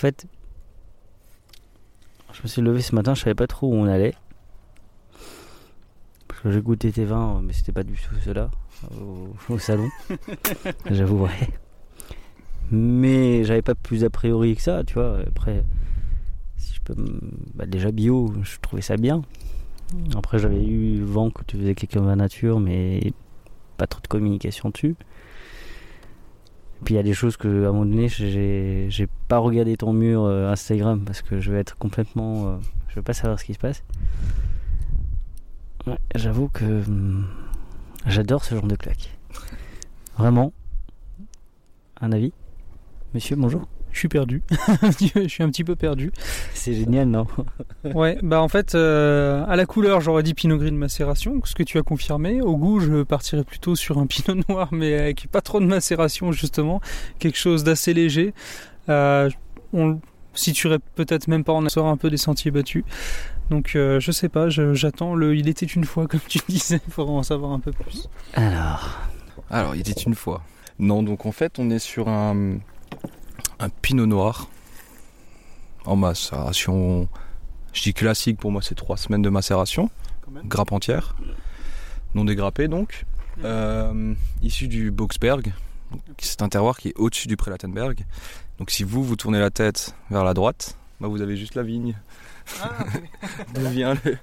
Fait, 0.01 0.25
je 2.33 2.41
me 2.41 2.47
suis 2.47 2.61
levé 2.61 2.81
ce 2.81 2.95
matin, 2.95 3.13
je 3.13 3.21
savais 3.21 3.35
pas 3.35 3.47
trop 3.47 3.67
où 3.67 3.75
on 3.75 3.85
allait. 3.85 4.15
Parce 6.27 6.41
que 6.41 6.51
j'ai 6.51 6.61
goûté 6.61 6.91
tes 6.91 7.05
vins, 7.05 7.41
mais 7.43 7.53
c'était 7.53 7.71
pas 7.71 7.83
du 7.83 7.93
tout 7.93 8.15
cela 8.23 8.49
au, 8.99 9.29
au 9.53 9.59
salon. 9.59 9.89
J'avouerai. 10.89 11.49
Mais 12.71 13.43
j'avais 13.43 13.61
pas 13.61 13.75
plus 13.75 14.05
a 14.05 14.09
priori 14.09 14.55
que 14.55 14.61
ça, 14.61 14.83
tu 14.85 14.93
vois. 14.93 15.19
Après, 15.27 15.63
si 16.57 16.73
je 16.73 16.81
peux. 16.81 16.95
bah, 17.53 17.65
déjà 17.65 17.91
bio, 17.91 18.33
je 18.43 18.59
trouvais 18.59 18.81
ça 18.81 18.95
bien. 18.95 19.21
Après, 20.15 20.39
j'avais 20.39 20.63
eu 20.63 21.03
vent 21.03 21.29
que 21.31 21.43
tu 21.43 21.57
faisais 21.57 21.75
quelques 21.75 21.97
vins 21.97 22.15
nature, 22.15 22.61
mais 22.61 23.11
pas 23.77 23.87
trop 23.87 24.01
de 24.01 24.07
communication 24.07 24.69
dessus. 24.69 24.95
Puis 26.83 26.95
il 26.95 26.97
y 26.97 26.99
a 26.99 27.03
des 27.03 27.13
choses 27.13 27.37
que 27.37 27.65
à 27.65 27.69
un 27.69 27.71
moment 27.71 27.85
donné, 27.85 28.07
j'ai 28.09 29.07
pas 29.27 29.37
regardé 29.37 29.77
ton 29.77 29.93
mur 29.93 30.23
euh, 30.23 30.51
Instagram 30.51 31.03
parce 31.05 31.21
que 31.21 31.39
je 31.39 31.51
vais 31.51 31.59
être 31.59 31.77
complètement, 31.77 32.47
euh, 32.47 32.57
je 32.89 32.95
veux 32.95 33.03
pas 33.03 33.13
savoir 33.13 33.39
ce 33.39 33.45
qui 33.45 33.53
se 33.53 33.59
passe. 33.59 33.83
Ouais, 35.87 35.97
J'avoue 36.15 36.49
que 36.49 36.65
hum, 36.65 37.27
j'adore 38.05 38.43
ce 38.43 38.55
genre 38.55 38.67
de 38.67 38.75
claque. 38.75 39.17
Vraiment. 40.17 40.53
Un 41.99 42.11
avis, 42.11 42.33
Monsieur, 43.13 43.35
bonjour. 43.35 43.67
Je 43.91 43.99
suis 43.99 44.07
perdu. 44.07 44.41
je 45.15 45.27
suis 45.27 45.43
un 45.43 45.49
petit 45.49 45.63
peu 45.63 45.75
perdu. 45.75 46.11
C'est 46.53 46.73
génial, 46.73 47.07
non 47.07 47.27
Ouais, 47.95 48.17
bah 48.21 48.41
en 48.41 48.47
fait, 48.47 48.75
euh, 48.75 49.43
à 49.47 49.55
la 49.55 49.65
couleur, 49.65 50.01
j'aurais 50.01 50.23
dit 50.23 50.33
Pinot 50.33 50.57
Gris 50.57 50.71
de 50.71 50.77
macération, 50.77 51.41
ce 51.43 51.55
que 51.55 51.63
tu 51.63 51.77
as 51.77 51.83
confirmé. 51.83 52.41
Au 52.41 52.55
goût, 52.55 52.79
je 52.79 53.03
partirais 53.03 53.43
plutôt 53.43 53.75
sur 53.75 53.97
un 53.97 54.05
Pinot 54.07 54.41
Noir, 54.47 54.69
mais 54.71 54.97
avec 54.97 55.27
pas 55.27 55.41
trop 55.41 55.59
de 55.59 55.65
macération, 55.65 56.31
justement. 56.31 56.81
Quelque 57.19 57.37
chose 57.37 57.63
d'assez 57.63 57.93
léger. 57.93 58.33
Euh, 58.89 59.29
on 59.73 59.87
le 59.87 59.97
situerait 60.33 60.79
peut-être 60.95 61.27
même 61.27 61.43
pas, 61.43 61.53
on 61.53 61.67
sort 61.69 61.87
un 61.87 61.97
peu 61.97 62.09
des 62.09 62.17
sentiers 62.17 62.51
battus. 62.51 62.83
Donc, 63.49 63.73
euh, 63.75 63.99
je 63.99 64.11
sais 64.11 64.29
pas, 64.29 64.47
j'attends 64.49 65.13
le 65.13 65.35
Il 65.35 65.49
était 65.49 65.65
une 65.65 65.83
fois, 65.83 66.07
comme 66.07 66.21
tu 66.27 66.39
disais, 66.47 66.79
pour 66.91 67.09
en 67.11 67.23
savoir 67.23 67.51
un 67.51 67.59
peu 67.59 67.71
plus. 67.71 68.07
Alors, 68.33 69.01
Alors, 69.49 69.75
il 69.75 69.81
était 69.81 69.91
une 69.91 70.15
fois. 70.15 70.41
Non, 70.79 71.03
donc 71.03 71.25
en 71.25 71.31
fait, 71.31 71.59
on 71.59 71.69
est 71.69 71.79
sur 71.79 72.07
un, 72.07 72.55
un 73.61 73.69
pinot 73.69 74.05
noir 74.05 74.49
en 75.85 75.95
macération. 75.95 77.07
Je 77.73 77.81
dis 77.83 77.93
classique, 77.93 78.37
pour 78.37 78.51
moi, 78.51 78.61
c'est 78.61 78.75
trois 78.75 78.97
semaines 78.97 79.21
de 79.21 79.29
macération, 79.29 79.89
grappe 80.45 80.71
entière, 80.71 81.15
non 82.15 82.25
dégrappée 82.25 82.67
donc, 82.67 83.05
euh, 83.45 84.13
issu 84.41 84.67
du 84.67 84.91
Boxberg. 84.91 85.53
C'est 86.17 86.41
un 86.41 86.49
terroir 86.49 86.77
qui 86.77 86.89
est 86.89 86.93
au-dessus 86.97 87.27
du 87.27 87.35
Prélatenberg. 87.37 88.05
Donc, 88.59 88.71
si 88.71 88.83
vous, 88.83 89.03
vous 89.03 89.15
tournez 89.15 89.39
la 89.39 89.49
tête 89.49 89.95
vers 90.09 90.23
la 90.23 90.33
droite, 90.33 90.77
bah, 90.99 91.07
vous 91.07 91.21
avez 91.21 91.35
juste 91.37 91.55
la 91.55 91.63
vigne. 91.63 91.95
D'où 93.53 93.67
vient 93.69 93.95
le- 94.05 94.17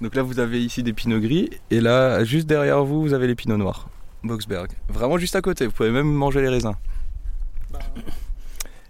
Donc 0.00 0.14
là, 0.14 0.22
vous 0.22 0.38
avez 0.40 0.64
ici 0.64 0.82
des 0.82 0.92
pinots 0.92 1.20
gris, 1.20 1.50
et 1.70 1.80
là, 1.80 2.24
juste 2.24 2.46
derrière 2.46 2.84
vous, 2.84 3.00
vous 3.02 3.12
avez 3.12 3.26
les 3.26 3.34
pinots 3.34 3.56
noirs. 3.56 3.88
Boxberg. 4.24 4.70
Vraiment 4.88 5.18
juste 5.18 5.36
à 5.36 5.42
côté, 5.42 5.66
vous 5.66 5.72
pouvez 5.72 5.90
même 5.90 6.10
manger 6.10 6.40
les 6.40 6.48
raisins. 6.48 6.74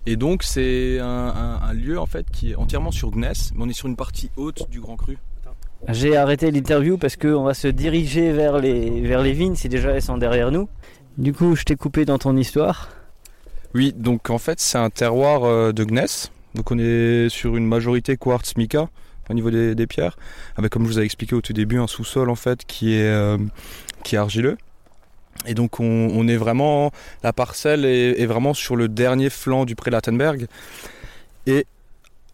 Et 0.07 0.17
donc 0.17 0.43
c'est 0.43 0.99
un, 1.01 1.07
un- 1.07 1.61
un 1.63 1.73
lieu 1.73 1.99
en 1.99 2.07
fait 2.07 2.27
qui 2.31 2.53
est 2.53 2.57
entièrement 2.57 2.91
sur 2.91 3.11
Gness, 3.11 3.53
mais 3.55 3.65
on 3.65 3.69
est 3.69 3.73
sur 3.73 3.89
une 3.89 3.97
partie 3.97 4.31
haute 4.37 4.69
du 4.71 4.81
Grand 4.81 4.97
Cru. 4.97 5.17
j'ai 5.89 6.17
arrêté 6.17 6.51
l'interview 6.51 6.99
parce 6.99 7.17
qu'on 7.17 7.43
va 7.45 7.55
se 7.55 7.69
diriger 7.69 8.33
vers 8.33 8.59
les, 8.59 9.01
vers 9.01 9.23
les 9.23 9.33
vignes, 9.33 9.55
si 9.55 9.69
déjà 9.69 9.91
elles 9.93 10.03
sont 10.03 10.19
derrière 10.19 10.51
nous. 10.51 10.69
Du 11.17 11.33
coup, 11.33 11.55
je 11.57 11.63
t'ai 11.65 11.77
coupé 11.77 12.05
dans 12.05 12.19
ton 12.19 12.37
histoire. 12.37 12.91
Oui, 13.75 13.93
donc 13.97 14.31
en 14.31 14.39
fait 14.39 14.61
c'est 14.61 14.79
un 14.79 14.91
terroir 14.91 15.45
euh, 15.45 15.73
de 15.73 15.85
Gness, 15.85 16.31
donc 16.55 16.71
on 16.71 16.79
est 16.79 17.29
sur 17.29 17.57
une 17.57 17.67
majorité 17.67 18.17
quartz 18.17 18.57
mica 18.57 18.89
au 19.31 19.35
niveau 19.35 19.51
des, 19.51 19.75
des 19.75 19.87
pierres, 19.87 20.17
avec 20.57 20.71
comme 20.71 20.83
je 20.85 20.89
vous 20.89 20.99
avais 20.99 21.07
expliqué 21.07 21.35
au 21.35 21.41
tout 21.41 21.55
début 21.55 21.79
un 21.79 21.87
sous-sol 21.87 22.29
en 22.29 22.35
fait 22.35 22.65
qui 22.67 22.95
est, 22.95 23.09
euh, 23.09 23.39
qui 24.05 24.17
est 24.17 24.19
argileux. 24.19 24.59
Et 25.47 25.55
donc 25.55 25.81
on, 25.81 26.29
est 26.29 26.37
vraiment, 26.37 26.91
la 27.23 27.33
parcelle 27.33 27.85
est, 27.85 28.27
vraiment 28.27 28.55
sur 28.55 28.77
le 28.77 28.89
dernier 28.89 29.31
flanc 29.31 29.65
du 29.65 29.75
Prélatenberg 29.75 30.47
et 31.47 31.67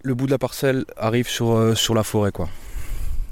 le 0.02 0.14
bout 0.14 0.26
de 0.26 0.30
la 0.30 0.38
parcelle 0.38 0.84
arrive 0.96 1.28
sur, 1.28 1.52
euh, 1.52 1.74
sur 1.74 1.94
la 1.94 2.04
forêt 2.04 2.32
quoi. 2.32 2.48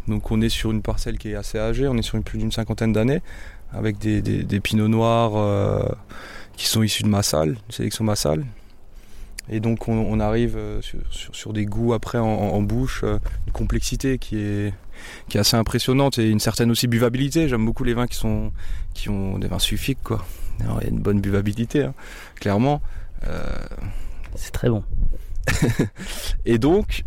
Donc 0.08 0.30
on 0.30 0.40
est 0.40 0.48
sur 0.48 0.70
une 0.70 0.82
parcelle 0.82 1.18
qui 1.18 1.30
est 1.30 1.34
assez 1.34 1.58
âgée, 1.58 1.86
on 1.86 1.96
est 1.96 2.02
sur 2.02 2.16
une, 2.16 2.24
plus 2.24 2.38
d'une 2.38 2.50
cinquantaine 2.50 2.92
d'années 2.92 3.22
avec 3.72 3.98
des, 3.98 4.22
des, 4.22 4.60
pinots 4.60 4.88
noirs 4.88 5.36
euh, 5.36 5.86
qui 6.56 6.66
sont 6.66 6.82
issus 6.82 7.02
de 7.02 7.08
Massal, 7.08 7.50
une 7.50 7.72
sélection 7.72 8.04
Massal. 8.04 8.44
Et 9.50 9.60
donc 9.60 9.88
on, 9.88 10.20
arrive 10.20 10.56
euh, 10.56 10.80
sur, 11.10 11.52
des 11.52 11.66
goûts 11.66 11.92
après 11.92 12.18
en, 12.18 12.60
bouche, 12.62 13.02
une 13.02 13.52
complexité 13.52 14.18
qui 14.18 14.38
est, 14.38 14.74
qui 15.28 15.36
est 15.36 15.40
assez 15.40 15.56
impressionnante 15.56 16.18
et 16.18 16.28
une 16.28 16.40
certaine 16.40 16.70
aussi 16.70 16.86
buvabilité. 16.86 17.48
J'aime 17.48 17.64
beaucoup 17.64 17.84
les 17.84 17.94
vins 17.94 18.06
qui, 18.06 18.16
sont, 18.16 18.52
qui 18.94 19.08
ont 19.08 19.38
des 19.38 19.48
vins 19.48 19.58
sulfiques. 19.58 20.02
Quoi. 20.02 20.24
Alors, 20.60 20.78
il 20.80 20.84
y 20.84 20.86
a 20.86 20.90
une 20.90 21.00
bonne 21.00 21.20
buvabilité, 21.20 21.84
hein, 21.84 21.94
clairement. 22.36 22.80
Euh, 23.26 23.42
C'est 24.34 24.52
très 24.52 24.68
bon. 24.68 24.82
et 26.44 26.58
donc, 26.58 27.04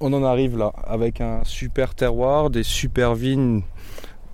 on 0.00 0.12
en 0.12 0.24
arrive 0.24 0.56
là, 0.58 0.72
avec 0.84 1.20
un 1.20 1.42
super 1.44 1.94
terroir, 1.94 2.50
des 2.50 2.62
super 2.62 3.14
vignes 3.14 3.62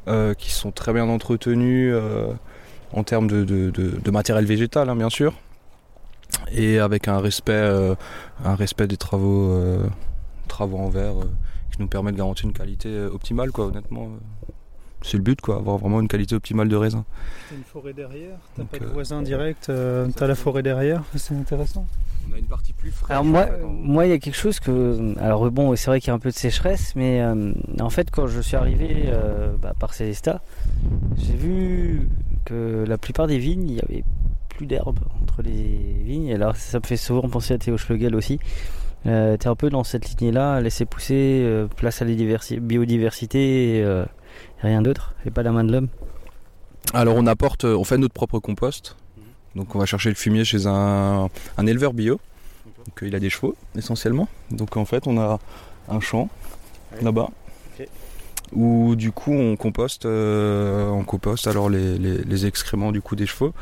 euh, 0.09 0.35
qui 0.35 0.51
sont 0.51 0.71
très 0.73 0.93
bien 0.93 1.09
entretenues 1.09 1.93
euh, 1.95 2.33
en 2.93 3.05
termes 3.05 3.29
de, 3.29 3.45
de- 3.45 3.71
de- 3.71 4.01
de 4.03 4.11
matériel 4.11 4.45
végétal, 4.47 4.89
hein, 4.89 4.97
bien 4.97 5.11
sûr, 5.11 5.35
et 6.53 6.79
avec 6.79 7.09
un 7.09 7.19
respect, 7.21 7.95
un 8.45 8.55
respect 8.55 8.87
des 8.89 8.97
travaux, 8.97 9.61
travaux 10.49 10.79
en 10.79 10.89
verre 10.89 11.15
nous 11.81 11.89
permet 11.89 12.13
de 12.13 12.17
garantir 12.17 12.47
une 12.47 12.53
qualité 12.53 12.89
euh, 12.89 13.11
optimale, 13.11 13.51
quoi, 13.51 13.67
honnêtement. 13.67 14.05
euh. 14.05 14.51
C'est 15.03 15.17
le 15.17 15.23
but, 15.23 15.41
quoi, 15.41 15.57
avoir 15.57 15.79
vraiment 15.79 16.01
une 16.01 16.09
qualité 16.09 16.35
optimale 16.35 16.69
de 16.69 16.77
raisin. 16.77 17.05
T'as 17.49 17.57
une 17.57 17.65
forêt 17.65 17.95
derrière, 17.95 18.37
t'as 18.55 18.65
pas 18.65 18.79
de 18.79 18.85
euh, 18.85 18.89
voisin 18.93 19.23
direct, 19.23 19.71
euh, 19.71 20.07
t'as 20.15 20.27
la 20.27 20.35
forêt 20.35 20.63
derrière, 20.63 21.03
c'est 21.17 21.35
intéressant. 21.35 21.87
On 22.31 22.35
a 22.35 22.39
une 22.39 22.45
partie 22.45 22.75
plus 22.75 22.91
fraîche. 22.91 23.11
Alors 23.11 23.25
moi, 23.25 23.47
en- 23.65 23.69
moi, 23.69 24.05
il 24.07 24.11
y 24.11 24.13
a 24.13 24.19
quelque 24.19 24.37
chose 24.37 24.61
que, 24.61 25.19
alors 25.19 25.51
bon, 25.51 25.75
c'est 25.75 25.87
vrai 25.87 26.01
qu'il 26.01 26.09
y 26.09 26.11
a 26.11 26.15
un 26.15 26.19
peu 26.19 26.29
de 26.29 26.35
sécheresse, 26.35 26.93
mais 26.97 27.23
euh, 27.23 27.53
en 27.81 27.89
fait, 27.89 28.11
quand 28.11 28.27
je 28.27 28.41
suis 28.43 28.57
arrivé 28.57 29.05
euh, 29.07 29.57
bah, 29.59 29.73
par 29.79 29.95
Célesta, 29.95 30.43
j'ai 31.17 31.35
vu 31.35 32.07
que 32.45 32.85
la 32.87 32.99
plupart 32.99 33.27
des 33.27 33.39
vignes, 33.39 33.71
il 33.71 33.77
y 33.77 33.81
avait 33.81 34.05
plus 34.51 34.67
d'herbe 34.67 34.99
entre 35.23 35.41
les 35.41 36.03
vignes. 36.05 36.27
Et 36.27 36.35
alors, 36.35 36.57
ça 36.57 36.79
me 36.79 36.85
fait 36.85 36.99
souvent 36.99 37.27
penser 37.29 37.55
à 37.55 37.59
Théo 37.59 37.79
Schlegel 37.79 38.15
aussi. 38.15 38.39
Euh, 39.07 39.37
T'es 39.37 39.49
un 39.49 39.55
peu 39.57 39.71
dans 39.71 39.83
cette 39.85 40.09
lignée-là, 40.11 40.61
laisser 40.61 40.85
pousser, 40.85 41.41
euh, 41.43 41.67
place 41.67 42.03
à 42.03 42.05
la 42.05 42.13
diversi- 42.13 42.61
biodiversité, 42.61 43.79
et, 43.79 43.83
euh, 43.83 44.05
et 44.63 44.67
rien 44.67 44.83
d'autre, 44.83 45.15
et 45.27 45.31
pas 45.31 45.43
la 45.43 45.53
main 45.53 45.65
de 45.65 45.73
l'homme. 45.73 45.89
Alors 46.93 47.17
on 47.17 47.27
apporte, 47.27 47.65
euh, 47.65 47.77
on 47.77 47.85
fait 47.85 47.99
notre 47.99 48.15
propre 48.15 48.39
compost. 48.41 48.97
Donc 49.55 49.75
on 49.75 49.79
va 49.79 49.87
chercher 49.87 50.09
le 50.11 50.15
fumier 50.17 50.45
chez 50.45 50.67
un, 50.67 51.29
un 51.57 51.67
éleveur 51.67 51.93
bio. 51.93 52.21
Donc 52.87 52.99
il 53.03 53.15
a 53.15 53.21
des 53.21 53.31
chevaux 53.31 53.57
essentiellement. 53.77 54.29
Donc 54.51 54.77
en 54.77 54.85
fait 54.85 55.07
on 55.07 55.19
a 55.19 55.39
un 55.89 56.01
champ 56.01 56.29
là-bas 57.03 57.29
où 58.53 58.97
du 58.97 59.13
coup 59.13 59.33
on 59.33 59.57
composte, 59.57 60.07
euh, 60.07 60.89
on 60.89 61.05
composte 61.05 61.47
alors 61.47 61.71
les, 61.71 61.99
les- 61.99 62.23
les 62.25 62.47
excréments 62.47 62.91
du 62.93 63.01
coup 63.01 63.17
des 63.17 63.27
chevaux. 63.27 63.53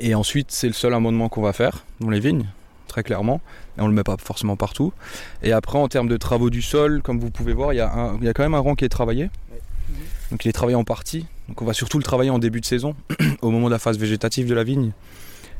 Et 0.00 0.14
ensuite 0.14 0.50
c'est 0.50 0.66
le 0.66 0.72
seul 0.72 0.92
amendement 0.94 1.28
qu'on 1.28 1.42
va 1.42 1.52
faire 1.52 1.84
dans 2.00 2.10
les 2.10 2.20
vignes, 2.20 2.46
très 2.88 3.02
clairement. 3.02 3.40
Et 3.78 3.80
on 3.80 3.86
le 3.88 3.92
met 3.92 4.02
pas 4.04 4.16
forcément 4.22 4.56
partout. 4.56 4.92
Et 5.42 5.52
après 5.52 5.78
en 5.78 5.88
termes 5.88 6.08
de 6.08 6.16
travaux 6.16 6.50
du 6.50 6.62
sol, 6.62 7.02
comme 7.02 7.18
vous 7.20 7.30
pouvez 7.30 7.52
voir, 7.52 7.72
il 7.72 7.76
y, 7.76 7.80
a 7.80 7.92
un- 7.92 8.16
il 8.18 8.24
y 8.24 8.28
a 8.28 8.32
quand 8.32 8.42
même 8.42 8.54
un 8.54 8.60
rang 8.60 8.74
qui 8.74 8.84
est 8.84 8.88
travaillé. 8.88 9.30
Donc 10.30 10.44
il 10.44 10.48
est 10.48 10.52
travaillé 10.52 10.76
en 10.76 10.84
partie. 10.84 11.26
Donc 11.48 11.60
on 11.60 11.64
va 11.64 11.72
surtout 11.74 11.98
le 11.98 12.04
travailler 12.04 12.30
en 12.30 12.38
début 12.38 12.60
de 12.60 12.66
saison, 12.66 12.94
au 13.42 13.50
moment 13.50 13.66
de 13.66 13.72
la 13.72 13.78
phase 13.78 13.98
végétative 13.98 14.48
de 14.48 14.54
la 14.54 14.64
vigne. 14.64 14.92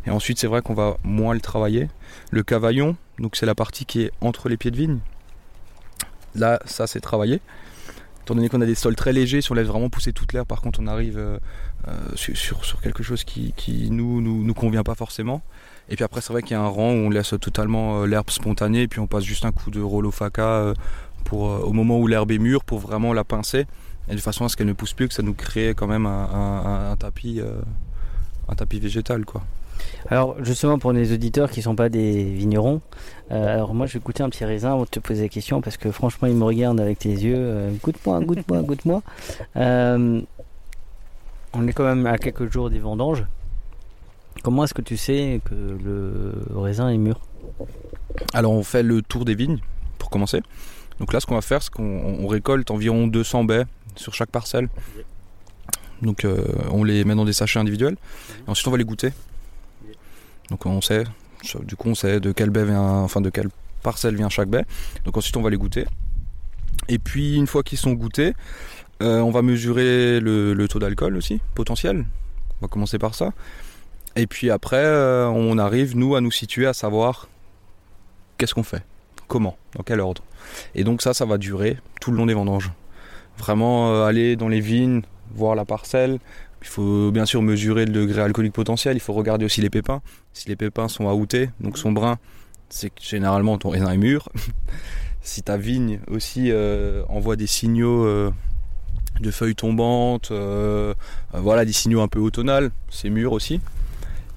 Et 0.06 0.10
ensuite 0.10 0.38
c'est 0.38 0.46
vrai 0.46 0.62
qu'on 0.62 0.74
va 0.74 0.96
moins 1.02 1.34
le 1.34 1.40
travailler. 1.40 1.88
Le 2.30 2.42
cavaillon, 2.42 2.96
donc 3.18 3.36
c'est 3.36 3.46
la 3.46 3.54
partie 3.54 3.84
qui 3.84 4.02
est 4.02 4.12
entre 4.20 4.48
les 4.48 4.56
pieds 4.56 4.70
de 4.70 4.76
vigne. 4.76 4.98
Là, 6.34 6.58
ça 6.64 6.86
c'est 6.86 7.00
travaillé. 7.00 7.40
Étant 8.22 8.34
donné 8.34 8.48
qu'on 8.48 8.60
a 8.62 8.66
des 8.66 8.74
sols 8.74 8.96
très 8.96 9.12
légers, 9.12 9.42
si 9.42 9.52
on 9.52 9.54
laisse 9.54 9.66
vraiment 9.66 9.90
pousser 9.90 10.12
toute 10.12 10.32
l'herbe, 10.32 10.48
par 10.48 10.62
contre 10.62 10.80
on 10.80 10.86
arrive 10.86 11.18
euh, 11.18 11.38
euh, 11.88 11.92
sur, 12.14 12.36
sur, 12.36 12.64
sur 12.64 12.80
quelque 12.80 13.02
chose 13.02 13.22
qui, 13.24 13.52
qui 13.56 13.90
nous, 13.90 14.20
nous, 14.22 14.42
nous 14.42 14.54
convient 14.54 14.82
pas 14.82 14.94
forcément. 14.94 15.42
Et 15.88 15.96
puis 15.96 16.04
après 16.04 16.20
c'est 16.20 16.32
vrai 16.32 16.42
qu'il 16.42 16.52
y 16.52 16.54
a 16.54 16.62
un 16.62 16.68
rang 16.68 16.92
où 16.92 16.96
on 16.96 17.10
laisse 17.10 17.34
totalement 17.40 18.02
euh, 18.02 18.06
l'herbe 18.06 18.30
spontanée, 18.30 18.82
et 18.82 18.88
puis 18.88 19.00
on 19.00 19.06
passe 19.06 19.24
juste 19.24 19.44
un 19.44 19.52
coup 19.52 19.70
de 19.70 19.80
rollo 19.80 20.10
faca 20.10 20.42
euh, 20.42 20.74
euh, 21.32 21.36
au 21.36 21.72
moment 21.72 21.98
où 21.98 22.06
l'herbe 22.06 22.30
est 22.30 22.38
mûre 22.38 22.64
pour 22.64 22.78
vraiment 22.78 23.12
la 23.12 23.24
pincer 23.24 23.66
et 24.08 24.14
de 24.14 24.20
façon 24.20 24.44
à 24.44 24.48
ce 24.48 24.56
qu'elle 24.56 24.66
ne 24.66 24.72
pousse 24.72 24.92
plus, 24.92 25.08
que 25.08 25.14
ça 25.14 25.22
nous 25.22 25.34
crée 25.34 25.74
quand 25.74 25.86
même 25.86 26.06
un, 26.06 26.94
tapis, 26.98 27.40
un 28.48 28.54
tapis 28.54 28.78
végétal 28.78 29.24
quoi. 29.24 29.42
Alors 30.10 30.36
justement 30.44 30.78
pour 30.78 30.92
les 30.92 31.14
auditeurs 31.14 31.50
qui 31.50 31.62
sont 31.62 31.74
pas 31.74 31.88
des 31.88 32.24
vignerons, 32.24 32.82
alors 33.30 33.72
moi 33.72 33.86
je 33.86 33.94
vais 33.94 34.00
goûter 34.00 34.22
un 34.22 34.28
petit 34.28 34.44
raisin 34.44 34.72
avant 34.72 34.82
de 34.82 34.88
te 34.88 35.00
poser 35.00 35.22
la 35.22 35.28
question 35.30 35.62
parce 35.62 35.78
que 35.78 35.90
franchement 35.90 36.28
il 36.28 36.36
me 36.36 36.44
regarde 36.44 36.78
avec 36.80 36.98
tes 36.98 37.08
yeux, 37.08 37.70
goûte-moi, 37.82 38.20
goûte-moi, 38.20 38.62
goûte-moi. 38.62 39.02
On 39.56 40.26
est 41.68 41.72
quand 41.72 41.84
même 41.84 42.06
à 42.06 42.18
quelques 42.18 42.52
jours 42.52 42.68
des 42.68 42.80
vendanges. 42.80 43.24
Comment 44.42 44.64
est-ce 44.64 44.74
que 44.74 44.82
tu 44.82 44.96
sais 44.96 45.40
que 45.44 45.54
le 45.54 46.58
raisin 46.58 46.88
est 46.90 46.98
mûr? 46.98 47.20
Alors 48.32 48.52
on 48.52 48.62
fait 48.62 48.82
le 48.82 49.02
tour 49.02 49.24
des 49.24 49.34
vignes 49.34 49.58
pour 49.98 50.10
commencer. 50.10 50.42
Donc 51.00 51.12
là 51.12 51.20
ce 51.20 51.26
qu'on 51.26 51.34
va 51.34 51.40
faire 51.40 51.62
c'est 51.62 51.72
qu'on 51.72 51.82
on 51.84 52.26
récolte 52.26 52.70
environ 52.70 53.06
200 53.06 53.44
baies 53.44 53.64
sur 53.96 54.14
chaque 54.14 54.30
parcelle. 54.30 54.68
Donc 56.02 56.24
euh, 56.24 56.44
on 56.70 56.84
les 56.84 57.04
met 57.04 57.14
dans 57.14 57.24
des 57.24 57.32
sachets 57.32 57.58
individuels 57.58 57.96
ensuite 58.46 58.68
on 58.68 58.70
va 58.70 58.76
les 58.76 58.84
goûter. 58.84 59.12
Donc 60.50 60.66
on 60.66 60.80
sait, 60.82 61.04
du 61.62 61.74
coup 61.74 61.88
on 61.88 61.94
sait 61.94 62.20
de 62.20 62.32
quelle 62.32 62.50
baie 62.50 62.64
vient, 62.64 62.82
enfin 62.82 63.20
de 63.20 63.30
quelle 63.30 63.48
parcelle 63.82 64.14
vient 64.14 64.28
chaque 64.28 64.48
baie. 64.48 64.64
Donc 65.04 65.16
ensuite 65.16 65.36
on 65.36 65.42
va 65.42 65.50
les 65.50 65.56
goûter. 65.56 65.86
Et 66.88 66.98
puis 66.98 67.36
une 67.36 67.46
fois 67.46 67.62
qu'ils 67.62 67.78
sont 67.78 67.92
goûtés, 67.92 68.34
euh, 69.02 69.20
on 69.20 69.30
va 69.30 69.42
mesurer 69.42 70.20
le 70.20 70.66
taux 70.68 70.78
d'alcool 70.78 71.16
aussi, 71.16 71.40
potentiel. 71.54 72.04
On 72.60 72.66
va 72.66 72.68
commencer 72.68 72.98
par 72.98 73.14
ça. 73.14 73.32
Et 74.16 74.26
puis 74.26 74.50
après, 74.50 74.84
euh, 74.84 75.26
on 75.26 75.58
arrive, 75.58 75.96
nous, 75.96 76.14
à 76.14 76.20
nous 76.20 76.30
situer, 76.30 76.66
à 76.66 76.72
savoir 76.72 77.28
qu'est-ce 78.38 78.54
qu'on 78.54 78.62
fait, 78.62 78.84
comment, 79.26 79.56
dans 79.74 79.82
quel 79.82 80.00
ordre. 80.00 80.22
Et 80.74 80.84
donc 80.84 81.02
ça, 81.02 81.14
ça 81.14 81.24
va 81.24 81.38
durer 81.38 81.78
tout 82.00 82.10
le 82.10 82.16
long 82.16 82.26
des 82.26 82.34
vendanges. 82.34 82.70
Vraiment 83.38 83.90
euh, 83.90 84.04
aller 84.04 84.36
dans 84.36 84.48
les 84.48 84.60
vignes, 84.60 85.02
voir 85.34 85.56
la 85.56 85.64
parcelle. 85.64 86.18
Il 86.62 86.68
faut 86.68 87.10
bien 87.10 87.26
sûr 87.26 87.42
mesurer 87.42 87.84
le 87.86 87.92
degré 87.92 88.22
alcoolique 88.22 88.52
potentiel. 88.52 88.96
Il 88.96 89.00
faut 89.00 89.12
regarder 89.12 89.44
aussi 89.44 89.60
les 89.60 89.70
pépins. 89.70 90.00
Si 90.32 90.48
les 90.48 90.56
pépins 90.56 90.88
sont 90.88 91.06
aoutés, 91.06 91.50
donc 91.60 91.76
sont 91.76 91.92
bruns, 91.92 92.18
c'est 92.70 92.90
que 92.90 93.02
généralement 93.02 93.58
ton 93.58 93.70
raisin 93.70 93.90
est 93.90 93.98
mûr. 93.98 94.28
si 95.22 95.42
ta 95.42 95.56
vigne 95.56 95.98
aussi 96.08 96.50
euh, 96.50 97.02
envoie 97.08 97.36
des 97.36 97.48
signaux 97.48 98.06
de 99.20 99.30
feuilles 99.30 99.56
tombantes, 99.56 100.32
voilà 101.32 101.64
des 101.64 101.72
signaux 101.72 102.00
un 102.00 102.08
peu 102.08 102.20
automnales, 102.20 102.70
c'est 102.88 103.10
mûr 103.10 103.32
aussi. 103.32 103.60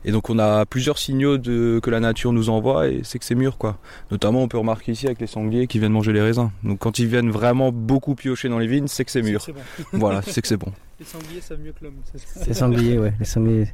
Et 0.08 0.12
donc 0.12 0.30
on 0.30 0.40
a 0.40 0.66
plusieurs 0.66 0.98
signaux 0.98 1.38
de, 1.38 1.82
que 1.84 1.90
la 1.90 2.00
nature 2.00 2.32
nous 2.32 2.50
envoie 2.50 2.88
et 2.88 3.02
c'est 3.04 3.20
que 3.20 3.26
c'est 3.26 3.36
mûr 3.36 3.58
quoi. 3.58 3.78
Notamment 4.10 4.42
on 4.42 4.48
peut 4.48 4.58
remarquer 4.58 4.94
ici 4.94 5.06
avec 5.06 5.20
les 5.20 5.28
sangliers 5.28 5.68
qui 5.68 5.80
viennent 5.80 5.92
manger 5.92 6.14
les 6.14 6.22
raisins. 6.22 6.50
Donc 6.64 6.80
quand 6.80 6.98
ils 6.98 7.08
viennent 7.08 7.30
vraiment 7.30 7.74
beaucoup 7.74 8.16
piocher 8.16 8.48
dans 8.48 8.58
les 8.58 8.68
vignes, 8.68 8.88
c'est 8.88 9.04
que 9.04 9.12
c'est 9.12 9.22
mûr. 9.22 9.46
Bon. 9.92 10.00
Voilà, 10.08 10.22
c'est 10.22 10.42
que 10.42 10.48
c'est 10.48 10.56
bon. 10.56 10.72
Les 11.02 11.06
sangliers 11.06 11.42
savent 11.42 11.60
mieux 11.60 11.74
que 11.74 11.84
l'homme. 11.84 11.96
c'est 12.06 12.20
ça. 12.20 12.46
Les 12.46 12.54
sangliers, 12.54 12.98
ouais. 12.98 13.14
Les 13.20 13.26
sangliers. 13.26 13.68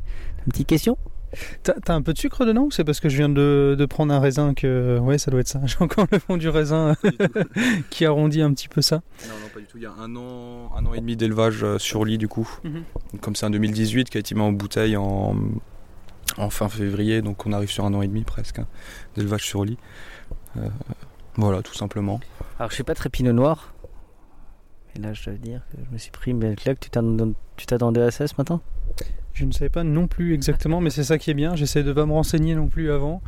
Une 0.48 0.52
petite 0.52 0.68
question? 0.68 0.98
T'as 1.62 1.94
un 1.94 2.02
peu 2.02 2.14
de 2.14 2.18
sucre 2.18 2.46
dedans 2.46 2.64
ou 2.64 2.72
c'est 2.72 2.84
parce 2.84 3.00
que 3.00 3.10
je 3.10 3.18
viens 3.18 3.30
de, 3.30 3.76
de 3.78 3.86
prendre 3.86 4.12
un 4.12 4.20
raisin 4.20 4.56
que. 4.56 4.98
Ouais, 5.00 5.20
ça 5.20 5.30
doit 5.30 5.40
être 5.40 5.48
ça. 5.48 5.62
J'ai 5.66 5.78
encore 5.82 6.08
le 6.12 6.18
fond 6.18 6.38
du 6.38 6.50
raisin 6.50 6.96
qui 7.92 8.06
arrondit 8.06 8.42
un 8.42 8.52
petit 8.54 8.68
peu 8.68 8.82
ça. 8.82 9.02
Non, 9.28 9.36
non, 9.42 9.50
pas 9.54 9.60
du 9.60 9.68
tout. 9.68 9.78
Il 9.78 9.84
y 9.84 9.86
a 9.86 9.94
un 10.00 10.16
an, 10.16 10.72
un 10.76 10.86
an 10.86 10.94
et 10.96 11.00
demi 11.00 11.16
d'élevage 11.16 11.64
euh, 11.64 11.78
sur 11.78 12.06
lit 12.06 12.18
du 12.18 12.28
coup. 12.28 12.50
Mhm. 12.64 12.84
Comme 13.22 13.36
c'est 13.36 13.46
un 13.46 13.52
2018 13.52 14.10
qui 14.10 14.18
a 14.18 14.20
été 14.20 14.34
mis 14.34 14.42
en 14.42 14.52
bouteille 14.52 14.98
en, 14.98 15.36
en 16.38 16.50
fin 16.50 16.70
février, 16.70 17.22
donc 17.22 17.46
on 17.46 17.52
arrive 17.54 17.70
sur 17.70 17.86
un 17.86 17.94
an 17.94 18.02
et 18.02 18.08
demi 18.08 18.24
presque 18.24 18.60
hein, 18.60 18.68
d'élevage 19.16 19.44
sur 19.46 19.66
lit. 19.66 19.78
Euh, 20.58 20.68
voilà, 21.36 21.62
tout 21.62 21.74
simplement. 21.74 22.20
Alors, 22.60 22.70
je 22.70 22.76
suis 22.76 22.84
pas 22.84 22.96
très 22.96 23.10
pinot 23.10 23.34
noir. 23.34 23.74
Et 24.96 25.00
là, 25.00 25.14
je 25.14 25.24
dois 25.26 25.34
dire 25.34 25.62
que 25.72 25.78
je 25.84 25.92
me 25.92 25.98
suis 25.98 26.12
pris 26.12 26.32
une 26.32 26.40
belle 26.40 26.56
claque. 26.56 26.80
Tu 26.80 26.90
t'attendais- 27.66 28.02
à 28.02 28.12
ça 28.12 28.28
ce 28.28 28.36
matin? 28.38 28.62
Je 29.34 29.46
ne 29.46 29.52
savais 29.52 29.70
pas 29.70 29.84
non 29.84 30.08
plus 30.08 30.34
exactement, 30.34 30.80
mais 30.80 30.92
c'est 30.92 31.04
ça 31.04 31.18
qui 31.18 31.32
est 31.32 31.34
bien. 31.34 31.56
J'essaie 31.56 31.84
de 31.84 31.92
pas 31.92 32.06
me 32.06 32.14
renseigner 32.14 32.54
non 32.54 32.68
plus 32.68 32.92
avant. 32.92 33.22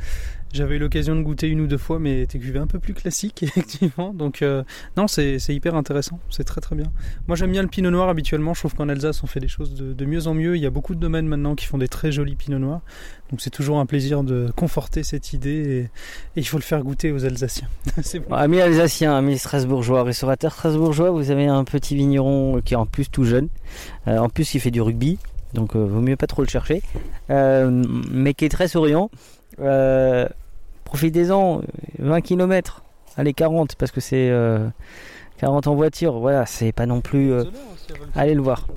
J'avais 0.54 0.76
eu 0.76 0.80
l'occasion 0.80 1.16
de 1.18 1.22
goûter 1.22 1.50
une 1.50 1.60
ou 1.60 1.68
deux 1.68 1.78
fois, 1.78 2.00
mais 2.00 2.26
tes 2.28 2.40
un 2.58 2.68
peu 2.68 2.80
plus 2.80 2.94
classiques, 2.94 3.44
effectivement. 3.44 4.14
Donc, 4.14 4.42
euh, 4.42 4.64
non, 4.96 5.08
c'est 5.08 5.38
hyper 5.50 5.76
intéressant. 5.76 6.20
C'est 6.30 6.44
très 6.44 6.62
très 6.62 6.76
bien. 6.76 6.86
Moi, 7.28 7.36
j'aime 7.36 7.52
bien 7.52 7.62
le 7.62 7.68
pinot 7.68 7.90
noir 7.90 8.08
habituellement. 8.08 8.54
Je 8.54 8.62
trouve 8.62 8.76
qu'en 8.76 8.88
Alsace, 8.88 9.22
on 9.24 9.28
fait 9.28 9.40
des 9.40 9.48
choses 9.48 9.74
de, 9.74 10.06
mieux 10.06 10.28
en 10.28 10.34
mieux. 10.34 10.56
Il 10.56 10.62
y 10.62 10.66
a 10.66 10.70
beaucoup 10.70 10.96
de 10.96 11.00
domaines 11.00 11.28
maintenant 11.28 11.56
qui 11.56 11.66
font 11.66 11.78
des 11.78 11.88
très 11.88 12.12
jolis 12.12 12.36
pinots 12.36 12.60
noirs. 12.60 12.82
Donc, 13.32 13.42
c'est 13.42 13.50
toujours 13.50 13.80
un 13.80 13.86
plaisir 13.86 14.24
de 14.24 14.50
conforter 14.56 15.04
cette 15.04 15.34
idée 15.34 15.90
et, 16.36 16.40
il 16.40 16.48
faut 16.48 16.58
le 16.58 16.64
faire 16.64 16.84
goûter 16.84 17.12
aux 17.12 17.26
Alsaciens. 17.26 17.68
bon. 18.30 18.36
Amis 18.36 18.62
alsaciens, 18.62 19.18
amis 19.18 19.40
strasbourgeois, 19.40 20.04
restaurateur 20.04 20.54
strasbourgeois, 20.54 21.10
vous 21.10 21.32
avez 21.32 21.48
un 21.48 21.64
petit 21.64 21.96
vigneron 21.96 22.62
qui 22.64 22.76
est 22.76 22.78
en 22.78 22.86
plus 22.86 23.10
tout 23.10 23.24
jeune, 23.24 23.50
euh, 24.08 24.20
en 24.20 24.30
plus 24.30 24.54
il 24.54 24.60
fait 24.60 24.72
du 24.72 24.82
rugby, 24.82 25.18
donc 25.56 25.76
euh, 25.76 25.84
vaut 25.84 26.02
mieux 26.02 26.16
pas 26.16 26.28
trop 26.28 26.44
le 26.44 26.48
chercher, 26.48 26.84
euh, 27.32 27.84
mais 28.12 28.36
qui 28.36 28.46
est 28.46 28.50
très 28.50 28.68
souriant. 28.68 29.10
Euh, 29.60 30.28
Profitez-en, 30.84 31.62
20 31.98 32.22
km, 32.22 32.84
allez 33.18 33.34
40 33.34 33.76
parce 33.76 33.92
que 33.92 34.00
c'est 34.00 34.30
euh, 34.30 34.68
40 35.40 35.66
en 35.68 35.76
voiture, 35.76 36.20
voilà, 36.20 36.46
c'est 36.46 36.72
pas 36.72 36.86
non 36.86 37.02
plus... 37.02 37.32
euh, 37.34 37.44
allez 38.16 38.36
le 38.36 38.42
voir. 38.42 38.68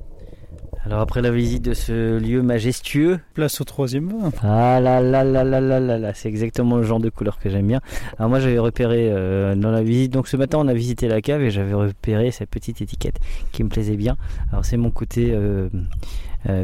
Alors 0.85 1.01
après 1.01 1.21
la 1.21 1.29
visite 1.29 1.61
de 1.63 1.73
ce 1.73 2.17
lieu 2.17 2.41
majestueux, 2.41 3.19
Place 3.35 3.61
au 3.61 3.63
troisième 3.63 4.07
vin. 4.09 4.31
ah 4.41 4.79
là 4.79 5.01
là 5.01 5.23
là 5.23 5.43
là 5.43 5.59
là 5.61 5.79
là 5.79 5.97
là, 5.99 6.13
c'est 6.15 6.29
exactement 6.29 6.77
le 6.77 6.83
genre 6.83 6.99
de 6.99 7.09
couleur 7.09 7.37
que 7.37 7.49
j'aime 7.49 7.67
bien. 7.67 7.79
Alors 8.17 8.29
moi 8.29 8.39
j'avais 8.39 8.57
repéré 8.59 9.09
euh, 9.11 9.55
dans 9.55 9.71
la 9.71 9.83
visite, 9.83 10.11
donc 10.11 10.27
ce 10.27 10.35
matin 10.37 10.57
on 10.59 10.67
a 10.67 10.73
visité 10.73 11.07
la 11.07 11.21
cave 11.21 11.41
et 11.43 11.51
j'avais 11.51 11.73
repéré 11.73 12.31
cette 12.31 12.49
petite 12.49 12.81
étiquette 12.81 13.17
qui 13.51 13.63
me 13.63 13.69
plaisait 13.69 13.97
bien. 13.97 14.15
Alors 14.51 14.65
c'est 14.65 14.77
mon 14.77 14.89
côté 14.89 15.31
euh, 15.31 15.69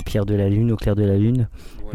pierre 0.05 0.25
de 0.25 0.35
la 0.35 0.49
lune, 0.49 0.71
au 0.71 0.75
clair 0.75 0.95
de 0.95 1.03
la 1.03 1.17
lune. 1.17 1.47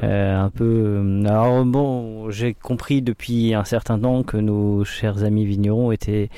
Euh, 0.03 0.39
un 0.41 0.51
peu. 0.51 0.65
euh, 0.65 1.25
alors 1.27 1.65
bon, 1.65 2.31
j'ai 2.31 2.55
compris 2.55 3.03
depuis 3.03 3.55
un 3.55 3.65
certain 3.65 3.99
temps 3.99 4.23
que 4.23 4.37
nos 4.37 4.85
chers 4.85 5.25
amis 5.25 5.45
vignerons 5.45 5.91
étaient 5.93 6.31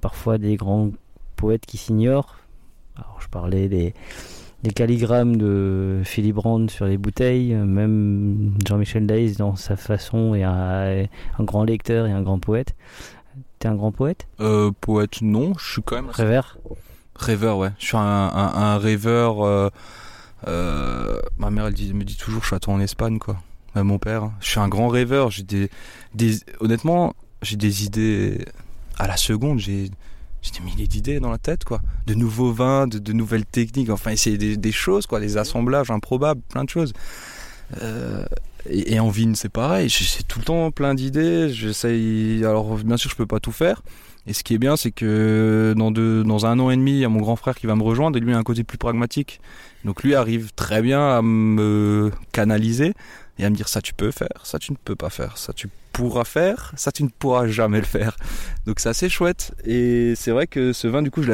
parfois 0.00 0.36
des 0.38 0.56
grands 0.56 0.90
poètes 1.36 1.64
qui 1.66 1.76
s'ignorent. 1.78 2.36
Alors 2.96 3.16
je 3.20 3.28
parlais 3.28 3.68
des 3.68 3.94
des 4.64 4.70
calligrammes 4.72 5.36
de 5.36 6.00
Philippe 6.04 6.34
Brand 6.34 6.68
sur 6.68 6.86
les 6.86 6.98
bouteilles, 6.98 7.54
euh, 7.54 7.64
même 7.64 8.54
Jean-Michel 8.66 9.06
Daïs 9.06 9.36
dans 9.36 9.54
sa 9.54 9.76
façon 9.76 10.34
est 10.34 10.42
un, 10.42 11.04
un 11.38 11.44
grand 11.44 11.62
lecteur 11.62 12.06
et 12.08 12.12
un 12.12 12.22
grand 12.22 12.40
poète. 12.40 12.74
T'es 13.60 13.68
un 13.68 13.76
grand 13.76 13.92
poète? 13.92 14.26
Euh, 14.40 14.72
poète, 14.80 15.22
non, 15.22 15.52
je 15.58 15.72
suis 15.74 15.82
quand 15.82 15.94
même 15.94 16.10
Rêveur? 16.10 16.58
Rêveur, 17.14 17.58
ouais. 17.58 17.70
Je 17.78 17.86
suis 17.86 17.96
un, 17.96 18.00
un- 18.00 18.52
un 18.54 18.78
rêveur. 18.78 19.42
euh, 19.46 19.68
euh, 20.46 21.20
ma 21.36 21.50
mère, 21.50 21.66
elle 21.66 21.74
dit- 21.74 21.92
me 21.92 22.04
dit 22.04 22.16
toujours, 22.16 22.42
je 22.42 22.48
suis 22.48 22.56
à 22.56 22.60
toi 22.60 22.74
en 22.74 22.80
Espagne, 22.80 23.18
quoi. 23.18 23.42
Euh, 23.76 23.84
mon 23.84 23.98
père, 23.98 24.24
hein. 24.24 24.32
je 24.40 24.48
suis 24.48 24.60
un 24.60 24.68
grand 24.68 24.88
rêveur. 24.88 25.30
J'ai 25.30 25.42
des, 25.42 25.70
des, 26.14 26.38
honnêtement, 26.60 27.14
j'ai 27.42 27.56
des 27.56 27.84
idées 27.84 28.44
à 28.98 29.06
la 29.06 29.16
seconde. 29.16 29.58
J'ai, 29.58 29.90
des 29.90 30.64
milliers 30.64 30.86
d'idées 30.86 31.20
dans 31.20 31.30
la 31.30 31.38
tête, 31.38 31.64
quoi. 31.64 31.80
De 32.06 32.14
nouveaux 32.14 32.52
vins, 32.52 32.86
de, 32.86 33.12
nouvelles 33.12 33.44
techniques. 33.44 33.90
Enfin, 33.90 34.12
essayer 34.12 34.56
des, 34.56 34.72
choses. 34.72 35.06
Des 35.20 35.36
assemblages 35.36 35.90
improbables, 35.90 36.40
plein 36.48 36.64
de 36.64 36.70
choses. 36.70 36.94
Euh, 37.82 38.24
et, 38.70 38.98
en 38.98 39.10
vigne, 39.10 39.34
c'est 39.34 39.50
pareil. 39.50 39.90
J'ai 39.90 40.04
j'ai 40.04 40.22
tout 40.22 40.38
le 40.38 40.44
temps 40.46 40.70
plein 40.70 40.94
d'idées. 40.94 41.50
J'essaye. 41.52 42.44
Alors, 42.46 42.76
bien 42.76 42.96
sûr, 42.96 43.10
je 43.10 43.16
peux 43.16 43.26
pas 43.26 43.40
tout 43.40 43.52
faire. 43.52 43.82
Et 44.28 44.34
ce 44.34 44.44
qui 44.44 44.54
est 44.54 44.58
bien, 44.58 44.76
c'est 44.76 44.90
que 44.90 45.74
dans, 45.74 45.90
deux, 45.90 46.22
dans 46.22 46.44
un 46.44 46.58
an 46.58 46.70
et 46.70 46.76
demi, 46.76 46.92
il 46.92 46.98
y 46.98 47.04
a 47.06 47.08
mon 47.08 47.20
grand 47.20 47.34
frère 47.34 47.54
qui 47.54 47.66
va 47.66 47.74
me 47.74 47.82
rejoindre 47.82 48.18
et 48.18 48.20
lui 48.20 48.34
a 48.34 48.36
un 48.36 48.42
côté 48.42 48.62
plus 48.62 48.76
pragmatique. 48.76 49.40
Donc 49.86 50.02
lui 50.02 50.14
arrive 50.14 50.52
très 50.54 50.82
bien 50.82 51.00
à 51.16 51.22
me 51.22 52.12
canaliser 52.32 52.92
et 53.38 53.46
à 53.46 53.50
me 53.50 53.56
dire 53.56 53.68
ça 53.68 53.80
tu 53.80 53.94
peux 53.94 54.10
faire, 54.10 54.40
ça 54.42 54.58
tu 54.58 54.72
ne 54.72 54.76
peux 54.76 54.96
pas 54.96 55.08
faire, 55.08 55.38
ça 55.38 55.54
tu 55.54 55.68
pourras 55.92 56.24
faire, 56.24 56.72
ça 56.76 56.92
tu 56.92 57.04
ne 57.04 57.08
pourras 57.08 57.46
jamais 57.46 57.78
le 57.78 57.86
faire. 57.86 58.18
Donc 58.66 58.80
c'est 58.80 58.90
assez 58.90 59.08
chouette. 59.08 59.54
Et 59.64 60.12
c'est 60.14 60.30
vrai 60.30 60.46
que 60.46 60.74
ce 60.74 60.88
vin, 60.88 61.00
du 61.00 61.10
coup, 61.10 61.22
je 61.22 61.30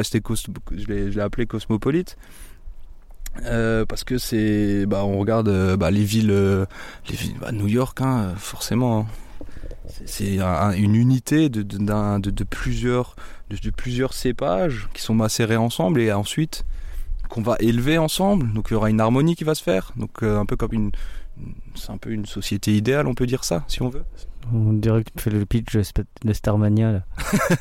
l'ai 0.87 1.19
appelé 1.19 1.45
Cosmopolite. 1.45 2.15
Euh, 3.43 3.85
parce 3.85 4.05
que 4.05 4.17
c'est 4.17 4.85
bah 4.85 5.03
on 5.03 5.19
regarde 5.19 5.49
euh, 5.49 5.75
bah, 5.75 5.91
les 5.91 6.05
villes 6.05 6.31
euh, 6.31 6.65
les 7.09 7.17
villes 7.17 7.35
bah, 7.41 7.51
New 7.51 7.67
York 7.67 7.99
hein, 7.99 8.33
forcément 8.37 8.99
hein. 8.99 9.05
C'est- 9.89 10.07
c'est 10.07 10.39
un- 10.39 10.71
une 10.73 10.95
unité 10.95 11.49
de, 11.49 11.61
de, 11.61 11.77
d'un- 11.77 12.19
de- 12.19 12.31
de 12.31 12.43
plusieurs 12.43 13.15
de, 13.49 13.69
plusieurs 13.69 14.13
cépages 14.13 14.87
qui 14.93 15.01
sont 15.01 15.13
macérés 15.13 15.57
ensemble 15.57 16.01
et 16.01 16.11
ensuite 16.11 16.65
qu'on 17.29 17.41
va 17.41 17.55
élever 17.59 17.97
ensemble 17.97 18.51
donc 18.53 18.67
il 18.69 18.73
y 18.73 18.75
aura 18.77 18.89
une 18.89 18.99
harmonie 19.01 19.35
qui 19.35 19.43
va 19.43 19.55
se 19.55 19.63
faire 19.63 19.91
donc 19.95 20.23
euh, 20.23 20.39
un 20.39 20.45
peu 20.45 20.55
comme 20.55 20.73
une 20.73 20.91
c'est 21.75 21.91
un 21.91 21.97
peu 21.97 22.11
une 22.11 22.25
société 22.25 22.75
idéale 22.75 23.07
on 23.07 23.13
peut 23.13 23.25
dire 23.27 23.43
ça 23.43 23.63
si 23.67 23.81
on 23.81 23.89
veut 23.89 24.03
On 24.53 24.73
dirait 24.73 25.03
que 25.03 25.09
tu 25.15 25.23
fais 25.23 25.29
le 25.31 25.45
pitch 25.45 25.75
de 26.23 26.33
Starmania 26.33 26.91
là. 26.91 27.01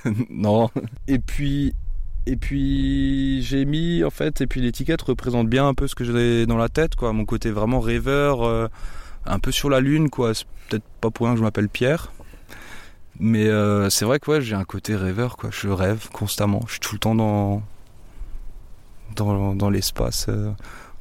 non. 0.31 0.69
Et 1.09 1.19
puis, 1.19 1.73
et 2.27 2.37
puis 2.37 3.43
j'ai 3.43 3.65
mis 3.65 4.05
en 4.05 4.11
fait, 4.11 4.41
et 4.43 4.47
puis 4.47 4.61
l'étiquette 4.61 5.03
représente 5.03 5.49
bien 5.49 5.67
un 5.67 5.75
peu 5.75 5.87
ce 5.89 5.95
que 5.95 6.05
j'ai 6.05 6.47
dans 6.47 6.57
la 6.59 6.69
tête, 6.69 6.95
quoi. 6.95 7.13
Mon 7.13 7.25
côté 7.25 7.51
vraiment 7.51 7.81
rêveur, 7.81 8.43
euh, 8.43 8.69
un 9.27 9.39
peu 9.39 9.51
sur 9.51 9.71
la 9.71 9.81
lune, 9.81 10.09
quoi. 10.11 10.35
C'est 10.35 10.47
peut-être 10.69 10.85
pas 11.01 11.11
pour 11.11 11.25
rien 11.27 11.35
que 11.35 11.39
je 11.41 11.45
m'appelle 11.45 11.69
Pierre. 11.71 12.13
Mais 13.21 13.47
euh, 13.47 13.91
c'est 13.91 14.05
vrai 14.05 14.19
que 14.19 14.31
ouais, 14.31 14.41
j'ai 14.41 14.55
un 14.57 14.65
côté 14.65 14.97
rêveur, 14.97 15.37
quoi. 15.37 15.51
Je 15.53 15.69
rêve 15.69 16.09
constamment. 16.13 16.61
Je 16.67 16.73
suis 16.73 16.81
tout 16.81 16.95
le 16.95 16.99
temps 16.99 17.15
dans, 17.15 17.63
dans, 19.17 19.55
dans 19.55 19.71
l'espace, 19.71 20.27
euh, 20.29 20.51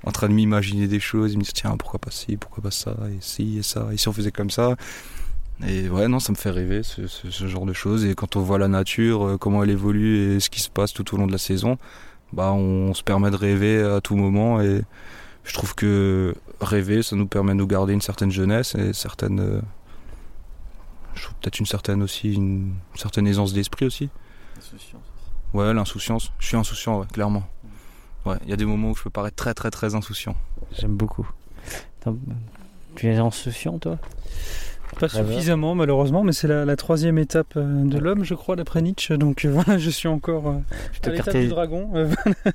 en 0.06 0.12
train 0.12 0.30
de 0.30 0.34
m'imaginer 0.34 0.88
des 0.88 1.00
choses. 1.00 1.36
Me 1.36 1.42
dire, 1.42 1.54
tiens, 1.54 1.76
pourquoi 1.78 2.00
pas 2.00 2.12
ci, 2.12 2.38
pourquoi 2.38 2.64
pas 2.64 2.72
ça, 2.72 2.96
et 3.10 3.18
ci, 3.22 3.58
et 3.60 3.64
ça, 3.64 3.88
et 3.92 3.98
si 3.98 4.08
on 4.08 4.14
faisait 4.14 4.32
comme 4.32 4.50
ça? 4.52 4.76
Et 5.68 5.90
ouais, 5.90 6.08
non, 6.08 6.20
ça 6.20 6.32
me 6.32 6.38
fait 6.38 6.50
rêver 6.50 6.84
ce, 6.84 7.08
ce- 7.08 7.48
genre 7.48 7.66
de 7.66 7.74
choses. 7.74 8.06
Et 8.06 8.16
quand 8.16 8.36
on 8.36 8.42
voit 8.42 8.58
la 8.60 8.68
nature, 8.68 9.26
euh, 9.28 9.38
comment 9.38 9.64
elle 9.64 9.70
évolue 9.70 10.36
et 10.36 10.40
ce 10.40 10.50
qui 10.50 10.62
se 10.62 10.70
passe 10.70 10.94
tout 10.94 11.14
au 11.14 11.18
long 11.18 11.28
de 11.28 11.32
la 11.32 11.38
saison, 11.38 11.78
bah 12.34 12.52
on 12.54 12.94
se 12.94 13.04
permet 13.04 13.32
de 13.32 13.36
rêver 13.36 13.82
à 13.84 14.02
tout 14.02 14.16
moment. 14.16 14.62
Et 14.62 14.82
je 15.46 15.54
trouve 15.54 15.76
que 15.76 16.36
rêver, 16.62 17.04
ça 17.04 17.16
nous 17.16 17.28
permet 17.28 17.54
de 17.54 17.58
nous 17.60 17.68
garder 17.68 17.94
une 17.94 18.02
certaine 18.02 18.32
jeunesse 18.32 18.76
et 18.76 18.94
certaine, 18.94 19.40
euh, 19.40 19.62
je 21.16 21.24
trouve 21.24 21.36
peut-être 21.36 21.60
une 21.60 21.66
certaine 21.66 22.02
aussi, 22.02 22.34
une 22.34 22.76
certaine 22.96 23.28
aisance 23.28 23.54
d'esprit 23.54 23.86
aussi. 23.86 24.10
Ouais, 25.54 25.74
l'insouciance. 25.74 26.32
Je 26.40 26.48
suis 26.48 26.58
insouciant, 26.58 27.00
ouais, 27.00 27.08
clairement. 27.08 27.44
Ouais, 28.26 28.38
il 28.44 28.50
y 28.50 28.54
a 28.54 28.56
des 28.56 28.66
moments 28.66 28.92
où 28.92 28.96
je 28.96 29.04
peux 29.04 29.10
paraître 29.10 29.36
très 29.36 29.54
très 29.54 29.70
très 29.70 29.96
insouciant. 29.96 30.36
J'aime 30.80 30.96
beaucoup. 30.96 31.30
Tu 32.96 33.08
es 33.08 33.18
insouciant 33.18 33.80
toi? 33.80 33.98
Pas 35.00 35.08
suffisamment 35.26 35.76
malheureusement, 35.76 36.24
mais 36.24 36.32
c'est 36.32 36.48
la, 36.48 36.66
la 36.66 36.76
troisième 36.76 37.18
étape 37.18 37.54
euh, 37.58 37.84
de 37.86 37.98
l'homme, 37.98 38.24
je 38.24 38.34
crois, 38.36 38.56
d'après 38.56 38.82
Nietzsche. 38.82 39.18
Donc 39.18 39.46
euh, 39.46 39.50
voilà, 39.54 39.78
je 39.78 39.90
suis 39.90 40.08
encore 40.08 40.48
euh, 40.48 40.54
te 41.02 41.10
à 41.10 41.14
l'étape 41.14 41.34
du 41.42 41.48
dragon, 41.50 41.90
euh, 41.96 42.10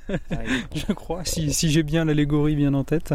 je 0.75 0.93
crois, 0.93 1.21
si, 1.25 1.53
si 1.53 1.69
j'ai 1.69 1.83
bien 1.83 2.05
l'allégorie 2.05 2.55
bien 2.55 2.73
en 2.73 2.83
tête. 2.83 3.13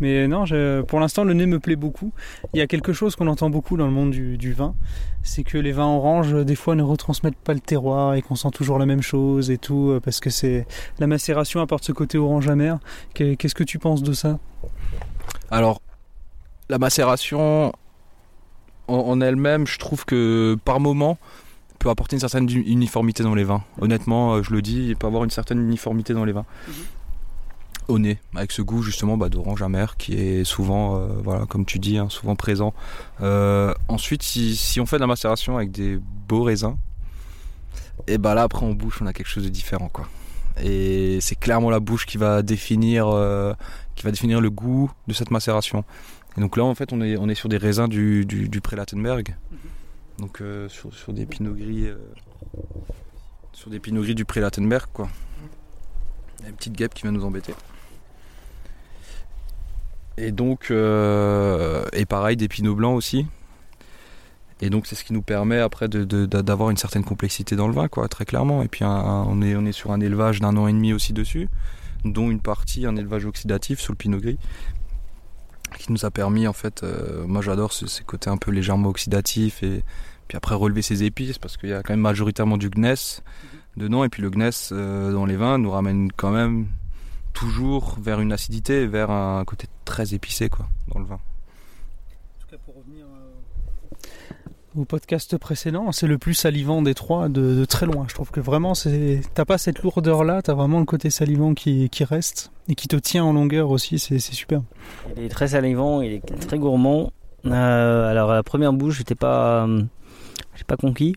Mais 0.00 0.26
non, 0.28 0.46
je- 0.46 0.80
pour 0.82 1.00
l'instant, 1.00 1.24
le 1.24 1.34
nez 1.34 1.46
me 1.46 1.58
plaît 1.58 1.76
beaucoup. 1.76 2.12
Il 2.54 2.58
y 2.58 2.62
a 2.62 2.66
quelque 2.66 2.92
chose 2.92 3.16
qu'on 3.16 3.26
entend 3.26 3.50
beaucoup 3.50 3.76
dans 3.76 3.86
le 3.86 3.92
monde 3.92 4.10
du, 4.10 4.36
du 4.38 4.52
vin, 4.52 4.74
c'est 5.22 5.42
que 5.44 5.58
les 5.58 5.72
vins 5.72 5.86
oranges, 5.88 6.32
des 6.44 6.54
fois, 6.54 6.74
ne 6.74 6.82
retransmettent 6.82 7.36
pas 7.36 7.52
le 7.54 7.60
terroir 7.60 8.14
et 8.14 8.22
qu'on 8.22 8.36
sent 8.36 8.50
toujours 8.52 8.78
la 8.78 8.86
même 8.86 9.02
chose 9.02 9.50
et 9.50 9.58
tout, 9.58 9.98
parce 10.02 10.20
que 10.20 10.30
c'est 10.30 10.66
la 10.98 11.06
macération 11.06 11.60
apporte 11.60 11.84
ce 11.84 11.92
côté 11.92 12.16
orange 12.18 12.48
amer. 12.48 12.78
Qu'est- 13.14 13.36
Qu'est-ce 13.36 13.54
que 13.54 13.64
tu 13.64 13.78
penses 13.78 14.02
de 14.02 14.12
ça? 14.12 14.38
Alors, 15.50 15.80
la 16.68 16.78
macération 16.78 17.72
en, 18.90 19.08
en 19.08 19.20
elle-même, 19.20 19.66
je 19.66 19.78
trouve 19.78 20.04
que 20.04 20.56
par 20.64 20.80
moment 20.80 21.18
peut 21.78 21.88
apporter 21.88 22.16
une 22.16 22.20
certaine 22.20 22.48
uniformité 22.50 23.22
dans 23.22 23.34
les 23.34 23.44
vins. 23.44 23.64
Honnêtement, 23.80 24.34
euh, 24.34 24.42
je 24.42 24.52
le 24.52 24.62
dis, 24.62 24.88
il 24.88 24.96
peut 24.96 25.06
avoir 25.06 25.24
une 25.24 25.30
certaine 25.30 25.60
uniformité 25.60 26.12
dans 26.12 26.24
les 26.24 26.32
vins. 26.32 26.44
Au 27.88 27.98
nez, 27.98 28.18
avec 28.36 28.52
ce 28.52 28.62
goût 28.62 28.82
justement 28.82 29.16
bah, 29.16 29.28
d'orange 29.28 29.62
amer 29.62 29.96
qui 29.96 30.14
est 30.14 30.44
souvent, 30.44 30.96
euh, 30.96 31.08
voilà, 31.24 31.46
comme 31.46 31.64
tu 31.64 31.78
dis, 31.78 31.96
hein, 31.98 32.08
souvent 32.10 32.36
présent. 32.36 32.74
Euh, 33.22 33.74
ensuite, 33.88 34.22
si, 34.22 34.54
si 34.54 34.78
on 34.80 34.86
fait 34.86 34.96
de 34.96 35.00
la 35.00 35.06
macération 35.06 35.56
avec 35.56 35.72
des 35.72 35.98
beaux 36.28 36.42
raisins, 36.42 36.76
et 38.06 38.18
bah 38.18 38.34
là 38.34 38.42
après 38.42 38.64
en 38.64 38.72
bouche 38.72 39.00
on 39.02 39.06
a 39.06 39.12
quelque 39.12 39.28
chose 39.28 39.44
de 39.44 39.48
différent 39.50 39.90
quoi. 39.92 40.08
Et 40.62 41.18
c'est 41.20 41.34
clairement 41.34 41.70
la 41.70 41.80
bouche 41.80 42.06
qui 42.06 42.18
va 42.18 42.42
définir, 42.42 43.08
euh, 43.08 43.54
qui 43.94 44.04
va 44.04 44.10
définir 44.10 44.40
le 44.40 44.50
goût 44.50 44.90
de 45.06 45.14
cette 45.14 45.30
macération. 45.30 45.84
Et 46.36 46.40
donc 46.40 46.56
là 46.56 46.64
en 46.64 46.74
fait 46.74 46.92
on 46.92 47.00
est, 47.00 47.16
on 47.16 47.28
est 47.28 47.34
sur 47.34 47.48
des 47.48 47.56
raisins 47.56 47.88
du, 47.88 48.24
du, 48.24 48.48
du 48.48 48.60
Prélatenberg, 48.60 49.36
donc 50.18 50.40
euh, 50.40 50.68
sur, 50.68 50.94
sur 50.94 51.12
des 51.12 51.26
pinots 51.26 51.54
gris, 51.54 51.86
euh, 51.88 51.96
sur 53.52 53.70
des 53.70 53.80
pinots 53.80 54.02
gris 54.02 54.14
du 54.14 54.24
Prélatenberg 54.24 54.86
quoi. 54.92 55.08
Il 56.38 56.44
y 56.44 56.46
a 56.46 56.48
une 56.50 56.56
petite 56.56 56.74
guêpe 56.74 56.94
qui 56.94 57.02
vient 57.02 57.12
nous 57.12 57.24
embêter. 57.24 57.52
Et 60.16 60.32
donc, 60.32 60.70
euh, 60.70 61.84
et 61.92 62.04
pareil, 62.06 62.36
des 62.36 62.48
pinots 62.48 62.74
blancs 62.74 62.96
aussi. 62.96 63.26
Et 64.62 64.68
donc, 64.68 64.86
c'est 64.86 64.94
ce 64.94 65.04
qui 65.04 65.12
nous 65.14 65.22
permet 65.22 65.58
après 65.58 65.88
d'avoir 65.88 66.70
une 66.70 66.76
certaine 66.76 67.04
complexité 67.04 67.56
dans 67.56 67.66
le 67.68 67.74
vin, 67.74 67.88
quoi, 67.88 68.08
très 68.08 68.24
clairement. 68.26 68.62
Et 68.62 68.68
puis, 68.68 68.84
un- 68.84 68.88
un- 68.90 69.24
on, 69.24 69.40
est, 69.40 69.54
on 69.56 69.64
est 69.64 69.72
sur 69.72 69.92
un 69.92 70.00
élevage 70.00 70.40
d'un 70.40 70.56
an 70.56 70.66
et 70.66 70.72
demi 70.72 70.92
aussi 70.92 71.12
dessus, 71.14 71.48
dont 72.04 72.30
une 72.30 72.40
partie, 72.40 72.84
un 72.86 72.96
élevage 72.96 73.24
oxydatif 73.24 73.80
sur 73.80 73.92
le 73.92 73.96
pinot 73.98 74.18
gris, 74.18 74.38
qui 75.78 75.92
nous 75.92 76.04
a 76.04 76.10
permis, 76.10 76.46
en 76.46 76.52
fait, 76.52 76.82
euh, 76.82 77.24
moi 77.26 77.42
j'adore 77.42 77.72
ce- 77.72 77.86
ces 77.86 78.04
côtés 78.04 78.30
un 78.30 78.36
peu 78.36 78.50
légèrement 78.50 78.88
oxydatifs, 78.88 79.62
et 79.62 79.82
puis 80.28 80.36
après 80.36 80.54
relever 80.54 80.82
ses 80.82 81.02
épices, 81.04 81.38
parce 81.38 81.56
qu'il 81.56 81.68
y 81.70 81.72
a 81.72 81.82
quand 81.82 81.92
même 81.92 82.00
majoritairement 82.00 82.56
du 82.56 82.70
gneiss 82.70 83.22
dedans, 83.76 84.04
et 84.04 84.08
puis 84.08 84.22
le 84.22 84.30
gneiss 84.30 84.70
euh, 84.72 85.12
dans 85.12 85.26
les 85.26 85.36
vins 85.36 85.58
nous 85.58 85.70
ramène 85.70 86.10
quand 86.12 86.30
même 86.30 86.66
toujours 87.32 87.96
vers 88.00 88.20
une 88.20 88.32
acidité, 88.32 88.86
vers 88.86 89.10
un 89.10 89.44
côté 89.44 89.66
très 89.84 90.14
épicé, 90.14 90.48
quoi, 90.48 90.66
dans 90.92 91.00
le 91.00 91.06
vin. 91.06 91.14
En 91.14 92.40
tout 92.40 92.46
cas, 92.50 92.56
pour 92.64 92.76
revenir 92.76 93.06
au 94.76 94.84
podcast 94.84 95.36
précédent, 95.36 95.90
c'est 95.92 96.06
le 96.06 96.18
plus 96.18 96.34
salivant 96.34 96.82
des 96.82 96.94
trois 96.94 97.28
de, 97.28 97.64
très 97.64 97.86
loin. 97.86 98.04
Je 98.08 98.14
trouve 98.14 98.30
que 98.30 98.40
vraiment, 98.40 98.74
t'as 99.34 99.44
pas 99.44 99.58
cette 99.58 99.82
lourdeur 99.82 100.24
là, 100.24 100.42
t'as 100.42 100.54
vraiment 100.54 100.78
le 100.78 100.84
côté 100.84 101.10
salivant 101.10 101.54
qui, 101.54 101.90
reste 102.00 102.52
et 102.68 102.74
qui 102.74 102.88
te 102.88 102.96
tient 102.96 103.24
en 103.24 103.32
longueur 103.32 103.70
aussi. 103.70 103.98
C'est 103.98 104.18
super. 104.20 104.62
Il 105.16 105.24
est 105.24 105.28
très 105.28 105.48
salivant, 105.48 106.00
il 106.00 106.12
est 106.12 106.46
très 106.46 106.58
gourmand. 106.58 107.12
Euh, 107.46 108.10
alors 108.10 108.30
à 108.30 108.34
la 108.34 108.42
première 108.42 108.72
bouche, 108.72 108.98
j'étais 108.98 109.14
pas, 109.14 109.66
euh, 109.66 109.82
pas 110.66 110.76
conquis. 110.76 111.16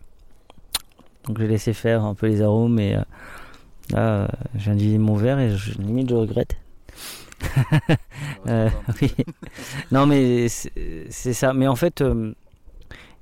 Donc 1.25 1.39
j'ai 1.39 1.47
laissé 1.47 1.73
faire 1.73 2.03
un 2.03 2.15
peu 2.15 2.27
les 2.27 2.41
arômes 2.41 2.79
et 2.79 2.95
euh, 2.95 3.01
là, 3.91 4.27
j'ai 4.55 4.71
indiqué 4.71 4.97
mon 4.97 5.15
verre 5.15 5.39
et 5.39 5.55
je, 5.55 5.73
limite 5.73 6.09
je 6.09 6.15
regrette. 6.15 6.57
Euh, 8.47 8.69
oui. 9.01 9.13
Non 9.91 10.05
mais 10.05 10.49
c'est 10.49 11.33
ça. 11.33 11.53
Mais 11.53 11.65
en 11.65 11.77
fait, 11.77 12.03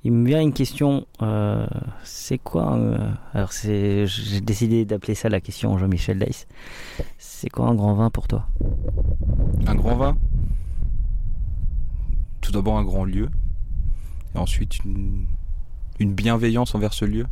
il 0.03 0.11
me 0.11 0.27
vient 0.27 0.41
une 0.41 0.53
question. 0.53 1.05
euh, 1.21 1.67
c'est 2.03 2.37
quoi 2.37 2.75
euh, 2.75 3.11
Alors 3.33 3.51
j'ai 3.51 4.05
décidé 4.41 4.85
d'appeler 4.85 5.15
ça 5.15 5.29
la 5.29 5.41
question 5.41 5.77
Jean-Michel 5.77 6.19
Dice. 6.19 6.47
C'est 7.17 7.49
quoi 7.49 7.67
un 7.67 7.75
grand 7.75 7.93
vin 7.93 8.09
pour 8.09 8.27
toi? 8.27 8.47
Un 9.67 9.75
grand 9.75 9.95
vin? 9.95 10.17
Tout 12.41 12.51
d'abord 12.51 12.77
un 12.77 12.83
grand 12.83 13.05
lieu, 13.05 13.29
et 14.33 14.37
ensuite 14.39 14.83
une, 14.83 15.25
une 15.99 16.13
bienveillance 16.13 16.73
envers 16.73 16.93
ce 16.93 17.05
lieu. 17.05 17.27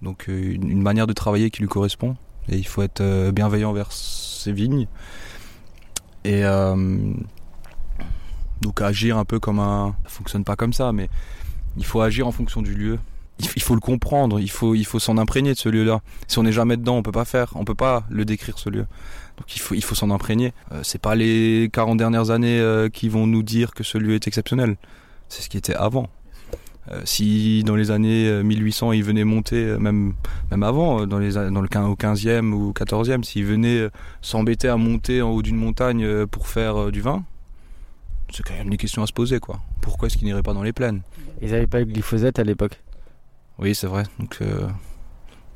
Donc 0.00 0.28
euh, 0.28 0.54
une, 0.54 0.70
une 0.70 0.82
manière 0.82 1.08
de 1.08 1.12
travailler 1.12 1.50
qui 1.50 1.60
lui 1.60 1.68
correspond. 1.68 2.16
Et 2.48 2.56
il 2.56 2.66
faut 2.66 2.82
être 2.82 3.00
euh, 3.02 3.32
bienveillant 3.32 3.70
envers 3.70 3.92
ses 3.92 4.52
vignes. 4.52 4.86
Et 6.24 6.44
euh, 6.44 7.12
donc 8.60 8.80
agir 8.80 9.18
un 9.18 9.24
peu 9.24 9.38
comme 9.38 9.58
un... 9.58 9.94
Ça 10.04 10.10
fonctionne 10.10 10.44
pas 10.44 10.56
comme 10.56 10.72
ça, 10.72 10.92
mais 10.92 11.08
il 11.76 11.84
faut 11.84 12.00
agir 12.00 12.26
en 12.26 12.32
fonction 12.32 12.62
du 12.62 12.74
lieu. 12.74 12.98
Il, 13.54 13.62
faut 13.62 13.74
le 13.74 13.80
comprendre, 13.80 14.40
il 14.40 14.50
faut, 14.50 14.74
s'en 14.98 15.16
imprégner 15.16 15.52
de 15.52 15.58
ce 15.58 15.68
lieu-là. 15.68 16.00
Si 16.26 16.40
on 16.40 16.42
n'est 16.42 16.52
jamais 16.52 16.76
dedans, 16.76 16.96
on 16.96 17.02
peut 17.04 17.12
pas 17.12 17.24
faire, 17.24 17.52
on 17.54 17.64
peut 17.64 17.76
pas 17.76 18.02
le 18.10 18.24
décrire 18.24 18.58
ce 18.58 18.68
lieu. 18.68 18.86
Donc 19.36 19.54
il 19.54 19.60
faut, 19.60 19.94
s'en 19.94 20.10
imprégner. 20.10 20.52
Euh, 20.72 20.80
c'est 20.82 21.00
pas 21.00 21.14
les 21.14 21.70
40 21.72 21.96
dernières 21.98 22.30
années 22.30 22.58
euh, 22.58 22.88
qui 22.88 23.08
vont 23.08 23.28
nous 23.28 23.44
dire 23.44 23.74
que 23.74 23.84
ce 23.84 23.96
lieu 23.96 24.14
est 24.14 24.26
exceptionnel. 24.26 24.76
C'est 25.28 25.42
ce 25.42 25.48
qui 25.48 25.56
était 25.56 25.74
avant. 25.74 26.08
Euh, 26.90 27.02
si 27.04 27.62
dans 27.64 27.76
les 27.76 27.90
années 27.90 28.28
euh, 28.28 28.42
1800 28.42 28.92
il 28.92 29.04
venait 29.04 29.24
monter, 29.24 29.62
euh, 29.62 29.78
même, 29.78 30.14
avant, 30.62 31.02
euh, 31.02 31.06
dans, 31.06 31.18
les, 31.18 31.32
dans 31.32 31.60
au 31.60 31.94
15e 31.94 32.52
ou 32.52 32.72
14e, 32.72 33.22
s'il 33.24 33.44
venait 33.44 33.78
euh, 33.78 33.90
s'embêter 34.22 34.68
à 34.68 34.76
monter 34.76 35.20
en 35.20 35.30
haut 35.30 35.42
d'une 35.42 35.56
montagne 35.56 36.04
euh, 36.04 36.26
pour 36.26 36.48
faire 36.48 36.84
euh, 36.84 36.90
du 36.90 37.02
vin, 37.02 37.24
c'est 38.30 38.42
quand 38.42 38.54
même 38.54 38.70
des 38.70 38.76
questions 38.76 39.02
à 39.02 39.06
se 39.06 39.12
poser. 39.12 39.40
quoi. 39.40 39.60
Pourquoi 39.80 40.06
est-ce 40.06 40.16
qu'il 40.16 40.26
n'irait 40.26 40.42
pas 40.42 40.54
dans 40.54 40.62
les 40.62 40.72
plaines? 40.72 41.02
Ils 41.42 41.54
avaient 41.54 41.66
pas 41.66 41.78
le 41.80 41.84
glyphosate 41.86 42.38
à 42.38 42.44
l'époque. 42.44 42.82
Oui, 43.58 43.74
c'est 43.74 43.86
vrai. 43.86 44.04
Donc, 44.18 44.38
euh, 44.42 44.66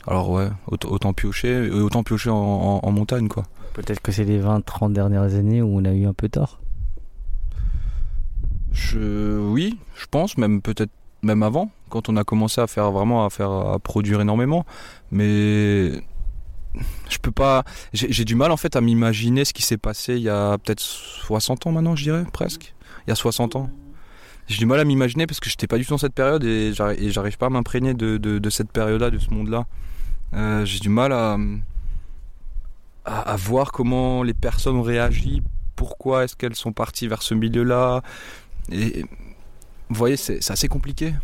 alors 0.07 0.31
ouais, 0.31 0.49
autant, 0.67 1.13
piocher, 1.13 1.67
et 1.67 1.71
autant 1.71 2.03
piocher 2.03 2.31
en, 2.31 2.37
en- 2.37 2.81
en 2.83 2.91
montagne. 2.93 3.29
quoi. 3.29 3.45
Peut-être 3.75 4.01
que 4.01 4.11
c'est 4.13 4.25
les 4.25 4.41
20-30 4.41 4.93
dernières 4.93 5.35
années 5.35 5.63
où 5.63 5.69
on 5.79 5.85
a 5.85 5.93
eu 5.93 6.07
un 6.07 6.13
peu 6.15 6.29
tort. 6.29 6.61
Je, 8.73 9.39
oui, 9.39 9.79
je 9.97 10.07
pense, 10.11 10.37
même 10.39 10.63
peut-être 10.63 10.91
même 11.23 11.43
avant, 11.43 11.71
quand 11.89 12.09
on 12.09 12.17
a 12.17 12.25
commencé 12.25 12.61
à 12.61 12.67
faire 12.67 12.91
vraiment 12.91 13.25
à 13.25 13.31
faire 13.31 13.51
à 13.51 13.79
produire 13.79 14.21
énormément. 14.21 14.65
Mais 15.11 15.93
je 17.11 17.19
peux 17.19 17.31
pas. 17.31 17.65
J'ai 17.93 18.25
du 18.25 18.35
mal 18.35 18.51
en 18.51 18.57
fait 18.57 18.77
à 18.77 18.81
m'imaginer 18.81 19.45
ce 19.45 19.53
qui 19.53 19.63
s'est 19.63 19.77
passé 19.79 20.15
il 20.17 20.23
y 20.23 20.29
a 20.29 20.59
peut-être 20.59 20.81
60 20.81 21.67
ans 21.67 21.73
maintenant, 21.73 21.97
je 21.97 22.03
dirais 22.05 22.25
presque. 22.33 22.75
Il 23.07 23.11
y 23.11 23.13
a 23.13 23.17
60 23.17 23.57
ans. 23.57 23.71
J'ai 24.49 24.59
du 24.59 24.67
mal 24.67 24.81
à 24.81 24.85
m'imaginer 24.85 25.27
parce 25.27 25.41
que 25.41 25.49
j'étais 25.49 25.67
pas 25.67 25.79
du 25.79 25.85
tout 25.85 25.91
dans 25.93 25.99
cette 25.99 26.15
période 26.15 26.45
et 26.45 26.73
j'arri- 26.75 26.99
et 26.99 27.11
j'arrive 27.11 27.39
pas 27.39 27.47
à 27.47 27.51
m'imprégner 27.51 27.95
de, 27.95 28.51
cette 28.51 28.71
période-là, 28.73 29.11
de 29.11 29.19
ce 29.19 29.31
monde-là. 29.31 29.67
Euh, 30.35 30.65
J'ai 30.65 30.81
du 30.81 30.89
mal 30.89 31.13
à, 31.13 31.37
voir 33.37 33.73
comment 33.73 34.23
les 34.23 34.35
personnes 34.35 34.77
ont 34.77 34.83
réagi, 34.83 35.43
pourquoi 35.77 36.25
est-ce 36.25 36.37
qu'elles 36.37 36.55
sont 36.55 36.73
parties 36.73 37.09
vers 37.09 37.23
ce 37.23 37.35
milieu-là. 37.35 38.03
Vous 38.69 39.97
voyez, 39.99 40.17
c'est 40.17 40.51
assez 40.51 40.69
compliqué. 40.69 41.15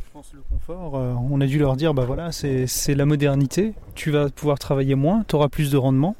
Confort. 0.50 0.96
euh, 0.96 1.14
on 1.30 1.40
a 1.40 1.46
dû 1.46 1.58
leur 1.58 1.76
dire, 1.76 1.94
bah 1.94 2.04
voilà, 2.04 2.32
c'est 2.32 2.94
la 2.94 3.06
modernité. 3.06 3.74
Tu 3.94 4.10
vas 4.10 4.28
pouvoir 4.30 4.58
travailler 4.58 4.94
moins, 4.94 5.24
tu 5.28 5.36
auras 5.36 5.48
plus 5.48 5.70
de 5.70 5.76
rendement. 5.76 6.16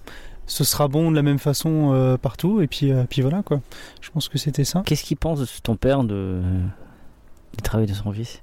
Ce 0.47 0.65
sera 0.65 0.89
bon 0.89 1.11
de 1.11 1.17
la 1.17 1.23
même 1.23 1.39
façon 1.39 1.93
euh, 1.93 2.17
partout. 2.17 2.61
Et 2.61 2.67
puis, 2.67 2.91
euh, 2.91 3.05
puis 3.09 3.21
voilà 3.23 3.43
quoi. 3.43 3.61
Je 4.01 4.11
pense 4.11 4.29
que 4.29 4.39
c'était 4.39 4.65
ça. 4.65 4.83
Qu'est-ce 4.87 5.05
qu'il 5.05 5.17
pense 5.17 5.41
de 5.41 5.47
ton 5.63 5.77
père 5.77 6.05
de... 6.05 6.41
du 7.55 7.63
travail 7.63 7.87
de 7.87 7.93
son 7.93 8.13
fils? 8.13 8.43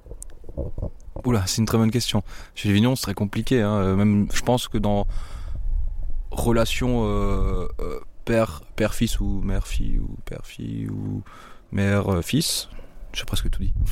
Oula, 1.24 1.44
c'est 1.48 1.58
une 1.62 1.66
très 1.66 1.78
bonne 1.78 1.92
question. 1.92 2.22
Chez 2.54 2.70
les 2.70 2.76
Vignons, 2.76 2.96
c'est 2.96 3.04
très 3.04 3.14
compliqué. 3.14 3.62
hein. 3.62 3.96
Même, 3.96 4.28
je 4.32 4.42
pense 4.42 4.68
que 4.68 4.78
dans 4.78 5.08
relation 6.30 7.06
euh, 7.06 7.68
euh, 7.80 8.00
père, 8.26 8.62
père-fils 8.76 9.20
ou 9.20 9.42
mère-fille 9.42 10.00
ou 10.00 10.18
père-fille 10.26 10.90
ou 10.90 11.24
mère-fils, 11.72 12.70
j'ai 13.16 13.26
presque 13.26 13.50
tout 13.50 13.62
dit. 13.62 13.74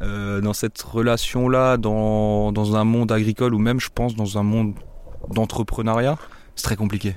Euh, 0.00 0.40
dans 0.40 0.52
cette 0.52 0.80
relation-là, 0.82 1.76
dans, 1.76 2.50
dans 2.50 2.74
un 2.74 2.82
monde 2.82 3.12
agricole 3.12 3.54
ou 3.54 3.58
même, 3.58 3.78
je 3.78 3.88
pense, 3.94 4.16
dans 4.16 4.36
un 4.36 4.42
monde 4.42 4.74
d'entrepreneuriat, 5.28 6.18
c'est 6.56 6.64
très 6.64 6.74
compliqué. 6.74 7.14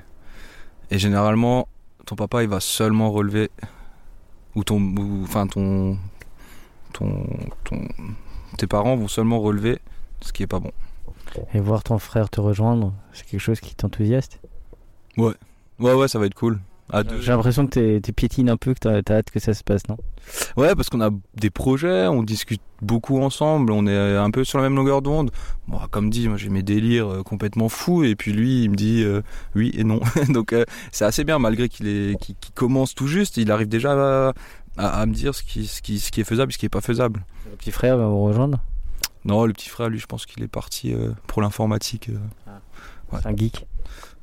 Et 0.92 0.98
généralement, 0.98 1.66
ton 2.04 2.14
papa, 2.14 2.44
il 2.44 2.48
va 2.48 2.60
seulement 2.60 3.10
relever, 3.10 3.50
ou 4.54 4.62
ton, 4.62 4.78
ou, 4.78 5.22
enfin 5.24 5.48
ton, 5.48 5.98
ton, 6.92 7.26
ton, 7.64 7.88
tes 8.56 8.68
parents 8.68 8.94
vont 8.94 9.08
seulement 9.08 9.40
relever 9.40 9.80
ce 10.20 10.32
qui 10.32 10.44
est 10.44 10.46
pas 10.46 10.60
bon. 10.60 10.70
Et 11.52 11.58
voir 11.58 11.82
ton 11.82 11.98
frère 11.98 12.30
te 12.30 12.40
rejoindre, 12.40 12.92
c'est 13.12 13.26
quelque 13.26 13.40
chose 13.40 13.58
qui 13.58 13.74
t'enthousiaste? 13.74 14.38
Ouais, 15.16 15.34
ouais, 15.80 16.08
ça 16.08 16.20
va 16.20 16.26
être 16.26 16.34
cool. 16.34 16.60
Deux. 16.92 17.20
J'ai 17.20 17.32
l'impression 17.32 17.66
que 17.66 17.72
t'es- 17.72 18.00
t'es 18.00 18.12
piétines 18.12 18.48
un 18.48 18.56
peu, 18.56 18.72
que 18.72 18.78
t'as 18.78 19.02
t'as 19.02 19.16
hâte 19.16 19.30
que 19.30 19.40
ça 19.40 19.54
se 19.54 19.64
passe, 19.64 19.82
non? 19.88 19.96
Ouais, 20.56 20.74
parce 20.76 20.88
qu'on 20.88 21.00
a 21.00 21.10
des 21.34 21.50
projets, 21.50 22.06
on 22.06 22.22
discute 22.22 22.60
beaucoup 22.80 23.20
ensemble, 23.20 23.72
on 23.72 23.86
est 23.88 24.16
un 24.16 24.30
peu 24.30 24.44
sur 24.44 24.58
la 24.58 24.64
même 24.64 24.76
longueur 24.76 25.02
d'onde. 25.02 25.30
Bon, 25.66 25.78
comme 25.90 26.10
dit, 26.10 26.28
moi 26.28 26.36
j'ai 26.36 26.48
mes 26.48 26.62
délires 26.62 27.08
euh, 27.12 27.22
complètement 27.24 27.68
fous, 27.68 28.04
et 28.04 28.14
puis 28.14 28.32
lui, 28.32 28.62
il 28.62 28.70
me 28.70 28.76
dit 28.76 29.02
euh, 29.02 29.22
oui 29.56 29.72
et 29.74 29.82
non. 29.84 30.00
Donc 30.28 30.52
euh, 30.52 30.64
c'est 30.92 31.04
assez 31.04 31.24
bien, 31.24 31.38
malgré 31.40 31.68
qu'il 31.68 31.88
est, 31.88 32.16
qu'il 32.20 32.36
commence 32.54 32.94
tout 32.94 33.08
juste, 33.08 33.36
il 33.36 33.50
arrive 33.50 33.68
déjà 33.68 33.92
à, 34.28 34.32
à- 34.76 35.00
à 35.00 35.06
me 35.06 35.12
dire 35.12 35.34
ce 35.34 35.42
qui, 35.42 35.66
ce, 35.66 35.82
qui, 35.82 35.98
ce 35.98 36.12
qui 36.12 36.20
est 36.20 36.24
faisable 36.24 36.50
et 36.50 36.54
ce 36.54 36.58
qui 36.58 36.66
est 36.66 36.70
pas 36.70 36.80
faisable. 36.80 37.24
Le 37.50 37.56
petit 37.56 37.72
frère 37.72 37.96
va 37.96 38.06
vous 38.06 38.22
rejoindre? 38.22 38.58
Non, 39.24 39.44
le 39.44 39.52
petit 39.52 39.68
frère, 39.70 39.88
lui, 39.88 39.98
je 39.98 40.06
pense 40.06 40.24
qu'il 40.24 40.40
est 40.44 40.48
parti 40.48 40.94
euh, 40.94 41.10
pour 41.26 41.42
l'informatique. 41.42 42.10
Ouais. 43.12 43.18
C'est 43.22 43.26
un 43.28 43.36
geek. 43.36 43.66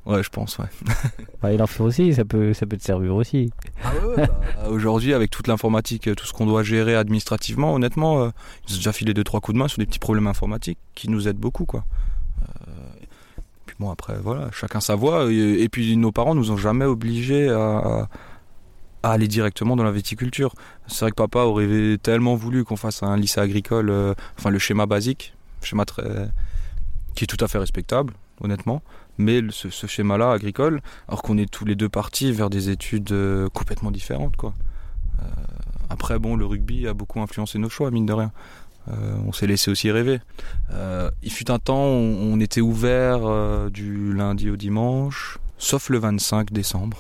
Ouais, 0.06 0.22
je 0.22 0.30
pense, 0.30 0.58
ouais. 0.58 0.66
Bah, 1.42 1.54
il 1.54 1.62
en 1.62 1.68
fait 1.68 1.82
aussi, 1.84 2.14
ça 2.14 2.26
peut, 2.26 2.54
ça 2.54 2.66
peut 2.66 2.78
te 2.78 2.84
servir 2.84 3.16
aussi. 3.16 3.52
bah, 4.18 4.28
Aujourd'hui, 4.70 5.14
avec 5.14 5.32
toute 5.32 5.48
l'informatique, 5.48 6.08
euh, 6.08 6.16
tout 6.16 6.26
ce 6.26 6.34
qu'on 6.34 6.46
doit 6.46 6.64
gérer 6.64 6.96
administrativement, 6.96 7.74
honnêtement, 7.74 8.24
euh, 8.24 8.30
ils 8.68 8.74
ont 8.74 8.78
déjà 8.78 8.92
filé 8.94 9.14
deux 9.14 9.24
trois 9.24 9.40
coups 9.40 9.54
de 9.56 9.60
main 9.60 9.68
sur 9.68 9.80
des 9.80 9.86
petits 9.86 10.00
problèmes 10.00 10.28
informatiques 10.28 10.80
qui 10.96 11.10
nous 11.10 11.28
aident 11.28 11.38
beaucoup, 11.38 11.66
quoi. 11.66 11.86
Euh, 12.42 12.72
puis 13.66 13.76
bon, 13.80 13.90
après, 13.92 14.18
voilà, 14.22 14.50
chacun 14.52 14.82
sa 14.82 14.96
voie. 14.96 15.32
Et, 15.32 15.62
et 15.64 15.70
puis 15.70 15.96
nos 15.96 16.12
parents 16.12 16.36
nous 16.36 16.52
ont 16.52 16.58
jamais 16.58 16.86
obligés 16.86 17.50
à, 17.50 18.10
à 19.04 19.12
aller 19.12 19.28
directement 19.28 19.76
dans 19.78 19.84
la 19.84 19.92
viticulture. 19.92 20.54
C'est 20.88 21.02
vrai 21.06 21.12
que 21.12 21.16
papa 21.16 21.40
aurait 21.40 21.98
tellement 22.02 22.36
voulu 22.36 22.64
qu'on 22.66 22.76
fasse 22.78 23.04
un 23.04 23.16
lycée 23.18 23.40
agricole, 23.40 23.90
euh, 23.90 24.14
enfin 24.38 24.50
le 24.50 24.60
schéma 24.60 24.86
basique, 24.86 25.34
schéma 25.62 25.86
très 25.86 26.04
qui 27.16 27.26
est 27.26 27.28
tout 27.28 27.44
à 27.44 27.48
fait 27.48 27.58
respectable, 27.60 28.14
honnêtement. 28.42 28.82
Mais 29.18 29.42
ce, 29.52 29.70
schéma-là 29.88 30.32
agricole, 30.32 30.82
alors 31.08 31.22
qu'on 31.22 31.38
est 31.38 31.50
tous 31.50 31.66
les 31.66 31.76
deux 31.76 31.90
partis 31.90 32.32
vers 32.32 32.50
des 32.50 32.70
études 32.70 33.12
euh, 33.12 33.48
complètement 33.50 33.92
différentes, 33.92 34.36
quoi. 34.36 34.54
Euh, 35.20 35.26
après, 35.90 36.18
bon, 36.18 36.36
le 36.36 36.46
rugby 36.46 36.88
a 36.88 36.94
beaucoup 36.94 37.22
influencé 37.22 37.60
nos 37.60 37.70
choix, 37.70 37.92
mine 37.92 38.06
de 38.06 38.14
rien. 38.14 38.32
Euh, 38.90 39.16
on 39.26 39.32
s'est 39.32 39.48
laissé 39.48 39.70
aussi 39.70 39.92
rêver. 39.92 40.20
Il 41.22 41.32
fut 41.32 41.52
un 41.52 41.60
temps, 41.60 41.84
on, 41.84 42.34
on 42.34 42.40
était 42.40 42.62
ouvert 42.62 43.70
du 43.70 44.14
lundi 44.14 44.50
au 44.50 44.56
dimanche, 44.56 45.38
sauf 45.58 45.90
le 45.90 46.00
25 46.00 46.52
décembre 46.52 46.98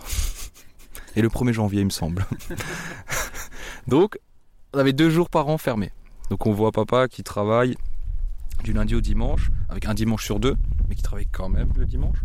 et 1.15 1.21
le 1.21 1.29
1er 1.29 1.53
janvier, 1.53 1.81
il 1.81 1.85
me 1.85 1.89
semble. 1.89 2.25
Donc, 3.87 4.19
on 4.73 4.79
avait 4.79 4.93
deux 4.93 5.09
jours 5.09 5.29
par 5.29 5.47
an 5.49 5.57
fermés. 5.57 5.91
Donc, 6.29 6.45
on 6.45 6.53
voit 6.53 6.71
papa 6.71 7.07
qui 7.07 7.23
travaille 7.23 7.75
du 8.63 8.73
lundi 8.73 8.95
au 8.95 9.01
dimanche, 9.01 9.49
avec 9.69 9.85
un 9.85 9.93
dimanche 9.93 10.23
sur 10.25 10.39
deux, 10.39 10.55
mais 10.89 10.95
qui 10.95 11.03
travaille 11.03 11.27
quand 11.31 11.49
même 11.49 11.69
le 11.77 11.85
dimanche. 11.85 12.17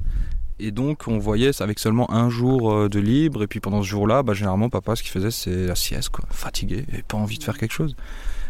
Et 0.60 0.70
donc, 0.72 1.06
on 1.06 1.18
voyait 1.18 1.52
ça 1.52 1.64
avec 1.64 1.78
seulement 1.78 2.10
un 2.10 2.30
jour 2.30 2.72
euh, 2.72 2.88
de 2.88 2.98
libre. 2.98 3.44
Et 3.44 3.46
puis 3.46 3.60
pendant 3.60 3.82
ce 3.82 3.88
jour-là, 3.88 4.22
bah, 4.24 4.34
généralement, 4.34 4.68
papa, 4.68 4.96
ce 4.96 5.02
qu'il 5.02 5.12
faisait, 5.12 5.30
c'est 5.30 5.66
la 5.66 5.76
sieste, 5.76 6.08
quoi. 6.08 6.24
Fatigué, 6.30 6.84
et 6.92 7.02
pas 7.02 7.16
envie 7.16 7.38
de 7.38 7.44
faire 7.44 7.56
quelque 7.56 7.72
chose. 7.72 7.94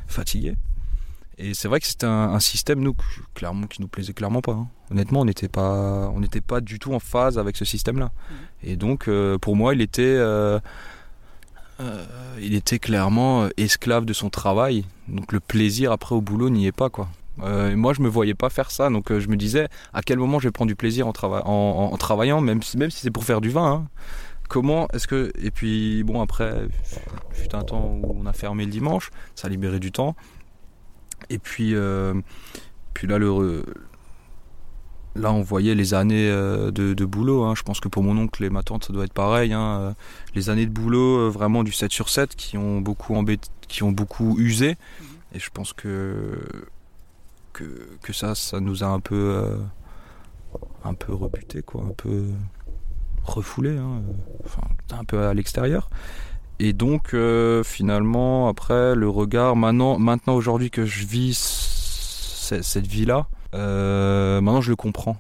Fatigué. 0.07 0.55
Et 1.37 1.55
c'est 1.55 1.69
vrai 1.69 1.81
que 1.81 1.87
c'était 1.87 2.07
un, 2.07 2.31
un 2.33 2.41
système, 2.41 2.81
nous, 2.81 2.97
clairement, 3.35 3.67
qui 3.67 3.81
nous 3.83 3.89
plaisait 3.89 4.15
clairement 4.15 4.41
pas. 4.41 4.53
hein. 4.53 4.69
Honnêtement, 4.91 5.21
on 5.21 5.25
n'était 5.27 5.49
pas, 5.49 6.11
on 6.15 6.21
n'était 6.21 6.41
pas 6.41 6.61
du 6.61 6.79
tout 6.79 6.95
en 6.95 6.99
phase 6.99 7.39
avec 7.39 7.57
ce 7.57 7.65
système-là. 7.67 8.11
Et 8.63 8.77
donc, 8.77 9.07
euh, 9.07 9.37
pour 9.39 9.55
moi, 9.55 9.75
il 9.75 9.83
était, 9.83 10.03
euh, 10.03 10.59
euh, 11.81 12.05
il 12.41 12.55
était 12.55 12.79
clairement 12.79 13.49
esclave 13.57 14.05
de 14.07 14.15
son 14.15 14.31
travail. 14.31 14.85
Donc, 15.07 15.33
le 15.33 15.41
plaisir 15.41 15.93
après 15.93 16.15
au 16.15 16.23
boulot 16.23 16.49
n'y 16.49 16.67
est 16.67 16.73
pas, 16.73 16.89
quoi. 16.89 17.09
Euh, 17.43 17.71
et 17.71 17.77
moi, 17.77 17.93
je 17.93 18.03
me 18.03 18.09
voyais 18.09 18.35
pas 18.35 18.51
faire 18.51 18.71
ça, 18.71 18.91
donc 18.91 19.11
euh, 19.11 19.21
je 19.21 19.29
me 19.29 19.37
disais 19.37 19.69
à 19.93 20.03
quel 20.03 20.19
moment 20.19 20.39
je 20.39 20.49
vais 20.49 20.53
prendre 20.53 20.69
du 20.69 20.77
plaisir 20.77 21.07
en, 21.07 21.13
trava- 21.13 21.43
en, 21.45 21.51
en- 21.51 21.93
en 21.93 21.97
travaillant, 21.97 22.41
même 22.41 22.63
si, 22.63 22.77
même 22.79 22.91
si 22.91 23.01
c'est 23.01 23.11
pour 23.11 23.25
faire 23.25 23.41
du 23.41 23.51
vin. 23.51 23.71
hein. 23.73 23.89
Comment 24.49 24.89
est-ce 24.95 25.07
que 25.07 25.31
et 25.39 25.51
puis 25.51 26.03
bon 26.05 26.23
après, 26.23 26.69
fut 27.33 27.55
un 27.55 27.63
temps 27.63 27.99
où 28.03 28.17
on 28.19 28.25
a 28.27 28.33
fermé 28.33 28.65
le 28.65 28.71
dimanche, 28.71 29.11
ça 29.35 29.47
a 29.49 29.51
libéré 29.51 29.79
du 29.79 29.93
temps. 29.93 30.17
Et 31.29 31.39
puis 31.39 31.75
euh, 31.75 32.15
puis 32.95 33.07
là 33.07 33.19
le 33.19 33.63
là 35.17 35.33
on 35.33 35.43
voyait 35.43 35.75
les 35.75 35.95
années 35.95 36.31
euh, 36.31 36.71
de, 36.71 36.95
de 36.95 37.05
boulot. 37.05 37.45
hein. 37.45 37.55
Je 37.57 37.63
pense 37.63 37.81
que 37.81 37.89
pour 37.89 38.03
mon 38.03 38.17
oncle 38.17 38.43
et 38.45 38.51
ma 38.51 38.63
tante 38.63 38.85
ça 38.85 38.93
doit 38.93 39.05
être 39.05 39.13
pareil. 39.13 39.53
hein. 39.53 39.95
Les 40.35 40.49
années 40.49 40.67
de 40.67 40.73
boulot 40.73 41.31
vraiment 41.31 41.63
du 41.63 41.73
7 41.73 41.93
sur 41.93 42.09
7 42.09 42.35
qui 42.37 42.57
ont 42.57 42.81
beaucoup 42.81 43.15
embêté, 43.17 43.49
qui 43.69 43.83
ont 43.83 43.93
beaucoup 43.93 44.39
usé. 44.39 44.77
Et 45.35 45.39
je 45.39 45.51
pense 45.53 45.73
que 45.75 46.39
que, 48.03 48.13
ça, 48.13 48.35
ça 48.35 48.61
nous 48.61 48.85
a 48.85 48.87
un 48.87 49.01
peu, 49.01 49.15
euh, 49.15 49.57
un 50.85 50.95
peu 50.95 51.15
rebuté, 51.15 51.63
quoi, 51.63 51.83
un 51.83 51.93
peu 51.93 52.25
refoulé, 53.25 53.77
hein, 53.77 54.03
euh, 54.09 54.13
enfin, 54.45 54.63
un 54.91 55.05
peu 55.05 55.27
à 55.27 55.35
l'extérieur. 55.35 55.91
Et 56.59 56.73
donc, 56.73 57.15
euh, 57.15 57.63
finalement, 57.63 58.49
après, 58.49 58.95
le 58.95 59.09
regard, 59.09 59.57
maintenant, 59.57 59.99
maintenant 59.99 60.35
aujourd'hui 60.35 60.71
que 60.71 60.85
je 60.87 61.07
vis 61.07 61.39
cette 62.63 62.87
vie-là, 62.87 63.29
euh, 63.55 64.41
maintenant 64.41 64.61
je 64.61 64.71
le 64.71 64.77
comprends. 64.77 65.19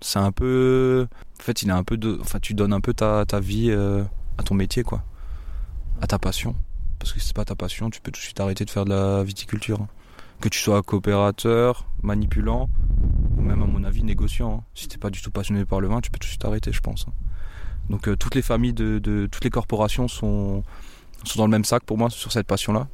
C'est 0.00 0.20
un 0.20 0.32
peu. 0.32 1.08
En 1.40 1.42
fait, 1.42 1.62
il 1.62 1.70
un 1.70 1.84
peu 1.84 1.96
de. 1.96 2.18
Enfin, 2.20 2.38
tu 2.40 2.54
donnes 2.54 2.72
un 2.72 2.80
peu 2.80 2.94
ta, 2.94 3.24
ta 3.26 3.40
vie 3.40 3.72
à 3.72 4.42
ton 4.42 4.54
métier, 4.54 4.82
quoi. 4.84 5.02
À 6.00 6.06
ta 6.06 6.18
passion. 6.18 6.54
Parce 6.98 7.12
que 7.12 7.20
si 7.20 7.26
c'est 7.26 7.36
pas 7.36 7.44
ta 7.44 7.56
passion, 7.56 7.90
tu 7.90 8.00
peux 8.00 8.10
tout 8.10 8.20
de 8.20 8.24
suite 8.24 8.40
arrêter 8.40 8.64
de 8.64 8.70
faire 8.70 8.84
de 8.84 8.90
la 8.90 9.24
viticulture. 9.24 9.86
Que 10.40 10.48
tu 10.48 10.58
sois 10.60 10.82
coopérateur, 10.82 11.86
manipulant, 12.02 12.68
ou 13.36 13.42
même 13.42 13.60
à 13.60 13.66
mon 13.66 13.82
avis 13.82 14.04
négociant. 14.04 14.58
hein. 14.58 14.64
Si 14.74 14.86
t'es 14.86 14.98
pas 14.98 15.10
du 15.10 15.20
tout 15.20 15.30
passionné 15.32 15.64
par 15.64 15.80
le 15.80 15.88
vin, 15.88 16.00
tu 16.00 16.10
peux 16.10 16.18
tout 16.18 16.26
de 16.26 16.30
suite 16.30 16.44
arrêter, 16.44 16.72
je 16.72 16.80
pense. 16.80 17.06
hein. 17.08 17.12
Donc 17.90 18.06
euh, 18.08 18.16
toutes 18.16 18.34
les 18.34 18.42
familles 18.42 18.74
de, 18.74 19.28
toutes 19.30 19.42
les 19.44 19.50
corporations 19.50 20.08
sont, 20.08 20.62
dans 21.36 21.44
le 21.44 21.50
même 21.50 21.64
sac 21.64 21.82
pour 21.84 21.98
moi 21.98 22.10
sur 22.10 22.30
cette 22.30 22.46
passion-là. 22.46 22.86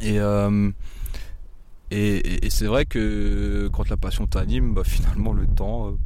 Et, 0.00 0.18
euh, 0.18 0.70
et, 1.90 2.50
c'est 2.50 2.66
vrai 2.66 2.84
que 2.84 3.70
quand 3.72 3.88
la 3.88 3.96
passion 3.96 4.26
t'anime, 4.26 4.74
bah, 4.74 4.82
finalement 4.84 5.32
le 5.32 5.46
temps, 5.46 5.88
euh, 5.88 5.98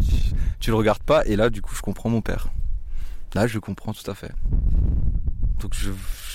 tu, 0.00 0.34
tu 0.60 0.70
le 0.70 0.76
regardes 0.76 1.02
pas. 1.02 1.24
Et 1.26 1.36
là, 1.36 1.50
du 1.50 1.60
coup, 1.60 1.74
je 1.74 1.82
comprends 1.82 2.08
mon 2.08 2.20
père. 2.20 2.48
Là, 3.34 3.46
je 3.46 3.58
comprends 3.58 3.92
tout 3.92 4.08
à 4.10 4.14
fait. 4.14 4.32
Donc 5.60 5.74
je, 5.74 5.90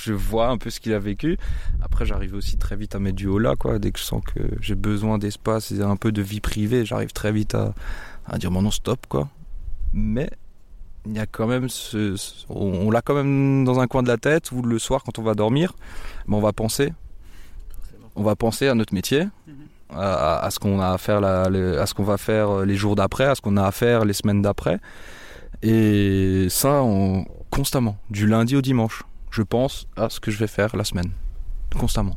je 0.08 0.14
vois 0.14 0.47
un 0.49 0.58
peu 0.58 0.70
ce 0.70 0.80
qu'il 0.80 0.93
a 0.93 0.99
vécu. 0.99 1.38
Après, 1.82 2.05
j'arrive 2.05 2.34
aussi 2.34 2.58
très 2.58 2.76
vite 2.76 2.95
à 2.95 2.99
mettre 2.99 3.16
du 3.18 3.28
haut 3.28 3.39
là, 3.39 3.55
quoi. 3.55 3.78
Dès 3.80 3.91
que 3.91 3.99
je 3.99 4.03
sens 4.03 4.22
que 4.24 4.39
j'ai 4.62 4.76
besoin 4.76 5.18
d'espace 5.18 5.72
et 5.72 5.82
un 5.82 5.95
peu 5.97 6.12
de 6.12 6.22
vie 6.22 6.39
privée, 6.41 6.86
j'arrive 6.86 7.12
très 7.12 7.32
vite 7.32 7.55
à, 7.55 7.74
à 8.26 8.38
dire 8.38 8.51
bon 8.51 8.62
non 8.62 8.72
stop, 8.72 9.05
quoi. 9.08 9.28
Mais 9.93 10.30
il 11.05 11.14
y 11.16 11.20
a 11.20 11.26
quand 11.26 11.47
même 11.47 11.70
ce, 11.70 12.16
ce- 12.16 12.45
on, 12.49 12.88
on 12.88 12.91
l'a 12.91 13.01
quand 13.01 13.16
même 13.16 13.64
dans 13.66 13.80
un 13.80 13.88
coin 13.88 14.03
de 14.03 14.08
la 14.08 14.18
tête 14.18 14.51
où 14.51 14.62
le 14.62 14.80
soir 14.80 15.03
quand 15.03 15.20
on 15.20 15.24
va 15.24 15.34
dormir, 15.36 15.74
ben, 16.28 16.38
on 16.38 16.41
va 16.41 16.53
penser, 16.53 16.93
on 18.16 18.24
va 18.24 18.36
penser 18.36 18.68
à 18.68 18.74
notre 18.76 18.93
métier, 18.93 19.28
à, 19.89 20.14
à- 20.39 20.45
à 20.45 20.51
ce 20.51 20.60
qu'on 20.60 20.80
a 20.80 20.89
à 20.91 20.97
faire, 20.97 21.22
la- 21.22 21.49
le- 21.49 21.80
à 21.80 21.86
ce 21.86 21.93
qu'on 21.93 22.03
va 22.03 22.18
faire 22.18 22.66
les 22.66 22.76
jours 22.76 22.95
d'après, 22.95 23.26
à 23.26 23.36
ce 23.36 23.41
qu'on 23.41 23.55
a 23.58 23.64
à 23.66 23.72
faire 23.72 24.03
les 24.05 24.14
semaines 24.14 24.41
d'après. 24.41 24.80
Et 25.64 26.47
ça, 26.49 26.82
on- 26.84 27.26
constamment, 27.49 27.97
du 28.10 28.28
lundi 28.28 28.55
au 28.55 28.62
dimanche. 28.62 29.03
Je 29.38 29.43
pense 29.43 29.88
à 29.95 30.09
ce 30.09 30.19
que 30.19 30.31
je 30.31 30.39
vais 30.39 30.47
faire 30.47 30.75
la 30.75 30.83
semaine. 30.83 31.11
Constamment. 31.77 32.15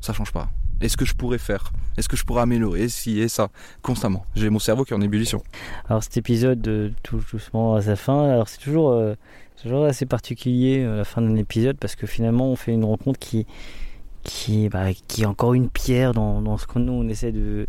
Ça 0.00 0.12
change 0.12 0.32
pas. 0.32 0.50
Est-ce 0.80 0.96
que 0.96 1.04
je 1.04 1.14
pourrais 1.14 1.38
faire? 1.38 1.70
Est-ce 1.96 2.08
que 2.08 2.16
je 2.16 2.24
pourrais 2.24 2.42
améliorer? 2.42 2.88
Si 2.88 3.20
et 3.20 3.28
ça? 3.28 3.50
Constamment. 3.80 4.26
J'ai 4.34 4.50
mon 4.50 4.58
cerveau 4.58 4.82
qui 4.82 4.92
est 4.92 4.96
en 4.96 5.00
ébullition. 5.00 5.40
Alors 5.88 6.02
cet 6.02 6.16
épisode 6.16 6.66
euh, 6.66 6.90
touche 7.04 7.30
doucement 7.30 7.76
à 7.76 7.82
sa 7.82 7.94
fin. 7.94 8.28
Alors 8.28 8.48
c'est 8.48 8.58
toujours, 8.58 8.90
euh, 8.90 9.14
toujours 9.62 9.84
assez 9.84 10.04
particulier 10.04 10.80
euh, 10.80 10.96
la 10.96 11.04
fin 11.04 11.22
d'un 11.22 11.36
épisode 11.36 11.76
parce 11.78 11.94
que 11.94 12.08
finalement 12.08 12.50
on 12.50 12.56
fait 12.56 12.72
une 12.72 12.84
rencontre 12.84 13.20
qui, 13.20 13.46
qui, 14.24 14.68
bah, 14.68 14.92
qui 15.06 15.22
est 15.22 15.26
encore 15.26 15.54
une 15.54 15.70
pierre 15.70 16.12
dans, 16.12 16.58
ce 16.58 16.66
que 16.66 16.80
nous 16.80 16.92
on 16.92 17.08
essaie 17.08 17.30
de 17.30 17.68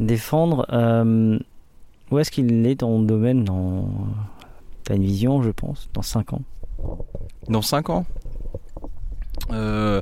défendre. 0.00 0.66
Euh, 0.72 1.38
où 2.10 2.18
est-ce 2.18 2.32
qu'il 2.32 2.66
est 2.66 2.74
dans 2.74 2.98
le 2.98 3.06
domaine? 3.06 3.44
Dans... 3.44 3.88
Une 4.90 5.02
vision, 5.02 5.42
je 5.42 5.50
pense, 5.50 5.88
dans 5.94 6.02
5 6.02 6.34
ans. 6.34 6.42
Dans 7.48 7.62
5 7.62 7.90
ans 7.90 8.06
euh, 9.52 10.00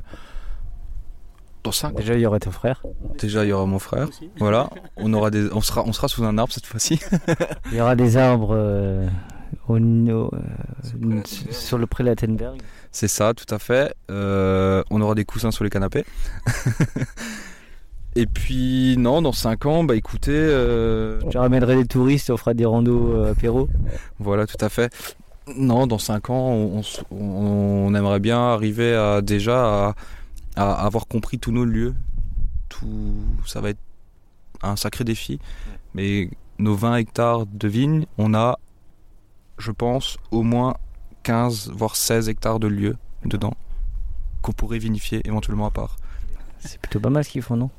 Dans 1.63 1.71
5 1.71 1.95
Déjà, 1.95 2.13
il 2.15 2.21
y 2.21 2.25
aurait 2.25 2.39
ton 2.39 2.51
frère. 2.51 2.83
Déjà, 3.19 3.43
il 3.45 3.49
y 3.49 3.53
aura 3.53 3.65
mon 3.65 3.79
frère. 3.79 4.07
Voilà. 4.37 4.69
On, 4.97 5.13
aura 5.13 5.29
des, 5.31 5.49
on, 5.51 5.61
sera, 5.61 5.83
on 5.85 5.93
sera 5.93 6.07
sous 6.07 6.23
un 6.23 6.37
arbre 6.37 6.53
cette 6.53 6.65
fois-ci. 6.65 6.99
Il 7.71 7.77
y 7.77 7.81
aura 7.81 7.95
des 7.95 8.17
arbres 8.17 8.53
euh, 8.55 9.07
au, 9.67 9.77
au- 9.77 9.79
euh, 9.79 11.21
sur 11.51 11.77
le 11.77 11.85
pré 11.87 12.03
Lattenberg. 12.03 12.61
C'est 12.91 13.07
ça, 13.07 13.33
tout 13.33 13.51
à 13.53 13.59
fait. 13.59 13.93
Euh, 14.11 14.83
on 14.91 15.01
aura 15.01 15.15
des 15.15 15.25
coussins 15.25 15.51
sur 15.51 15.63
les 15.63 15.69
canapés. 15.69 16.05
Et 18.15 18.27
puis, 18.27 18.95
non, 18.99 19.23
dans 19.23 19.31
5 19.31 19.65
ans, 19.65 19.83
bah 19.83 19.95
écoutez, 19.95 20.31
euh, 20.35 21.19
Je 21.31 21.37
ramènerai 21.39 21.75
des 21.77 21.85
touristes, 21.87 22.29
on 22.29 22.37
fera 22.37 22.53
des 22.53 22.65
randos 22.65 23.11
euh, 23.15 23.31
apéro. 23.31 23.67
voilà, 24.19 24.45
tout 24.45 24.63
à 24.63 24.69
fait. 24.69 24.93
Non, 25.55 25.87
dans 25.87 25.97
5 25.97 26.29
ans, 26.29 26.81
on, 27.11 27.95
aimerait 27.95 28.19
bien 28.19 28.39
arriver 28.39 28.95
à 28.95 29.21
déjà 29.21 29.93
à, 30.55 30.73
avoir 30.85 31.07
compris 31.07 31.39
tous 31.39 31.51
nos 31.51 31.65
lieux. 31.65 31.93
Ça 33.45 33.61
va 33.61 33.69
être 33.69 33.79
un 34.61 34.75
sacré 34.75 35.03
défi. 35.03 35.39
Mais 35.93 36.29
nos 36.59 36.75
20 36.75 36.97
hectares 36.97 37.45
de 37.45 37.67
vignes, 37.67 38.05
on 38.17 38.33
a 38.33 38.57
je 39.57 39.71
pense, 39.71 40.17
au 40.31 40.43
moins 40.43 40.75
15, 41.23 41.71
voire 41.73 41.95
16 41.95 42.29
hectares 42.29 42.59
de 42.59 42.67
lieux 42.67 42.97
dedans 43.25 43.53
qu'on 44.41 44.51
pourrait 44.51 44.79
vinifier 44.79 45.21
éventuellement 45.25 45.67
à 45.67 45.71
part. 45.71 45.95
C'est 46.59 46.79
plutôt 46.79 46.99
pas 46.99 47.09
mal 47.09 47.23
ce 47.23 47.29
qu'ils 47.29 47.41
font, 47.41 47.55
non? 47.55 47.69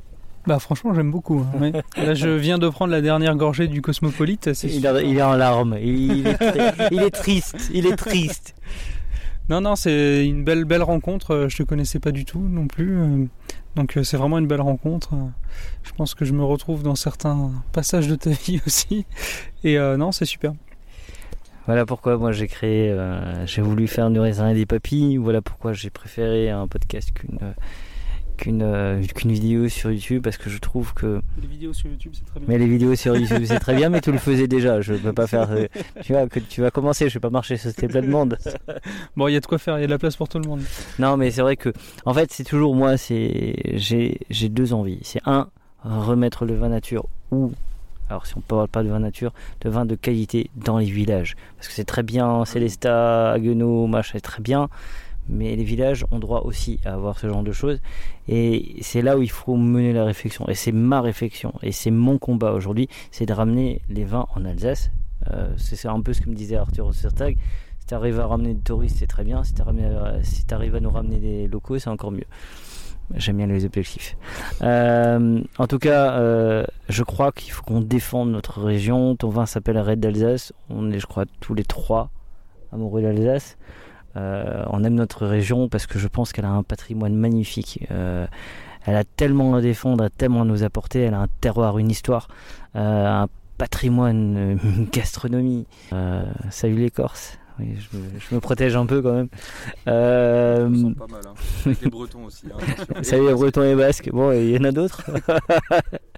Bah 0.47 0.59
franchement 0.59 0.92
j'aime 0.95 1.11
beaucoup. 1.11 1.40
hein, 1.55 1.59
ouais. 1.61 1.72
Là 1.97 2.14
je 2.14 2.28
viens 2.28 2.59
de 2.59 2.68
prendre 2.68 2.90
la 2.92 3.01
dernière 3.01 3.34
gorgée 3.34 3.66
du 3.66 3.80
Cosmopolite. 3.80 4.53
c'est 4.53 4.66
il, 4.68 4.74
super. 4.74 4.97
a- 4.97 5.03
il 5.03 5.16
est 5.16 5.22
en 5.22 5.34
larmes. 5.36 5.76
Il, 5.80 6.18
il 6.18 6.26
est, 6.26 6.34
très- 6.34 6.74
il 6.90 7.03
est 7.03 7.11
triste. 7.11 7.70
Il 7.72 7.86
est 7.86 7.97
triste. 7.97 8.55
Non 9.49 9.61
non 9.62 9.74
c'est 9.76 10.26
une 10.26 10.45
belle 10.45 10.64
belle 10.64 10.82
rencontre. 10.82 11.32
euh, 11.34 11.49
Je 11.49 11.57
te 11.57 11.62
connaissais 11.62 11.99
pas 11.99 12.12
du 12.12 12.24
tout 12.26 12.40
non 12.40 12.66
plus. 12.66 12.99
euh, 12.99 13.24
Donc 13.76 13.97
euh, 13.97 14.05
c'est 14.05 14.16
vraiment 14.18 14.38
une 14.38 14.47
belle 14.47 14.61
rencontre. 14.61 15.11
Je 15.82 15.92
pense 15.92 16.14
que 16.14 16.24
je 16.26 16.32
me 16.34 16.45
retrouve 16.45 16.82
dans 16.82 16.95
certains 16.95 17.51
passages 17.72 18.07
de 18.09 18.14
ta 18.16 18.30
vie 18.47 18.61
aussi. 18.66 19.07
Et 19.64 19.78
euh, 19.78 19.97
non 19.97 20.12
c'est 20.12 20.26
super. 20.26 20.53
Voilà 21.66 21.86
pourquoi 21.86 22.18
moi 22.18 22.32
j'ai 22.32 22.47
créé, 22.49 22.90
euh, 22.90 23.47
j'ai 23.47 23.62
voulu 23.62 23.86
faire 23.86 24.11
du 24.11 24.20
raisin 24.20 24.51
et 24.51 24.55
des 24.55 24.66
papilles. 24.66 25.16
Voilà 25.16 25.40
pourquoi 25.40 25.72
j'ai 25.72 25.88
préféré 25.88 26.51
un 26.51 26.66
podcast 26.68 27.11
qu'une 27.14 27.38
euh, 27.42 27.53
qu'une 28.37 28.62
euh, 28.62 29.03
qu'une 29.14 29.32
vidéo 29.32 29.68
sur 29.68 29.91
YouTube 29.91 30.22
parce 30.22 30.37
que 30.37 30.51
je 30.51 30.59
trouve 30.59 30.95
que 30.95 31.20
Les 31.41 31.47
vidéos 31.47 31.72
sur 31.72 31.89
YouTube 31.91 32.12
c'est 32.14 32.24
très 32.24 32.41
bien. 32.41 32.49
mais 32.49 32.59
les 32.59 32.66
vidéos 32.66 32.95
sur 32.95 33.16
YouTube 33.16 33.45
c'est 33.47 33.59
très 33.59 33.74
bien 33.74 33.89
mais 33.89 34.01
tu 34.01 34.12
le 34.12 34.18
faisais 34.18 34.47
déjà. 34.49 34.80
Je 34.80 34.95
peux 34.95 35.12
pas 35.12 35.26
faire. 35.26 35.51
euh, 35.51 35.66
tu 36.03 36.12
vois 36.12 36.26
que 36.28 36.41
tu 36.41 36.61
vas 36.61 36.70
commencer. 36.70 37.09
Je 37.09 37.14
vais 37.14 37.20
pas 37.20 37.30
marcher 37.30 37.57
sur 37.57 37.70
cette 37.70 37.89
plein 37.89 38.03
de 38.03 38.09
monde. 38.09 38.37
Bon 39.16 39.28
il 39.28 39.32
y 39.35 39.37
a 39.37 39.41
de 39.41 39.47
quoi 39.47 39.59
faire, 39.59 39.78
il 39.78 39.82
y 39.82 39.85
a 39.85 39.87
de 39.87 39.93
la 39.93 39.99
place 39.99 40.16
pour 40.16 40.28
tout 40.28 40.39
le 40.39 40.49
monde. 40.49 40.61
Non, 40.99 41.16
mais 41.16 41.30
c'est 41.30 41.43
vrai 41.43 41.57
que, 41.57 41.72
en 42.05 42.14
fait, 42.14 42.32
c'est 42.32 42.45
toujours 42.45 42.74
moi, 42.74 42.97
c'est 42.97 43.55
j'ai 43.74 44.18
j'ai 44.30 44.49
deux 44.49 44.72
envies. 44.72 44.99
C'est 45.03 45.20
un, 45.26 45.49
remettre 45.85 46.45
le 46.45 46.55
vin 46.55 46.68
nature 46.68 47.07
ou, 47.30 47.53
alors 48.09 48.26
si 48.26 48.37
on 48.37 48.41
parle 48.41 48.68
pas 48.68 48.82
de 48.82 48.89
vin 48.89 49.01
nature, 49.01 49.32
de 49.61 49.68
vin 49.70 49.85
de 49.87 49.95
qualité 49.95 50.51
dans 50.57 50.78
les 50.78 50.87
villages. 50.87 51.37
Parce 51.57 51.68
que 51.68 51.74
c'est 51.74 51.85
très 51.85 52.03
bien, 52.03 52.45
Célestat, 52.45 53.32
Haguenau, 53.32 53.87
machin, 53.87 54.12
c'est 54.14 54.20
très 54.20 54.43
bien. 54.43 54.68
Mais 55.29 55.57
les 55.57 55.64
villages 55.64 56.05
ont 56.11 56.18
droit 56.18 56.43
aussi 56.43 56.81
à 56.85 56.95
avoir 56.95 57.18
ce 57.18 57.29
genre 57.29 57.43
de 57.43 57.53
choses. 57.53 57.81
Et 58.29 58.77
c'est 58.83 59.03
là 59.03 59.16
où 59.16 59.22
il 59.22 59.31
faut 59.31 59.57
mener 59.57 59.93
la 59.93 60.05
réflexion. 60.05 60.47
Et 60.49 60.55
c'est 60.55 60.72
ma 60.72 61.01
réflexion. 61.01 61.53
Et 61.62 61.72
c'est 61.72 61.91
mon 61.91 62.18
combat 62.18 62.53
aujourd'hui. 62.53 62.89
C'est 63.11 63.27
de 63.27 63.33
ramener 63.33 63.81
les 63.89 64.05
vins 64.05 64.27
en 64.35 64.45
Alsace. 64.45 64.91
Euh, 65.31 65.53
c'est 65.57 65.89
un 65.89 66.01
peu 66.01 66.12
ce 66.12 66.20
que 66.20 66.29
me 66.29 66.35
disait 66.35 66.57
Arthur 66.57 66.87
Ostertag. 66.87 67.39
Si 67.81 67.87
tu 67.87 67.95
arrives 67.95 68.20
à 68.20 68.27
ramener 68.27 68.55
des 68.55 68.62
touristes, 68.62 68.97
c'est 68.99 69.07
très 69.07 69.25
bien. 69.25 69.45
Si 69.45 69.55
tu 69.55 69.62
arrives, 69.62 70.22
si 70.22 70.77
à 70.77 70.81
nous 70.81 70.91
ramener 70.91 71.18
des 71.18 71.49
locaux, 71.49 71.79
c'est 71.79 71.91
encore 71.91 72.12
mieux. 72.12 72.25
J'aime 73.14 73.37
bien 73.37 73.47
les 73.47 73.64
objectifs. 73.64 74.16
Euh, 74.62 75.41
en 75.59 75.66
tout 75.66 75.79
cas, 75.79 76.18
euh, 76.18 76.64
je 76.89 77.03
crois 77.03 77.33
qu'il 77.33 77.53
faut 77.53 77.62
qu'on 77.62 77.81
défende 77.81 78.31
notre 78.31 78.62
région. 78.62 79.14
Ton 79.16 79.29
vin 79.29 79.47
s'appelle 79.47 79.79
Red 79.79 80.01
d'Alsace. 80.01 80.53
On 80.70 80.91
est, 80.91 80.99
je 80.99 81.07
crois, 81.07 81.25
tous 81.41 81.55
les 81.55 81.64
trois 81.64 82.11
amoureux 82.72 83.03
d'Alsace. 83.03 83.59
Euh, 84.17 84.65
on 84.71 84.85
aime 84.85 84.95
notre 84.95 85.27
région 85.27 85.69
parce 85.69 85.87
que 85.87 85.99
je 85.99 86.09
pense 86.09 86.33
qu'elle 86.33 86.45
a 86.45 86.51
un 86.51 86.62
patrimoine 86.62 87.15
magnifique. 87.15 87.87
Euh, 87.91 88.27
elle 88.87 88.97
a 88.97 89.05
tellement 89.05 89.55
à 89.55 89.61
défendre, 89.61 90.05
a 90.05 90.11
tellement 90.11 90.43
à 90.43 90.45
nous 90.45 90.62
apporter. 90.62 91.01
Elle 91.01 91.15
a 91.15 91.21
un 91.21 91.29
terroir, 91.41 91.79
une 91.79 91.91
histoire, 91.91 92.29
euh, 92.77 93.07
un 93.23 93.29
patrimoine, 93.59 94.59
une 94.65 94.87
gastronomie. 94.93 95.67
Salut 96.51 96.77
les 96.77 96.91
Corses. 96.91 97.39
Oui, 97.61 97.77
je, 97.79 97.97
me, 97.97 98.03
je 98.19 98.35
me 98.35 98.41
protège 98.41 98.75
un 98.75 98.85
peu 98.85 99.01
quand 99.01 99.12
même. 99.12 99.29
Euh, 99.87 100.69
pas 100.99 101.07
mal, 101.07 101.21
hein. 101.25 101.35
Avec 101.67 101.83
les 101.83 101.89
Bretons 101.91 102.25
aussi. 102.25 102.47
hein, 102.47 103.03
salut 103.03 103.29
les 103.29 103.33
Bretons 103.33 103.62
et 103.62 103.77
Basques. 103.77 104.11
Bon, 104.12 104.33
il 104.33 104.51
y 104.51 104.59
en 104.59 104.65
a 104.65 104.73
d'autres. 104.73 105.05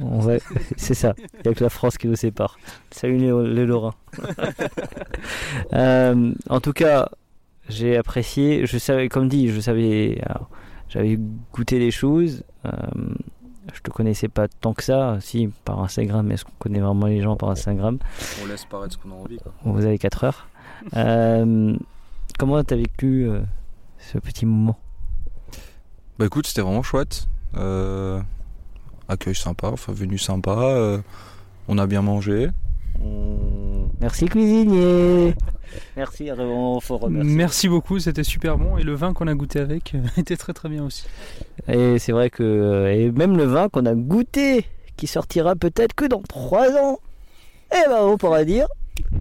On 0.00 0.18
va- 0.20 0.36
C'est 0.76 0.94
ça. 0.94 1.14
Il 1.18 1.40
n'y 1.46 1.50
a 1.52 1.54
que 1.54 1.64
la 1.64 1.70
France 1.70 1.98
qui 1.98 2.08
nous 2.08 2.16
sépare. 2.16 2.58
Salut 2.90 3.16
les, 3.18 3.32
les 3.54 3.66
Lorrains. 3.66 3.94
Euh, 5.72 6.32
en 6.48 6.60
tout 6.60 6.72
cas, 6.72 7.08
j'ai 7.68 7.96
apprécié. 7.96 8.66
Je 8.66 8.78
savais, 8.78 9.08
comme 9.08 9.28
dit, 9.28 9.48
je 9.48 9.60
savais. 9.60 10.20
alors, 10.26 10.48
J'avais 10.88 11.18
goûté 11.52 11.78
les 11.78 11.90
choses. 11.90 12.42
Euh, 12.66 12.70
je 13.72 13.80
te 13.80 13.90
connaissais 13.90 14.28
pas 14.28 14.46
tant 14.48 14.74
que 14.74 14.82
ça, 14.82 15.16
si 15.20 15.48
par 15.64 15.80
Instagram. 15.82 16.30
Est-ce 16.30 16.44
qu'on 16.44 16.52
connaît 16.58 16.80
vraiment 16.80 17.06
les 17.06 17.20
gens 17.22 17.36
par 17.36 17.50
Instagram? 17.50 17.98
On 18.42 18.46
laisse 18.46 18.64
paraître 18.66 18.94
ce 18.94 18.98
qu'on 18.98 19.10
a 19.10 19.14
envie. 19.14 19.38
Quoi. 19.38 19.52
Vous 19.64 19.84
avez 19.84 19.98
4 19.98 20.24
heures. 20.24 20.48
Euh, 20.96 21.74
comment 22.38 22.62
t'as 22.62 22.76
vécu 22.76 23.26
euh, 23.26 23.40
ce 23.96 24.18
petit 24.18 24.44
moment? 24.44 24.76
Bah 26.18 26.26
écoute, 26.26 26.46
c'était 26.46 26.60
vraiment 26.60 26.82
chouette. 26.82 27.26
Euh, 27.56 28.20
accueil 29.08 29.34
sympa, 29.34 29.68
enfin 29.68 29.92
venue 29.92 30.18
sympa. 30.18 30.56
euh, 30.56 30.98
on 31.68 31.78
a 31.78 31.86
bien 31.86 32.02
mangé. 32.02 32.48
On... 33.02 33.88
Merci 34.00 34.26
cuisinier. 34.26 35.34
Merci, 35.96 36.28
vraiment 36.30 36.78
faut 36.80 36.98
remercier. 36.98 37.34
Merci 37.34 37.68
beaucoup, 37.68 37.98
c'était 37.98 38.24
super 38.24 38.58
bon 38.58 38.76
et 38.78 38.82
le 38.82 38.94
vin 38.94 39.12
qu'on 39.12 39.26
a 39.26 39.34
goûté 39.34 39.60
avec 39.60 39.94
euh, 39.94 40.02
était 40.16 40.36
très 40.36 40.52
très 40.52 40.68
bien 40.68 40.84
aussi. 40.84 41.04
Et 41.68 41.98
c'est 41.98 42.12
vrai 42.12 42.30
que 42.30 42.42
euh, 42.42 42.92
et 42.92 43.10
même 43.10 43.36
le 43.36 43.44
vin 43.44 43.68
qu'on 43.68 43.86
a 43.86 43.94
goûté, 43.94 44.66
qui 44.96 45.06
sortira 45.06 45.56
peut-être 45.56 45.94
que 45.94 46.04
dans 46.04 46.22
3 46.22 46.76
ans, 46.76 46.98
eh 47.72 47.88
ben 47.88 48.02
on 48.02 48.16
pourra 48.16 48.44
dire, 48.44 48.68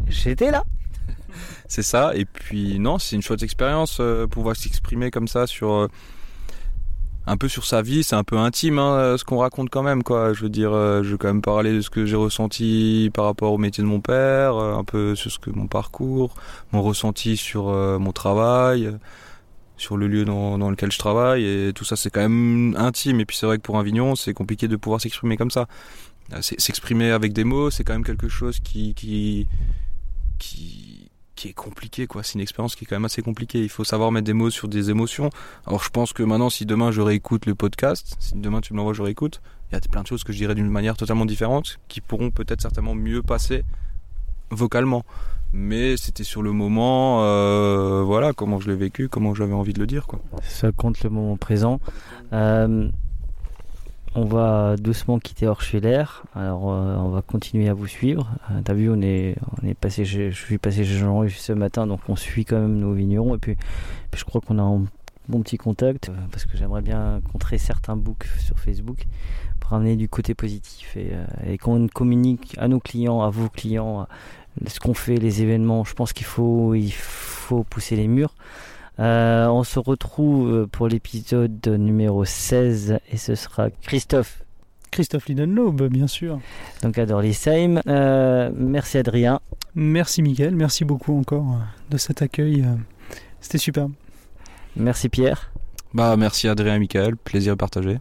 j'étais 0.08 0.52
là. 0.52 0.64
C'est 1.68 1.82
ça. 1.84 2.16
Et 2.16 2.26
puis 2.26 2.80
non, 2.80 3.00
c'est 3.00 3.16
une 3.16 3.22
chouette 3.22 3.44
expérience 3.44 3.98
euh, 4.00 4.28
pouvoir 4.28 4.56
s'exprimer 4.56 5.10
comme 5.10 5.28
ça 5.28 5.48
sur 5.48 5.72
euh, 5.72 5.88
un 7.26 7.38
peu 7.38 7.48
sur 7.48 7.66
sa 7.66 7.82
vie. 7.82 8.04
C'est 8.04 8.16
un 8.16 8.24
peu 8.24 8.38
intime 8.38 8.80
hein, 8.80 8.94
euh, 8.96 9.18
ce 9.18 9.24
qu'on 9.24 9.38
raconte 9.38 9.70
quand 9.70 9.84
même 9.84 10.04
quoi. 10.04 10.34
Je 10.34 10.42
veux 10.42 10.50
dire, 10.50 10.74
euh, 10.74 11.04
je 11.04 11.12
vais 11.12 11.18
quand 11.18 11.28
même 11.28 11.42
parler 11.42 11.74
de 11.74 11.82
ce 11.82 11.90
que 11.90 12.06
j'ai 12.06 12.16
ressenti 12.16 13.10
par 13.14 13.26
rapport 13.26 13.54
au 13.54 13.58
métier 13.58 13.84
de 13.84 13.88
mon 13.88 14.02
père, 14.02 14.56
euh, 14.56 14.76
un 14.76 14.84
peu 14.84 15.16
sur 15.16 15.32
ce 15.32 15.40
que 15.40 15.50
mon 15.50 15.68
parcours, 15.68 16.36
mon 16.72 16.82
ressenti 16.82 17.38
sur 17.38 17.66
mon 18.00 18.12
travail. 18.12 18.92
sur 19.78 19.98
le 19.98 20.08
lieu 20.08 20.24
dans, 20.24 20.70
lequel 20.70 20.92
je 20.92 21.00
travaille 21.00 21.44
et 21.46 21.74
tout 21.74 21.84
ça 21.84 21.96
c'est 21.96 22.10
quand 22.10 22.22
même 22.22 22.76
intime 22.78 23.20
et 23.20 23.26
puis 23.26 23.36
c'est 23.36 23.46
vrai 23.48 23.58
que 23.58 23.64
pour 23.64 23.78
un 23.78 23.84
vigneron 23.84 24.16
c'est 24.16 24.34
compliqué 24.34 24.68
de 24.68 24.76
pouvoir 24.78 25.02
s'exprimer 25.02 25.36
comme 25.36 25.52
ça 25.52 25.68
s'exprimer 26.42 27.12
avec 27.12 27.34
des 27.34 27.44
mots 27.44 27.70
c'est 27.70 27.84
quand 27.84 27.94
même 27.94 28.06
quelque 28.06 28.30
chose 28.30 28.60
qui 28.60 28.94
qui 28.94 29.48
qui 30.40 31.03
qui 31.36 31.50
est 31.50 31.54
compliqué 31.54 32.08
quoi. 32.08 32.24
C'est 32.24 32.36
une 32.36 32.42
expérience 32.42 32.76
qui 32.76 32.86
est 32.86 32.88
quand 32.88 32.96
même 32.96 33.06
assez 33.06 33.22
compliquée. 33.22 33.62
Il 33.62 33.70
faut 33.70 33.84
savoir 33.84 34.12
mettre 34.12 34.26
des 34.26 34.34
mots 34.34 34.50
sur 34.50 34.68
des 34.68 34.90
émotions. 34.90 35.30
Alors 35.66 35.84
je 35.84 35.90
pense 35.90 36.14
que 36.14 36.24
maintenant 36.24 36.50
si 36.50 36.66
demain 36.66 36.92
je 36.92 37.02
réécoute 37.02 37.46
le 37.46 37.56
podcast 37.56 38.16
si 38.20 38.36
demain 38.36 38.62
tu 38.62 38.74
me 38.74 38.78
l'envoies 38.78 38.94
je 38.94 39.02
réécoute 39.02 39.42
il 39.72 39.76
y 39.76 39.78
a 39.78 39.82
plein 39.82 40.04
de 40.04 40.08
choses 40.08 40.24
que 40.24 40.32
je 40.32 40.38
dirais 40.38 40.56
d'une 40.56 40.70
manière 40.70 40.96
totalement 40.96 41.26
différente 41.26 41.80
qui 41.88 42.02
pourront 42.02 42.30
peut-être 42.30 42.62
certainement 42.62 42.96
mieux 42.96 43.24
passer 43.24 43.64
vocalement. 44.52 45.04
Mais 45.52 45.98
c'était 45.98 46.24
sur 46.24 46.42
le 46.42 46.52
moment 46.52 47.24
euh, 47.24 48.02
voilà 48.04 48.34
comment 48.34 48.60
je 48.60 48.70
l'ai 48.70 48.76
vécu 48.76 49.08
comment 49.08 49.36
j'avais 49.36 49.54
envie 49.54 49.74
de 49.74 49.80
le 49.80 49.88
dire 49.88 50.08
quoi. 50.08 50.20
Ça 50.44 50.72
compte 50.72 51.04
le 51.04 51.10
moment 51.10 51.38
présent. 51.38 51.80
Euh, 52.34 52.90
on 54.16 54.26
va 54.26 54.76
doucement 54.78 55.20
quitter 55.20 55.48
Orschwiller. 55.48 56.04
Alors, 56.36 56.72
euh, 56.72 56.96
on 56.98 57.10
va 57.10 57.22
continuer 57.22 57.70
à 57.70 57.74
vous 57.74 57.88
suivre. 57.88 58.30
Euh, 58.52 58.62
T'as 58.64 58.74
vu, 58.74 58.90
on 58.90 59.02
est, 59.02 59.36
on 59.62 59.68
est 59.68 59.74
passé 59.74 60.06
je 60.06 60.30
suis 60.30 60.58
passé 60.58 60.86
chez 60.86 60.98
Jean 60.98 61.28
ce 61.28 61.54
matin, 61.54 61.88
donc 61.88 62.02
on 62.08 62.16
suit 62.16 62.46
quand 62.46 62.60
même 62.60 62.78
nos 62.78 62.94
vignerons. 62.94 63.36
Et 63.36 63.40
puis, 63.40 63.56
je 64.16 64.24
crois 64.24 64.42
qu'on 64.42 64.60
a 64.60 64.62
un 64.62 64.86
bon 65.30 65.42
petit 65.42 65.58
contact 65.58 66.10
euh, 66.10 66.14
parce 66.32 66.46
que 66.46 66.58
j'aimerais 66.58 66.82
bien 66.82 67.22
contrer 67.32 67.58
certains 67.58 67.96
books 67.96 68.28
sur 68.40 68.60
Facebook 68.60 69.08
pour 69.60 69.74
amener 69.74 69.96
du 69.96 70.10
côté 70.10 70.36
positif 70.36 70.96
et, 70.98 71.14
et 71.48 71.58
qu'on 71.58 71.88
communique 71.88 72.56
à 72.60 72.68
nos 72.68 72.80
clients, 72.80 73.22
à 73.22 73.30
vos 73.30 73.50
clients, 73.50 74.08
ce 74.68 74.80
qu'on 74.80 74.94
fait, 74.94 75.16
les 75.16 75.42
événements. 75.42 75.86
Je 75.86 75.94
pense 75.94 76.14
qu'il 76.14 76.26
faut, 76.26 76.76
il 76.76 76.92
faut 76.92 77.64
pousser 77.64 77.96
les 77.96 78.08
murs. 78.08 78.36
Euh, 79.00 79.48
on 79.48 79.64
se 79.64 79.80
retrouve 79.80 80.68
pour 80.68 80.88
l'épisode 80.88 81.68
numéro 81.68 82.26
16 82.26 83.00
et 83.12 83.18
ce 83.18 83.34
sera 83.36 83.70
Christophe, 83.82 84.44
Christophe 84.92 85.28
Lidenlaube, 85.28 85.88
bien 85.90 86.08
sûr. 86.08 86.40
donc 86.84 86.98
à 87.00 87.06
Dorlisheim. 87.06 87.82
Euh, 87.88 88.52
merci 88.56 88.98
Adrien. 89.00 89.40
Merci 89.76 90.22
Miguel, 90.22 90.56
merci 90.56 90.86
beaucoup 90.86 91.18
encore 91.18 91.46
euh, 91.54 91.64
de 91.90 91.98
cet 91.98 92.22
accueil. 92.22 92.64
C'était 93.42 93.58
super. 93.58 93.88
Merci 94.76 95.10
Pierre. 95.10 95.52
bah 95.94 96.16
merci 96.18 96.48
Adrien 96.48 96.76
et 96.76 96.80
Michael 96.80 97.16
plaisir 97.16 97.58
partagé 97.58 98.00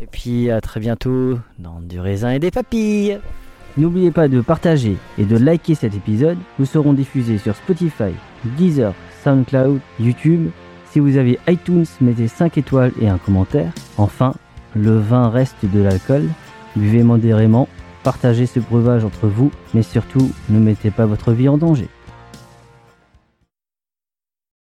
Et 0.00 0.06
puis 0.06 0.50
à 0.50 0.60
très 0.60 0.78
bientôt 0.80 1.38
dans 1.58 1.80
du 1.80 1.98
raisin 1.98 2.30
et 2.30 2.38
des 2.38 2.50
papilles. 2.52 3.18
N'oubliez 3.76 4.10
pas 4.10 4.28
de 4.28 4.40
partager 4.40 4.96
et 5.18 5.24
de 5.24 5.36
liker 5.36 5.74
cet 5.74 5.94
épisode. 5.94 6.38
Nous 6.58 6.66
serons 6.66 6.92
diffusés 6.92 7.38
sur 7.38 7.54
Spotify, 7.54 8.12
Deezer, 8.56 8.94
SoundCloud, 9.24 9.80
YouTube. 9.98 10.50
Si 10.90 10.98
vous 10.98 11.16
avez 11.16 11.38
iTunes, 11.48 11.86
mettez 12.00 12.28
5 12.28 12.58
étoiles 12.58 12.92
et 13.00 13.08
un 13.08 13.18
commentaire. 13.18 13.72
Enfin, 13.96 14.34
le 14.74 14.98
vin 14.98 15.28
reste 15.28 15.64
de 15.64 15.80
l'alcool. 15.80 16.28
Buvez 16.76 17.02
modérément, 17.02 17.68
partagez 18.02 18.46
ce 18.46 18.60
breuvage 18.60 19.04
entre 19.04 19.26
vous, 19.26 19.50
mais 19.74 19.82
surtout 19.82 20.30
ne 20.48 20.58
mettez 20.58 20.90
pas 20.90 21.06
votre 21.06 21.32
vie 21.32 21.48
en 21.48 21.58
danger. 21.58 21.88